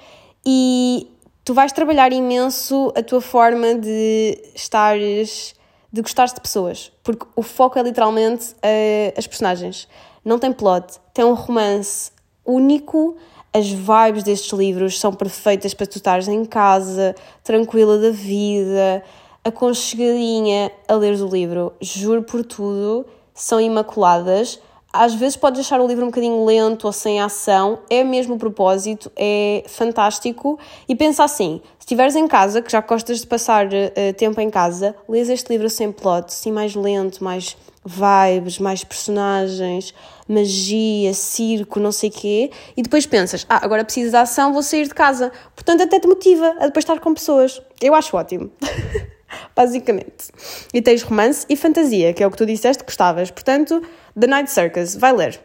e 0.44 1.08
tu 1.44 1.54
vais 1.54 1.72
trabalhar 1.72 2.12
imenso 2.12 2.92
a 2.96 3.02
tua 3.02 3.20
forma 3.20 3.74
de 3.74 4.38
estares, 4.54 5.54
de 5.92 6.00
gostares 6.02 6.32
de 6.32 6.40
pessoas, 6.40 6.92
porque 7.02 7.26
o 7.34 7.42
foco 7.42 7.78
é 7.78 7.82
literalmente 7.82 8.52
uh, 8.52 9.12
as 9.16 9.26
personagens. 9.26 9.88
Não 10.24 10.38
tem 10.38 10.52
plot, 10.52 10.98
tem 11.12 11.24
um 11.24 11.34
romance 11.34 12.10
único. 12.44 13.16
As 13.52 13.68
vibes 13.68 14.22
destes 14.22 14.52
livros 14.52 15.00
são 15.00 15.12
perfeitas 15.12 15.74
para 15.74 15.86
tu 15.86 15.96
estares 15.96 16.28
em 16.28 16.44
casa, 16.44 17.14
tranquila 17.42 17.98
da 17.98 18.10
vida, 18.10 19.02
aconchegadinha 19.42 20.70
a 20.86 20.94
ler 20.94 21.14
o 21.20 21.28
livro. 21.28 21.72
Juro 21.80 22.22
por 22.22 22.44
tudo, 22.44 23.06
são 23.34 23.60
imaculadas 23.60 24.60
às 24.92 25.14
vezes 25.14 25.36
podes 25.36 25.60
achar 25.60 25.80
o 25.80 25.86
livro 25.86 26.04
um 26.04 26.08
bocadinho 26.08 26.44
lento 26.44 26.86
ou 26.86 26.92
sem 26.92 27.20
ação, 27.20 27.78
é 27.90 28.02
mesmo 28.02 28.34
o 28.34 28.38
propósito, 28.38 29.12
é 29.14 29.62
fantástico. 29.66 30.58
E 30.88 30.96
pensa 30.96 31.24
assim: 31.24 31.60
se 31.78 31.84
estiveres 31.84 32.16
em 32.16 32.26
casa, 32.26 32.62
que 32.62 32.72
já 32.72 32.80
gostas 32.80 33.20
de 33.20 33.26
passar 33.26 33.66
uh, 33.66 34.14
tempo 34.16 34.40
em 34.40 34.50
casa, 34.50 34.96
lês 35.08 35.28
este 35.28 35.50
livro 35.50 35.68
sem 35.68 35.92
plot, 35.92 36.26
assim 36.28 36.50
mais 36.50 36.74
lento, 36.74 37.22
mais 37.22 37.56
vibes, 37.88 38.58
mais 38.58 38.84
personagens, 38.84 39.94
magia, 40.28 41.14
circo, 41.14 41.80
não 41.80 41.90
sei 41.90 42.10
o 42.10 42.12
quê, 42.12 42.50
e 42.76 42.82
depois 42.82 43.06
pensas: 43.06 43.46
ah, 43.48 43.64
agora 43.64 43.84
preciso 43.84 44.10
de 44.10 44.16
ação, 44.16 44.52
vou 44.52 44.62
sair 44.62 44.86
de 44.86 44.94
casa. 44.94 45.32
Portanto, 45.54 45.82
até 45.82 45.98
te 45.98 46.06
motiva 46.06 46.54
a 46.60 46.66
depois 46.66 46.84
estar 46.84 47.00
com 47.00 47.14
pessoas. 47.14 47.60
Eu 47.80 47.94
acho 47.94 48.16
ótimo. 48.16 48.50
Basicamente. 49.54 50.30
E 50.72 50.80
tens 50.80 51.02
romance 51.02 51.44
e 51.48 51.56
fantasia, 51.56 52.12
que 52.12 52.22
é 52.22 52.26
o 52.26 52.30
que 52.30 52.36
tu 52.36 52.46
disseste 52.46 52.82
que 52.82 52.88
gostavas. 52.88 53.30
Portanto, 53.30 53.82
The 54.18 54.26
Night 54.26 54.50
Circus, 54.50 54.94
vai 54.94 55.12
ler. 55.12 55.40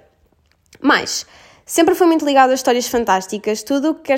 Mais, 0.82 1.26
sempre 1.66 1.96
fui 1.96 2.08
muito 2.08 2.26
ligado 2.26 2.52
a 2.52 2.54
histórias 2.54 2.88
fantásticas, 2.88 3.64
tudo 3.64 3.96
que, 3.96 4.14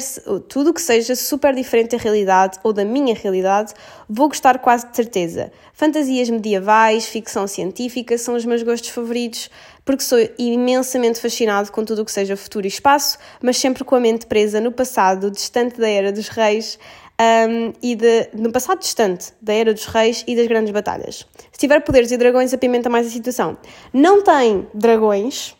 tudo 0.48 0.74
que 0.74 0.82
seja 0.82 1.16
super 1.16 1.54
diferente 1.54 1.96
da 1.96 2.02
realidade 2.02 2.60
ou 2.64 2.74
da 2.74 2.84
minha 2.84 3.16
realidade, 3.16 3.74
vou 4.10 4.28
gostar 4.28 4.60
quase 4.60 4.88
de 4.88 4.96
certeza. 4.96 5.52
Fantasias 5.74 6.30
medievais, 6.30 7.06
ficção 7.06 7.48
científica 7.48 8.18
são 8.18 8.36
os 8.36 8.46
meus 8.46 8.64
gostos 8.64 8.90
favoritos, 8.90 9.50
porque 9.84 10.04
sou 10.04 10.18
imensamente 10.38 11.20
fascinado 11.20 11.72
com 11.72 11.86
tudo 11.86 12.02
o 12.02 12.06
que 12.06 12.12
seja 12.12 12.36
futuro 12.36 12.66
e 12.66 12.70
espaço, 12.70 13.18
mas 13.42 13.58
sempre 13.58 13.84
com 13.84 13.96
a 13.96 14.00
mente 14.00 14.26
presa 14.26 14.60
no 14.60 14.72
passado, 14.72 15.30
distante 15.30 15.80
da 15.80 15.88
era 15.88 16.12
dos 16.12 16.28
reis, 16.28 16.80
um, 17.20 17.74
e 17.82 17.96
de, 17.96 18.30
no 18.34 18.52
passado 18.52 18.80
distante 18.80 19.32
da 19.42 19.54
Era 19.54 19.74
dos 19.74 19.86
Reis 19.86 20.24
e 20.28 20.36
das 20.36 20.48
grandes 20.48 20.72
batalhas. 20.72 21.26
Se 21.52 21.60
tiver 21.60 21.80
poderes 21.82 22.12
e 22.12 22.18
dragões, 22.18 22.54
apimenta 22.54 22.90
mais 22.90 23.08
a 23.08 23.10
situação. 23.10 23.58
Não 23.94 24.22
tem 24.22 24.68
dragões, 24.74 25.56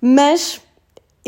mas 0.00 0.60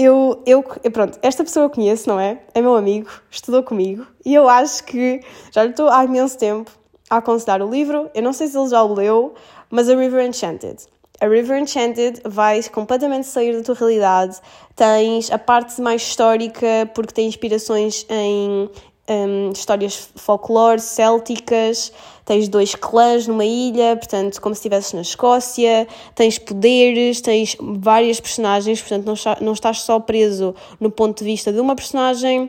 eu, 0.05 0.43
eu, 0.47 0.63
pronto, 0.93 1.19
esta 1.23 1.45
pessoa 1.45 1.67
eu 1.67 1.71
conheço, 1.71 2.09
não 2.09 2.19
é? 2.19 2.41
É 2.55 2.63
meu 2.63 2.75
amigo, 2.75 3.11
estudou 3.31 3.63
comigo 3.63 4.07
e 4.25 4.35
eu 4.35 4.49
acho 4.49 4.85
que 4.85 5.21
já 5.53 5.65
lhe 5.65 5.71
estou 5.71 5.89
há 5.89 6.05
imenso 6.05 6.39
tempo 6.39 6.71
a 7.09 7.17
aconselhar 7.17 7.61
o 7.61 7.71
livro. 7.71 8.11
Eu 8.15 8.23
não 8.23 8.33
sei 8.33 8.47
se 8.47 8.57
ele 8.57 8.69
já 8.69 8.83
o 8.83 8.95
leu, 8.95 9.35
mas 9.69 9.89
A 9.89 9.97
River 9.97 10.25
Enchanted. 10.25 10.87
A 11.21 11.27
River 11.27 11.59
Enchanted 11.59 12.23
vais 12.25 12.69
completamente 12.69 13.27
sair 13.27 13.55
da 13.55 13.63
tua 13.63 13.75
realidade. 13.75 14.41
Tens 14.75 15.31
a 15.31 15.39
parte 15.39 15.81
mais 15.83 16.01
histórica, 16.01 16.91
porque 16.95 17.13
tem 17.13 17.29
inspirações 17.29 18.07
em 18.09 18.71
um, 19.11 19.51
histórias 19.51 20.09
folclore 20.15 20.81
célticas, 20.81 21.93
tens 22.25 22.49
dois 22.49 22.77
clãs 22.77 23.27
numa 23.27 23.45
ilha, 23.45 23.97
portanto, 23.97 24.41
como 24.41 24.55
se 24.55 24.61
estivesses 24.61 24.93
na 24.93 25.01
Escócia, 25.01 25.89
tens 26.15 26.39
poderes, 26.39 27.21
tens 27.21 27.57
várias 27.61 28.21
personagens, 28.21 28.81
portanto, 28.81 29.07
não, 29.07 29.15
não 29.41 29.53
estás 29.53 29.83
só 29.83 29.99
preso 29.99 30.55
no 30.79 30.91
ponto 30.91 31.19
de 31.19 31.25
vista 31.25 31.53
de 31.53 31.59
uma 31.59 31.75
personagem. 31.75 32.49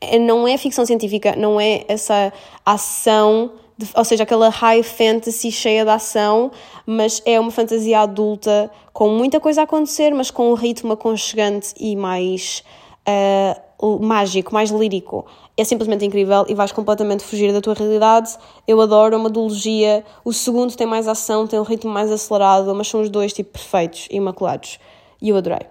É, 0.00 0.18
não 0.18 0.48
é 0.48 0.58
ficção 0.58 0.84
científica, 0.84 1.36
não 1.36 1.60
é 1.60 1.84
essa 1.86 2.32
ação, 2.66 3.52
ou 3.94 4.04
seja, 4.04 4.24
aquela 4.24 4.48
high 4.48 4.82
fantasy 4.82 5.52
cheia 5.52 5.84
de 5.84 5.90
ação, 5.90 6.50
mas 6.84 7.22
é 7.24 7.38
uma 7.38 7.52
fantasia 7.52 8.00
adulta 8.00 8.68
com 8.92 9.08
muita 9.10 9.38
coisa 9.38 9.60
a 9.60 9.64
acontecer, 9.64 10.12
mas 10.12 10.32
com 10.32 10.50
um 10.50 10.54
ritmo 10.54 10.94
aconchegante 10.94 11.72
e 11.78 11.94
mais. 11.94 12.64
Uh, 13.08 13.72
mágico, 14.00 14.54
mais 14.54 14.70
lírico. 14.70 15.26
É 15.56 15.64
simplesmente 15.64 16.04
incrível 16.04 16.46
e 16.48 16.54
vais 16.54 16.72
completamente 16.72 17.22
fugir 17.24 17.52
da 17.52 17.60
tua 17.60 17.74
realidade. 17.74 18.36
Eu 18.66 18.80
adoro, 18.80 19.14
é 19.14 19.18
uma 19.18 19.28
duologia. 19.28 20.04
O 20.24 20.32
segundo 20.32 20.74
tem 20.74 20.86
mais 20.86 21.06
ação, 21.06 21.46
tem 21.46 21.60
um 21.60 21.62
ritmo 21.62 21.90
mais 21.90 22.10
acelerado, 22.10 22.74
mas 22.74 22.88
são 22.88 23.02
os 23.02 23.10
dois 23.10 23.32
tipo 23.32 23.52
perfeitos, 23.52 24.08
imaculados. 24.10 24.78
E 25.20 25.28
eu 25.28 25.36
adorei. 25.36 25.66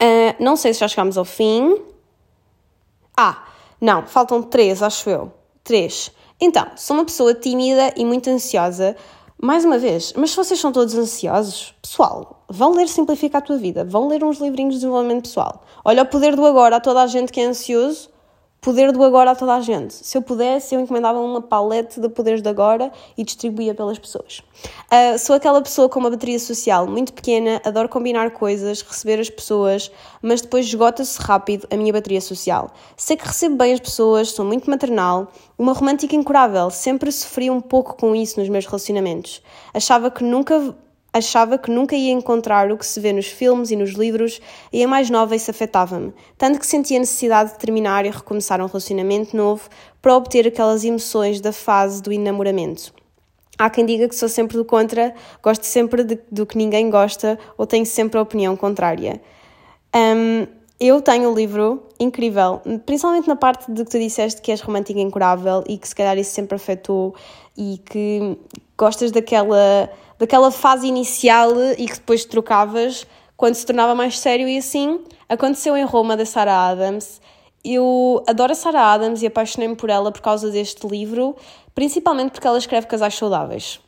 Uh, 0.00 0.36
não 0.38 0.56
sei 0.56 0.72
se 0.72 0.80
já 0.80 0.88
chegámos 0.88 1.18
ao 1.18 1.24
fim. 1.24 1.76
Ah, 3.16 3.44
não, 3.80 4.06
faltam 4.06 4.42
três, 4.42 4.80
acho 4.80 5.10
eu. 5.10 5.32
Três. 5.64 6.12
Então, 6.40 6.66
sou 6.76 6.96
uma 6.96 7.04
pessoa 7.04 7.34
tímida 7.34 7.92
e 7.96 8.04
muito 8.04 8.30
ansiosa. 8.30 8.94
Mais 9.42 9.66
uma 9.66 9.76
vez, 9.76 10.14
mas 10.16 10.30
se 10.30 10.36
vocês 10.36 10.58
são 10.58 10.72
todos 10.72 10.94
ansiosos, 10.94 11.74
pessoal, 11.82 12.42
vão 12.48 12.72
ler 12.72 12.88
Simplifica 12.88 13.36
a 13.36 13.40
Tua 13.42 13.58
Vida, 13.58 13.84
vão 13.84 14.08
ler 14.08 14.24
uns 14.24 14.38
livrinhos 14.38 14.74
de 14.74 14.80
desenvolvimento 14.80 15.24
pessoal. 15.24 15.62
Olha 15.84 16.04
o 16.04 16.06
poder 16.06 16.34
do 16.34 16.46
agora 16.46 16.76
a 16.76 16.80
toda 16.80 17.02
a 17.02 17.06
gente 17.06 17.30
que 17.30 17.40
é 17.40 17.44
ansioso 17.44 18.08
poder 18.66 18.90
do 18.90 19.04
agora 19.04 19.30
a 19.30 19.34
toda 19.36 19.54
a 19.54 19.60
gente. 19.60 19.94
Se 19.94 20.18
eu 20.18 20.22
pudesse, 20.22 20.74
eu 20.74 20.80
encomendava 20.80 21.20
uma 21.20 21.40
palete 21.40 22.00
de 22.00 22.08
poderes 22.08 22.42
de 22.42 22.48
agora 22.48 22.90
e 23.16 23.22
distribuía 23.22 23.72
pelas 23.72 23.96
pessoas. 23.96 24.42
Uh, 24.90 25.16
sou 25.20 25.36
aquela 25.36 25.62
pessoa 25.62 25.88
com 25.88 26.00
uma 26.00 26.10
bateria 26.10 26.40
social 26.40 26.84
muito 26.84 27.12
pequena, 27.12 27.62
adoro 27.64 27.88
combinar 27.88 28.32
coisas, 28.32 28.82
receber 28.82 29.20
as 29.20 29.30
pessoas, 29.30 29.88
mas 30.20 30.40
depois 30.40 30.66
esgota-se 30.66 31.16
rápido 31.22 31.68
a 31.70 31.76
minha 31.76 31.92
bateria 31.92 32.20
social. 32.20 32.72
Sei 32.96 33.16
que 33.16 33.24
recebo 33.24 33.54
bem 33.54 33.72
as 33.72 33.78
pessoas, 33.78 34.30
sou 34.30 34.44
muito 34.44 34.68
maternal, 34.68 35.30
uma 35.56 35.72
romântica 35.72 36.16
incurável, 36.16 36.68
sempre 36.68 37.12
sofri 37.12 37.48
um 37.48 37.60
pouco 37.60 37.96
com 37.96 38.16
isso 38.16 38.40
nos 38.40 38.48
meus 38.48 38.66
relacionamentos. 38.66 39.40
Achava 39.72 40.10
que 40.10 40.24
nunca 40.24 40.74
Achava 41.16 41.56
que 41.56 41.70
nunca 41.70 41.96
ia 41.96 42.12
encontrar 42.12 42.70
o 42.70 42.76
que 42.76 42.84
se 42.84 43.00
vê 43.00 43.10
nos 43.10 43.24
filmes 43.24 43.70
e 43.70 43.76
nos 43.76 43.92
livros 43.92 44.38
e 44.70 44.84
a 44.84 44.86
mais 44.86 45.08
nova 45.08 45.34
isso 45.34 45.50
afetava-me, 45.50 46.12
tanto 46.36 46.58
que 46.58 46.66
sentia 46.66 46.98
necessidade 46.98 47.52
de 47.52 47.58
terminar 47.58 48.04
e 48.04 48.10
recomeçar 48.10 48.60
um 48.60 48.66
relacionamento 48.66 49.34
novo 49.34 49.66
para 50.02 50.14
obter 50.14 50.46
aquelas 50.46 50.84
emoções 50.84 51.40
da 51.40 51.54
fase 51.54 52.02
do 52.02 52.12
enamoramento. 52.12 52.92
Há 53.56 53.70
quem 53.70 53.86
diga 53.86 54.06
que 54.10 54.14
sou 54.14 54.28
sempre 54.28 54.58
do 54.58 54.64
contra, 54.66 55.14
gosto 55.42 55.64
sempre 55.64 56.04
de, 56.04 56.18
do 56.30 56.44
que 56.44 56.58
ninguém 56.58 56.90
gosta 56.90 57.38
ou 57.56 57.66
tenho 57.66 57.86
sempre 57.86 58.18
a 58.18 58.22
opinião 58.22 58.54
contrária. 58.54 59.18
Um, 59.96 60.46
eu 60.78 61.00
tenho 61.00 61.30
um 61.30 61.34
livro 61.34 61.82
incrível, 61.98 62.60
principalmente 62.84 63.26
na 63.26 63.36
parte 63.36 63.72
de 63.72 63.86
que 63.86 63.90
tu 63.90 63.98
disseste 63.98 64.42
que 64.42 64.50
és 64.50 64.60
romântica 64.60 65.00
incurável 65.00 65.64
e 65.66 65.78
que 65.78 65.88
se 65.88 65.94
calhar 65.94 66.18
isso 66.18 66.32
sempre 66.32 66.56
afetou 66.56 67.14
e 67.56 67.80
que 67.86 68.36
gostas 68.76 69.10
daquela 69.10 69.90
daquela 70.18 70.50
fase 70.50 70.86
inicial 70.86 71.52
e 71.78 71.86
que 71.86 71.94
depois 71.94 72.24
trocavas 72.24 73.06
quando 73.36 73.54
se 73.54 73.66
tornava 73.66 73.94
mais 73.94 74.18
sério 74.18 74.48
e 74.48 74.58
assim. 74.58 75.00
Aconteceu 75.28 75.76
em 75.76 75.84
Roma 75.84 76.16
da 76.16 76.24
Sarah 76.24 76.68
Adams. 76.68 77.20
Eu 77.64 78.22
adoro 78.26 78.52
a 78.52 78.54
Sarah 78.54 78.92
Adams 78.92 79.22
e 79.22 79.26
apaixonei-me 79.26 79.76
por 79.76 79.90
ela 79.90 80.10
por 80.12 80.20
causa 80.20 80.50
deste 80.50 80.86
livro, 80.86 81.36
principalmente 81.74 82.30
porque 82.30 82.46
ela 82.46 82.58
escreve 82.58 82.86
casais 82.86 83.14
saudáveis. 83.14 83.80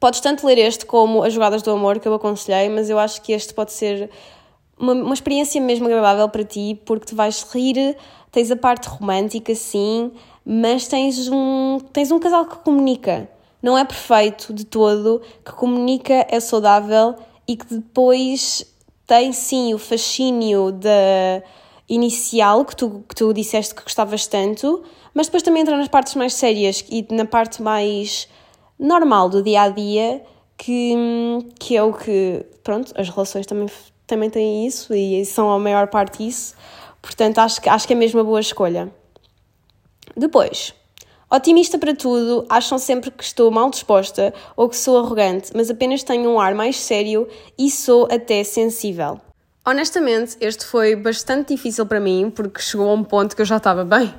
Podes 0.00 0.20
tanto 0.20 0.46
ler 0.46 0.58
este 0.58 0.86
como 0.86 1.22
As 1.22 1.32
Jogadas 1.32 1.62
do 1.62 1.70
Amor, 1.70 1.98
que 1.98 2.08
eu 2.08 2.14
aconselhei, 2.14 2.68
mas 2.68 2.88
eu 2.88 2.98
acho 2.98 3.20
que 3.20 3.32
este 3.32 3.52
pode 3.52 3.72
ser 3.72 4.08
uma, 4.78 4.94
uma 4.94 5.14
experiência 5.14 5.60
mesmo 5.60 5.86
agradável 5.86 6.28
para 6.28 6.44
ti, 6.44 6.80
porque 6.86 7.06
te 7.06 7.14
vais 7.14 7.42
rir, 7.52 7.96
tens 8.30 8.50
a 8.50 8.56
parte 8.56 8.88
romântica, 8.88 9.54
sim, 9.54 10.12
mas 10.44 10.86
tens 10.86 11.28
um, 11.28 11.78
tens 11.92 12.10
um 12.10 12.18
casal 12.18 12.46
que 12.46 12.56
comunica 12.58 13.28
não 13.62 13.76
é 13.76 13.84
perfeito 13.84 14.52
de 14.52 14.64
todo, 14.64 15.20
que 15.44 15.52
comunica, 15.52 16.26
é 16.28 16.40
saudável 16.40 17.14
e 17.46 17.56
que 17.56 17.74
depois 17.74 18.64
tem 19.06 19.32
sim 19.32 19.74
o 19.74 19.78
fascínio 19.78 20.70
da 20.70 21.42
inicial 21.88 22.64
que 22.64 22.76
tu, 22.76 23.04
que 23.08 23.14
tu 23.14 23.32
disseste 23.32 23.74
que 23.74 23.82
gostavas 23.82 24.26
tanto, 24.26 24.82
mas 25.14 25.26
depois 25.26 25.42
também 25.42 25.62
entra 25.62 25.76
nas 25.76 25.88
partes 25.88 26.14
mais 26.14 26.34
sérias 26.34 26.84
e 26.90 27.06
na 27.10 27.24
parte 27.24 27.62
mais 27.62 28.28
normal 28.78 29.28
do 29.28 29.42
dia 29.42 29.62
a 29.62 29.68
dia, 29.70 30.22
que, 30.56 30.94
que 31.58 31.76
é 31.76 31.82
o 31.82 31.92
que, 31.92 32.44
pronto, 32.62 32.92
as 32.96 33.08
relações 33.08 33.46
também, 33.46 33.68
também 34.06 34.28
têm 34.28 34.66
isso 34.66 34.94
e 34.94 35.24
são 35.24 35.50
a 35.50 35.58
maior 35.58 35.88
parte 35.88 36.26
isso, 36.26 36.54
portanto 37.00 37.38
acho, 37.38 37.60
acho 37.66 37.86
que 37.86 37.94
é 37.94 37.96
mesmo 37.96 38.20
uma 38.20 38.24
boa 38.24 38.40
escolha. 38.40 38.92
Depois, 40.16 40.74
Otimista 41.30 41.78
para 41.78 41.94
tudo, 41.94 42.46
acham 42.48 42.78
sempre 42.78 43.10
que 43.10 43.22
estou 43.22 43.50
mal 43.50 43.68
disposta 43.68 44.32
ou 44.56 44.66
que 44.66 44.76
sou 44.76 44.98
arrogante, 44.98 45.50
mas 45.54 45.68
apenas 45.68 46.02
tenho 46.02 46.30
um 46.30 46.40
ar 46.40 46.54
mais 46.54 46.80
sério 46.80 47.28
e 47.58 47.70
sou 47.70 48.08
até 48.10 48.42
sensível. 48.42 49.20
Honestamente, 49.66 50.38
este 50.40 50.64
foi 50.64 50.96
bastante 50.96 51.54
difícil 51.54 51.84
para 51.84 52.00
mim 52.00 52.32
porque 52.34 52.62
chegou 52.62 52.88
a 52.88 52.94
um 52.94 53.04
ponto 53.04 53.36
que 53.36 53.42
eu 53.42 53.46
já 53.46 53.58
estava 53.58 53.84
bem. 53.84 54.14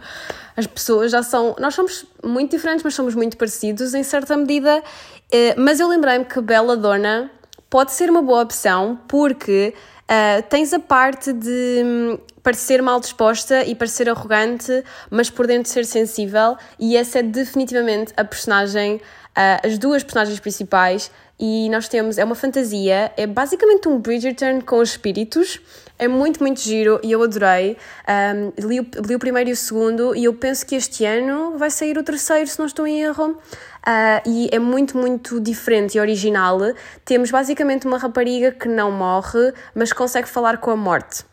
As 0.55 0.68
pessoas 0.68 1.12
já 1.12 1.24
são. 1.24 1.55
Nós 1.60 1.74
somos 1.74 2.05
muito 2.24 2.51
diferentes, 2.51 2.84
mas 2.84 2.93
somos 2.93 3.16
muito 3.16 3.36
parecidos 3.38 3.95
em 3.95 4.03
certa 4.03 4.38
medida. 4.38 4.84
Eh, 5.32 5.55
mas 5.57 5.80
eu 5.80 5.88
lembrei-me 5.88 6.26
que 6.26 6.39
Bela 6.41 6.78
Dona 6.78 7.32
pode 7.70 7.91
ser 7.93 8.10
uma 8.10 8.22
boa 8.22 8.43
opção 8.43 8.99
porque 9.07 9.74
uh, 10.10 10.43
tens 10.49 10.74
a 10.74 10.80
parte 10.80 11.32
de 11.32 11.82
hum, 11.84 12.18
parecer 12.43 12.81
mal 12.81 12.99
disposta 12.99 13.63
e 13.63 13.75
parecer 13.75 14.09
arrogante, 14.09 14.83
mas 15.09 15.29
por 15.29 15.47
dentro 15.47 15.71
ser 15.71 15.85
sensível, 15.85 16.57
e 16.79 16.95
essa 16.95 17.19
é 17.19 17.23
definitivamente 17.23 18.13
a 18.15 18.23
personagem, 18.23 18.95
uh, 18.95 19.67
as 19.67 19.77
duas 19.77 20.03
personagens 20.03 20.39
principais. 20.39 21.11
E 21.41 21.69
nós 21.69 21.87
temos, 21.87 22.17
é 22.17 22.23
uma 22.25 22.35
fantasia, 22.35 23.13
é 23.15 23.25
basicamente 23.25 23.87
um 23.87 23.97
Bridgerton 23.97 24.59
com 24.59 24.83
espíritos, 24.83 25.61
é 25.97 26.05
muito, 26.05 26.41
muito 26.41 26.59
giro 26.59 26.99
e 27.01 27.13
eu 27.13 27.23
adorei. 27.23 27.77
Um, 28.07 28.67
li, 28.67 28.81
o, 28.81 28.87
li 29.05 29.15
o 29.15 29.19
primeiro 29.19 29.49
e 29.49 29.53
o 29.53 29.55
segundo 29.55 30.13
e 30.13 30.25
eu 30.25 30.33
penso 30.33 30.65
que 30.65 30.75
este 30.75 31.05
ano 31.05 31.57
vai 31.57 31.69
sair 31.69 31.97
o 31.97 32.03
terceiro, 32.03 32.45
se 32.45 32.59
não 32.59 32.65
estou 32.65 32.85
em 32.85 33.01
erro. 33.03 33.31
Uh, 33.31 34.21
e 34.25 34.49
é 34.51 34.59
muito, 34.59 34.97
muito 34.97 35.39
diferente 35.39 35.97
e 35.97 36.01
original. 36.01 36.59
Temos 37.05 37.31
basicamente 37.31 37.87
uma 37.87 37.97
rapariga 37.97 38.51
que 38.51 38.67
não 38.67 38.91
morre, 38.91 39.53
mas 39.73 39.93
consegue 39.93 40.27
falar 40.27 40.57
com 40.57 40.71
a 40.71 40.75
morte. 40.75 41.23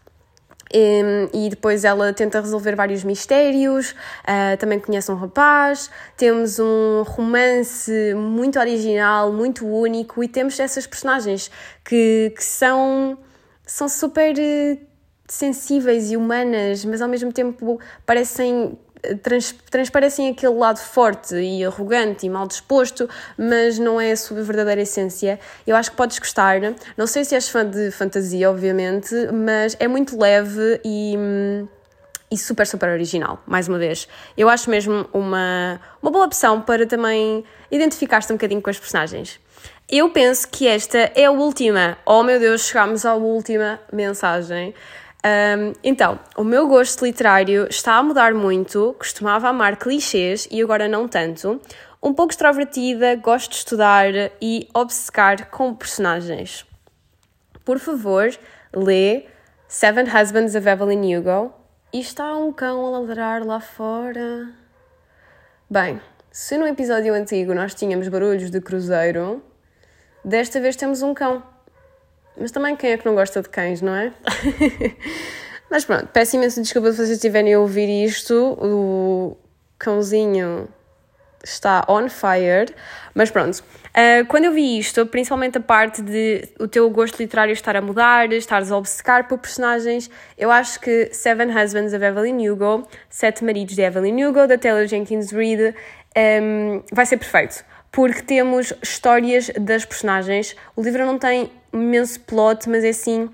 E, 0.73 1.49
depois 1.49 1.85
ela 1.85 2.13
tenta 2.13 2.41
resolver 2.41 2.75
vários 2.75 3.05
mistérios, 3.05 3.93
uh, 3.93 4.57
também 4.59 4.81
conhece 4.81 5.11
um 5.11 5.15
rapaz, 5.15 5.91
temos 6.17 6.59
um 6.59 7.03
romance 7.03 7.93
muito 8.15 8.59
original, 8.59 9.33
muito 9.33 9.67
único 9.67 10.23
e 10.25 10.29
temos 10.29 10.59
essas 10.59 10.87
personagens 10.87 11.51
que, 11.85 12.33
que 12.37 12.45
são, 12.45 13.17
são 13.65 13.89
super 13.89 14.37
eh, 14.39 14.79
sensíveis 15.29 16.11
e 16.11 16.17
humanas, 16.17 16.85
mas 16.85 17.01
ao 17.01 17.09
mesmo 17.09 17.33
tempo 17.33 17.81
parecem 18.05 18.77
trans, 19.23 19.55
transparecem 19.71 20.31
aquele 20.31 20.55
lado 20.55 20.79
forte 20.79 21.35
e 21.35 21.65
arrogante 21.65 22.27
e 22.27 22.31
mal 22.31 22.47
disposto, 22.47 23.09
mas 23.37 23.79
não 23.79 24.01
é 24.01 24.13
a 24.13 24.17
sua 24.17 24.43
verdadeira 24.43 24.83
essência. 24.83 25.39
Eu 25.67 25.77
acho 25.77 25.91
que 25.91 25.97
podes 25.97 26.19
gostar. 26.19 26.61
Não 26.97 27.07
sei 27.07 27.25
se 27.25 27.35
és 27.35 27.49
fã 27.49 27.65
de 27.69 27.91
fantasia, 27.91 28.51
obviamente, 28.51 29.15
mas 29.33 29.77
é 29.79 29.89
muito 29.89 30.19
leve 30.19 30.81
e 30.85 31.17
e 32.31 32.37
super, 32.37 32.67
super 32.67 32.89
original, 32.89 33.41
mais 33.47 33.69
uma 33.69 33.79
vez. 33.79 34.09
Eu 34.37 34.49
acho 34.49 34.69
mesmo 34.69 35.09
uma, 35.13 35.81
uma 36.03 36.11
boa 36.11 36.27
opção 36.27 36.61
para 36.61 36.85
também 36.87 37.45
identificar-te 37.71 38.33
um 38.33 38.37
bocadinho 38.37 38.61
com 38.61 38.69
as 38.69 38.79
personagens. 38.79 39.39
Eu 39.89 40.11
penso 40.11 40.49
que 40.49 40.67
esta 40.67 40.99
é 41.15 41.27
a 41.27 41.31
última. 41.31 41.97
Oh 42.05 42.25
meu 42.25 42.41
Deus, 42.41 42.63
chegámos 42.63 43.07
à 43.07 43.15
última 43.15 43.79
mensagem. 43.93 44.75
Um, 45.25 45.73
então, 45.83 46.19
o 46.37 46.45
meu 46.45 46.69
gosto 46.69 47.05
literário 47.05 47.67
está 47.69 47.97
a 47.97 48.03
mudar 48.03 48.33
muito, 48.35 48.95
costumava 48.99 49.49
amar 49.49 49.77
clichês 49.77 50.47
e 50.51 50.63
agora 50.63 50.87
não 50.87 51.09
tanto. 51.09 51.61
Um 52.03 52.15
pouco 52.15 52.33
extrovertida, 52.33 53.17
gosto 53.17 53.51
de 53.51 53.57
estudar 53.57 54.13
e 54.41 54.69
obcecar 54.73 55.51
com 55.51 55.75
personagens. 55.75 56.65
Por 57.65 57.81
favor, 57.81 58.31
lê 58.73 59.25
Seven 59.67 60.05
Husbands 60.05 60.55
of 60.55 60.69
Evelyn 60.69 61.17
Hugo. 61.17 61.53
E 61.93 62.01
está 62.01 62.37
um 62.37 62.53
cão 62.53 62.87
a 62.87 63.01
ladrar 63.01 63.45
lá 63.45 63.59
fora. 63.59 64.53
Bem, 65.69 66.01
se 66.31 66.57
no 66.57 66.67
episódio 66.67 67.13
antigo 67.13 67.55
nós 67.55 67.75
tínhamos 67.75 68.07
barulhos 68.07 68.51
de 68.51 68.61
cruzeiro, 68.61 69.43
desta 70.25 70.61
vez 70.61 70.77
temos 70.77 71.03
um 71.03 71.13
cão. 71.13 71.43
Mas 72.39 72.51
também 72.51 72.77
quem 72.77 72.93
é 72.93 72.99
que 72.99 73.07
não 73.07 73.15
gosta 73.15 73.43
de 73.43 73.49
cães, 73.49 73.81
não 73.81 73.95
é? 73.95 74.13
Mas 75.71 75.85
pronto, 75.85 76.07
peço 76.09 76.37
imenso 76.37 76.63
desculpa 76.63 76.91
se 76.93 76.99
vocês 76.99 77.11
estiverem 77.11 77.55
a 77.55 77.61
ouvir 77.61 77.89
isto. 78.05 78.57
O 78.61 79.37
cãozinho 79.79 80.69
está 81.43 81.85
on 81.89 82.09
fire. 82.09 82.75
Mas 83.15 83.31
pronto, 83.31 83.59
uh, 83.59 84.27
quando 84.29 84.45
eu 84.45 84.53
vi 84.53 84.79
isto, 84.79 85.07
principalmente 85.07 85.59
a 85.59 85.61
parte 85.61 86.03
de 86.03 86.49
o 86.61 86.69
teu 86.69 86.89
gosto 86.91 87.19
literário 87.19 87.53
estar 87.53 87.77
a 87.77 87.81
mudar, 87.81 88.33
estares 88.33 88.71
a 88.71 88.77
obcecar 88.77 89.27
por 89.27 89.39
personagens, 89.39 90.11
eu 90.37 90.51
acho 90.51 90.81
que 90.81 91.09
Seven 91.13 91.49
Husbands 91.49 91.95
of 91.95 92.05
Evelyn 92.05 92.49
Hugo, 92.49 92.87
Sete 93.09 93.45
Maridos 93.45 93.75
de 93.75 93.83
Evelyn 93.83 94.25
Hugo, 94.25 94.47
da 94.47 94.59
Taylor 94.59 94.87
Jenkins 94.87 95.31
Reid, 95.31 95.63
um, 95.63 95.73
ehm, 96.15 96.83
vai 96.93 97.07
ser 97.07 97.17
perfeito. 97.17 97.65
Porque 97.91 98.21
temos 98.21 98.75
histórias 98.83 99.51
das 99.59 99.85
personagens. 99.87 100.55
O 100.75 100.83
livro 100.83 101.07
não 101.07 101.19
tem 101.19 101.51
imenso 101.83 102.21
plot, 102.21 102.69
mas 102.69 102.85
é 102.85 102.91
assim 102.91 103.29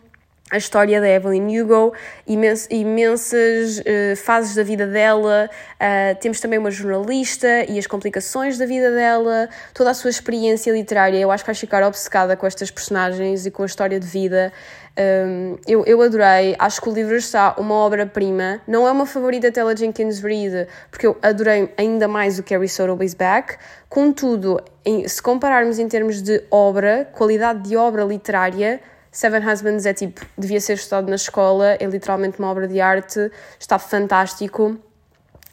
a 0.52 0.58
história 0.58 1.00
da 1.00 1.08
Evelyn 1.08 1.62
Hugo, 1.62 1.94
imens 2.26 2.68
imensas 2.70 3.78
uh, 3.78 4.16
fases 4.16 4.54
da 4.54 4.62
vida 4.62 4.86
dela. 4.86 5.48
Uh, 5.80 6.14
temos 6.20 6.40
também 6.40 6.58
uma 6.58 6.70
jornalista 6.70 7.64
e 7.66 7.78
as 7.78 7.86
complicações 7.86 8.58
da 8.58 8.66
vida 8.66 8.90
dela, 8.90 9.48
toda 9.72 9.90
a 9.90 9.94
sua 9.94 10.10
experiência 10.10 10.70
literária. 10.70 11.18
Eu 11.18 11.30
acho 11.30 11.42
que 11.42 11.48
vais 11.48 11.58
ficar 11.58 11.82
obcecada 11.82 12.36
com 12.36 12.46
estas 12.46 12.70
personagens 12.70 13.46
e 13.46 13.50
com 13.50 13.62
a 13.62 13.66
história 13.66 13.98
de 13.98 14.06
vida. 14.06 14.52
Um, 14.98 15.56
eu, 15.66 15.84
eu 15.86 16.02
adorei, 16.02 16.54
acho 16.58 16.80
que 16.80 16.88
o 16.88 16.92
livro 16.92 17.16
está 17.16 17.54
uma 17.58 17.74
obra-prima. 17.74 18.60
Não 18.66 18.86
é 18.86 18.90
uma 18.90 19.06
favorita 19.06 19.48
da 19.48 19.54
Taylor 19.54 19.76
Jenkins 19.76 20.20
Reid, 20.20 20.66
porque 20.90 21.06
eu 21.06 21.16
adorei 21.22 21.72
ainda 21.78 22.06
mais 22.06 22.38
o 22.38 22.42
Carrie 22.42 22.68
Sotomayor's 22.68 23.14
Back. 23.14 23.56
Contudo, 23.88 24.60
em, 24.84 25.06
se 25.08 25.22
compararmos 25.22 25.78
em 25.78 25.88
termos 25.88 26.20
de 26.20 26.42
obra, 26.50 27.08
qualidade 27.12 27.68
de 27.68 27.76
obra 27.76 28.04
literária, 28.04 28.80
Seven 29.10 29.46
Husbands 29.46 29.84
é 29.84 29.92
tipo, 29.92 30.24
devia 30.38 30.58
ser 30.58 30.72
estudado 30.74 31.08
na 31.08 31.16
escola, 31.16 31.76
é 31.78 31.84
literalmente 31.84 32.38
uma 32.38 32.48
obra 32.48 32.66
de 32.66 32.80
arte, 32.80 33.30
está 33.60 33.78
fantástico. 33.78 34.78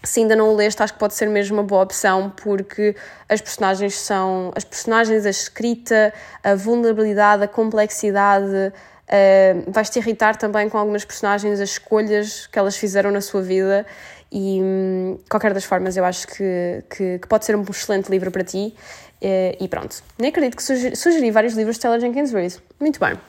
Se 0.02 0.22
ainda 0.22 0.34
não 0.34 0.54
o 0.54 0.56
leste, 0.56 0.82
acho 0.82 0.94
que 0.94 1.00
pode 1.00 1.14
ser 1.14 1.28
mesmo 1.28 1.58
uma 1.58 1.64
boa 1.64 1.84
opção, 1.84 2.32
porque 2.42 2.96
as 3.28 3.42
personagens 3.42 3.96
são. 3.96 4.50
As 4.56 4.64
personagens, 4.64 5.26
a 5.26 5.30
escrita, 5.30 6.14
a 6.42 6.56
vulnerabilidade, 6.56 7.44
a 7.44 7.48
complexidade. 7.50 8.72
Uh, 9.10 9.72
vais-te 9.72 9.97
irritar 9.97 10.36
também 10.36 10.70
com 10.70 10.78
algumas 10.78 11.03
personagens, 11.03 11.60
as 11.60 11.72
escolhas 11.72 12.45
que 12.45 12.60
elas 12.60 12.78
fizeram 12.78 13.10
na 13.10 13.22
sua 13.22 13.41
vida. 13.41 13.86
E, 14.32 14.62
hum, 14.62 15.20
qualquer 15.28 15.51
das 15.53 15.66
formas, 15.66 15.97
eu 15.97 16.05
acho 16.05 16.28
que, 16.28 16.84
que, 16.89 17.20
que, 17.20 17.28
pode 17.28 17.43
ser 17.45 17.55
um 17.55 17.64
excelente 17.64 18.10
livro 18.10 18.30
para 18.30 18.43
ti. 18.43 18.76
Uh, 19.22 19.57
e 19.60 19.68
pronto. 19.68 20.01
Nem 20.18 20.30
acredito 20.30 20.55
que 20.55 20.64
sugeri, 20.64 20.95
sugeri 20.95 21.32
vários 21.32 21.55
livros 21.55 21.76
de 21.78 21.82
Taylor 21.82 21.99
Jenkins 21.99 22.32
Reid. 22.32 22.57
Muito 22.80 22.99
bem. 22.99 23.20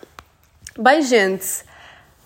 Bem, 0.79 1.03
gente, 1.03 1.65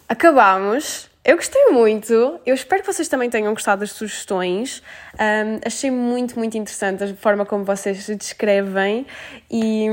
acabamos. 0.09 1.09
Eu 1.25 1.37
gostei 1.37 1.71
muito, 1.71 2.13
eu 2.45 2.55
espero 2.55 2.83
que 2.83 2.93
vocês 2.93 3.09
também 3.09 3.31
tenham 3.31 3.55
gostado 3.55 3.81
das 3.81 3.93
sugestões. 3.93 4.83
Um, 5.15 5.59
achei 5.65 5.91
muito, 5.91 6.39
muito 6.39 6.59
interessante 6.59 7.03
a 7.03 7.15
forma 7.15 7.47
como 7.47 7.65
vocês 7.65 8.05
se 8.05 8.15
descrevem 8.15 9.07
e, 9.51 9.87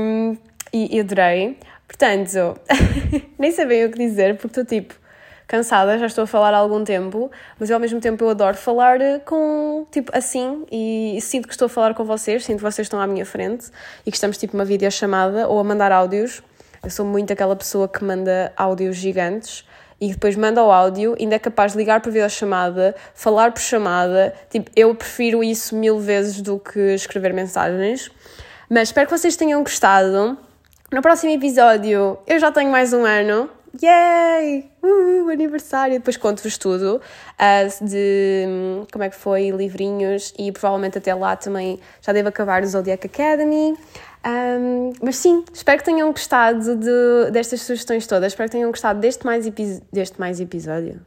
e, 0.70 0.96
e 0.96 1.00
adorei. 1.00 1.58
Portanto, 1.92 2.58
nem 3.38 3.52
sei 3.52 3.66
bem 3.66 3.84
o 3.84 3.90
que 3.90 3.98
dizer 3.98 4.36
porque 4.36 4.46
estou 4.48 4.64
tipo 4.64 4.94
cansada, 5.46 5.98
já 5.98 6.06
estou 6.06 6.24
a 6.24 6.26
falar 6.26 6.54
há 6.54 6.56
algum 6.56 6.82
tempo, 6.82 7.30
mas 7.60 7.68
eu, 7.68 7.76
ao 7.76 7.80
mesmo 7.80 8.00
tempo 8.00 8.24
eu 8.24 8.30
adoro 8.30 8.56
falar 8.56 8.98
com, 9.26 9.86
tipo, 9.90 10.10
assim 10.16 10.64
e, 10.72 11.14
e 11.18 11.20
sinto 11.20 11.46
que 11.46 11.52
estou 11.52 11.66
a 11.66 11.68
falar 11.68 11.92
com 11.92 12.04
vocês, 12.04 12.44
sinto 12.44 12.58
que 12.58 12.62
vocês 12.62 12.86
estão 12.86 12.98
à 12.98 13.06
minha 13.06 13.26
frente 13.26 13.66
e 14.06 14.10
que 14.10 14.16
estamos 14.16 14.38
tipo 14.38 14.54
uma 14.56 14.64
videochamada 14.64 15.46
ou 15.46 15.58
a 15.58 15.64
mandar 15.64 15.92
áudios 15.92 16.42
eu 16.84 16.90
sou 16.90 17.06
muito 17.06 17.32
aquela 17.32 17.54
pessoa 17.54 17.86
que 17.86 18.02
manda 18.02 18.52
áudios 18.56 18.96
gigantes 18.96 19.64
e 20.00 20.08
depois 20.08 20.34
manda 20.34 20.64
o 20.64 20.68
áudio, 20.68 21.14
ainda 21.18 21.36
é 21.36 21.38
capaz 21.38 21.72
de 21.72 21.78
ligar 21.78 22.00
por 22.00 22.10
videochamada, 22.10 22.96
falar 23.14 23.52
por 23.52 23.60
chamada. 23.60 24.34
Tipo, 24.50 24.68
eu 24.74 24.92
prefiro 24.92 25.44
isso 25.44 25.76
mil 25.76 26.00
vezes 26.00 26.40
do 26.40 26.58
que 26.58 26.80
escrever 26.92 27.32
mensagens. 27.32 28.10
Mas 28.68 28.88
espero 28.88 29.06
que 29.06 29.16
vocês 29.16 29.36
tenham 29.36 29.62
gostado. 29.62 30.36
No 30.92 31.00
próximo 31.00 31.32
episódio 31.32 32.18
eu 32.26 32.38
já 32.38 32.52
tenho 32.52 32.70
mais 32.70 32.92
um 32.92 33.06
ano. 33.06 33.48
Yay! 33.82 34.70
Uh, 34.82 35.30
aniversário! 35.30 35.94
Depois 35.94 36.18
conto-vos 36.18 36.58
tudo 36.58 37.00
uh, 37.00 37.84
de 37.84 38.44
hum, 38.46 38.86
como 38.92 39.02
é 39.02 39.08
que 39.08 39.16
foi, 39.16 39.48
livrinhos 39.48 40.34
e 40.38 40.52
provavelmente 40.52 40.98
até 40.98 41.14
lá 41.14 41.34
também 41.34 41.80
já 42.02 42.12
devo 42.12 42.28
acabar 42.28 42.62
o 42.62 42.66
Zodiac 42.66 43.06
Academy. 43.06 43.74
Um, 44.22 44.92
mas 45.02 45.16
sim, 45.16 45.42
espero 45.50 45.78
que 45.78 45.84
tenham 45.84 46.12
gostado 46.12 46.76
de, 46.76 47.30
destas 47.30 47.62
sugestões 47.62 48.06
todas. 48.06 48.34
Espero 48.34 48.50
que 48.50 48.56
tenham 48.56 48.70
gostado 48.70 49.00
deste 49.00 49.24
mais, 49.24 49.46
deste 49.90 50.20
mais 50.20 50.40
episódio. 50.40 51.00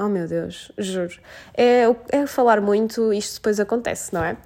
Oh 0.00 0.08
meu 0.08 0.28
Deus, 0.28 0.70
juro. 0.78 1.18
É, 1.56 1.82
é 2.10 2.24
falar 2.24 2.60
muito, 2.60 3.12
isto 3.12 3.34
depois 3.34 3.58
acontece, 3.58 4.14
não 4.14 4.22
é? 4.22 4.36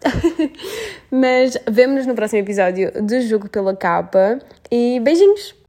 mas 1.12 1.58
vemo-nos 1.70 2.06
no 2.06 2.14
próximo 2.14 2.40
episódio 2.40 2.90
de 3.02 3.20
Jogo 3.20 3.50
pela 3.50 3.76
Capa 3.76 4.38
e 4.70 4.98
beijinhos! 5.00 5.61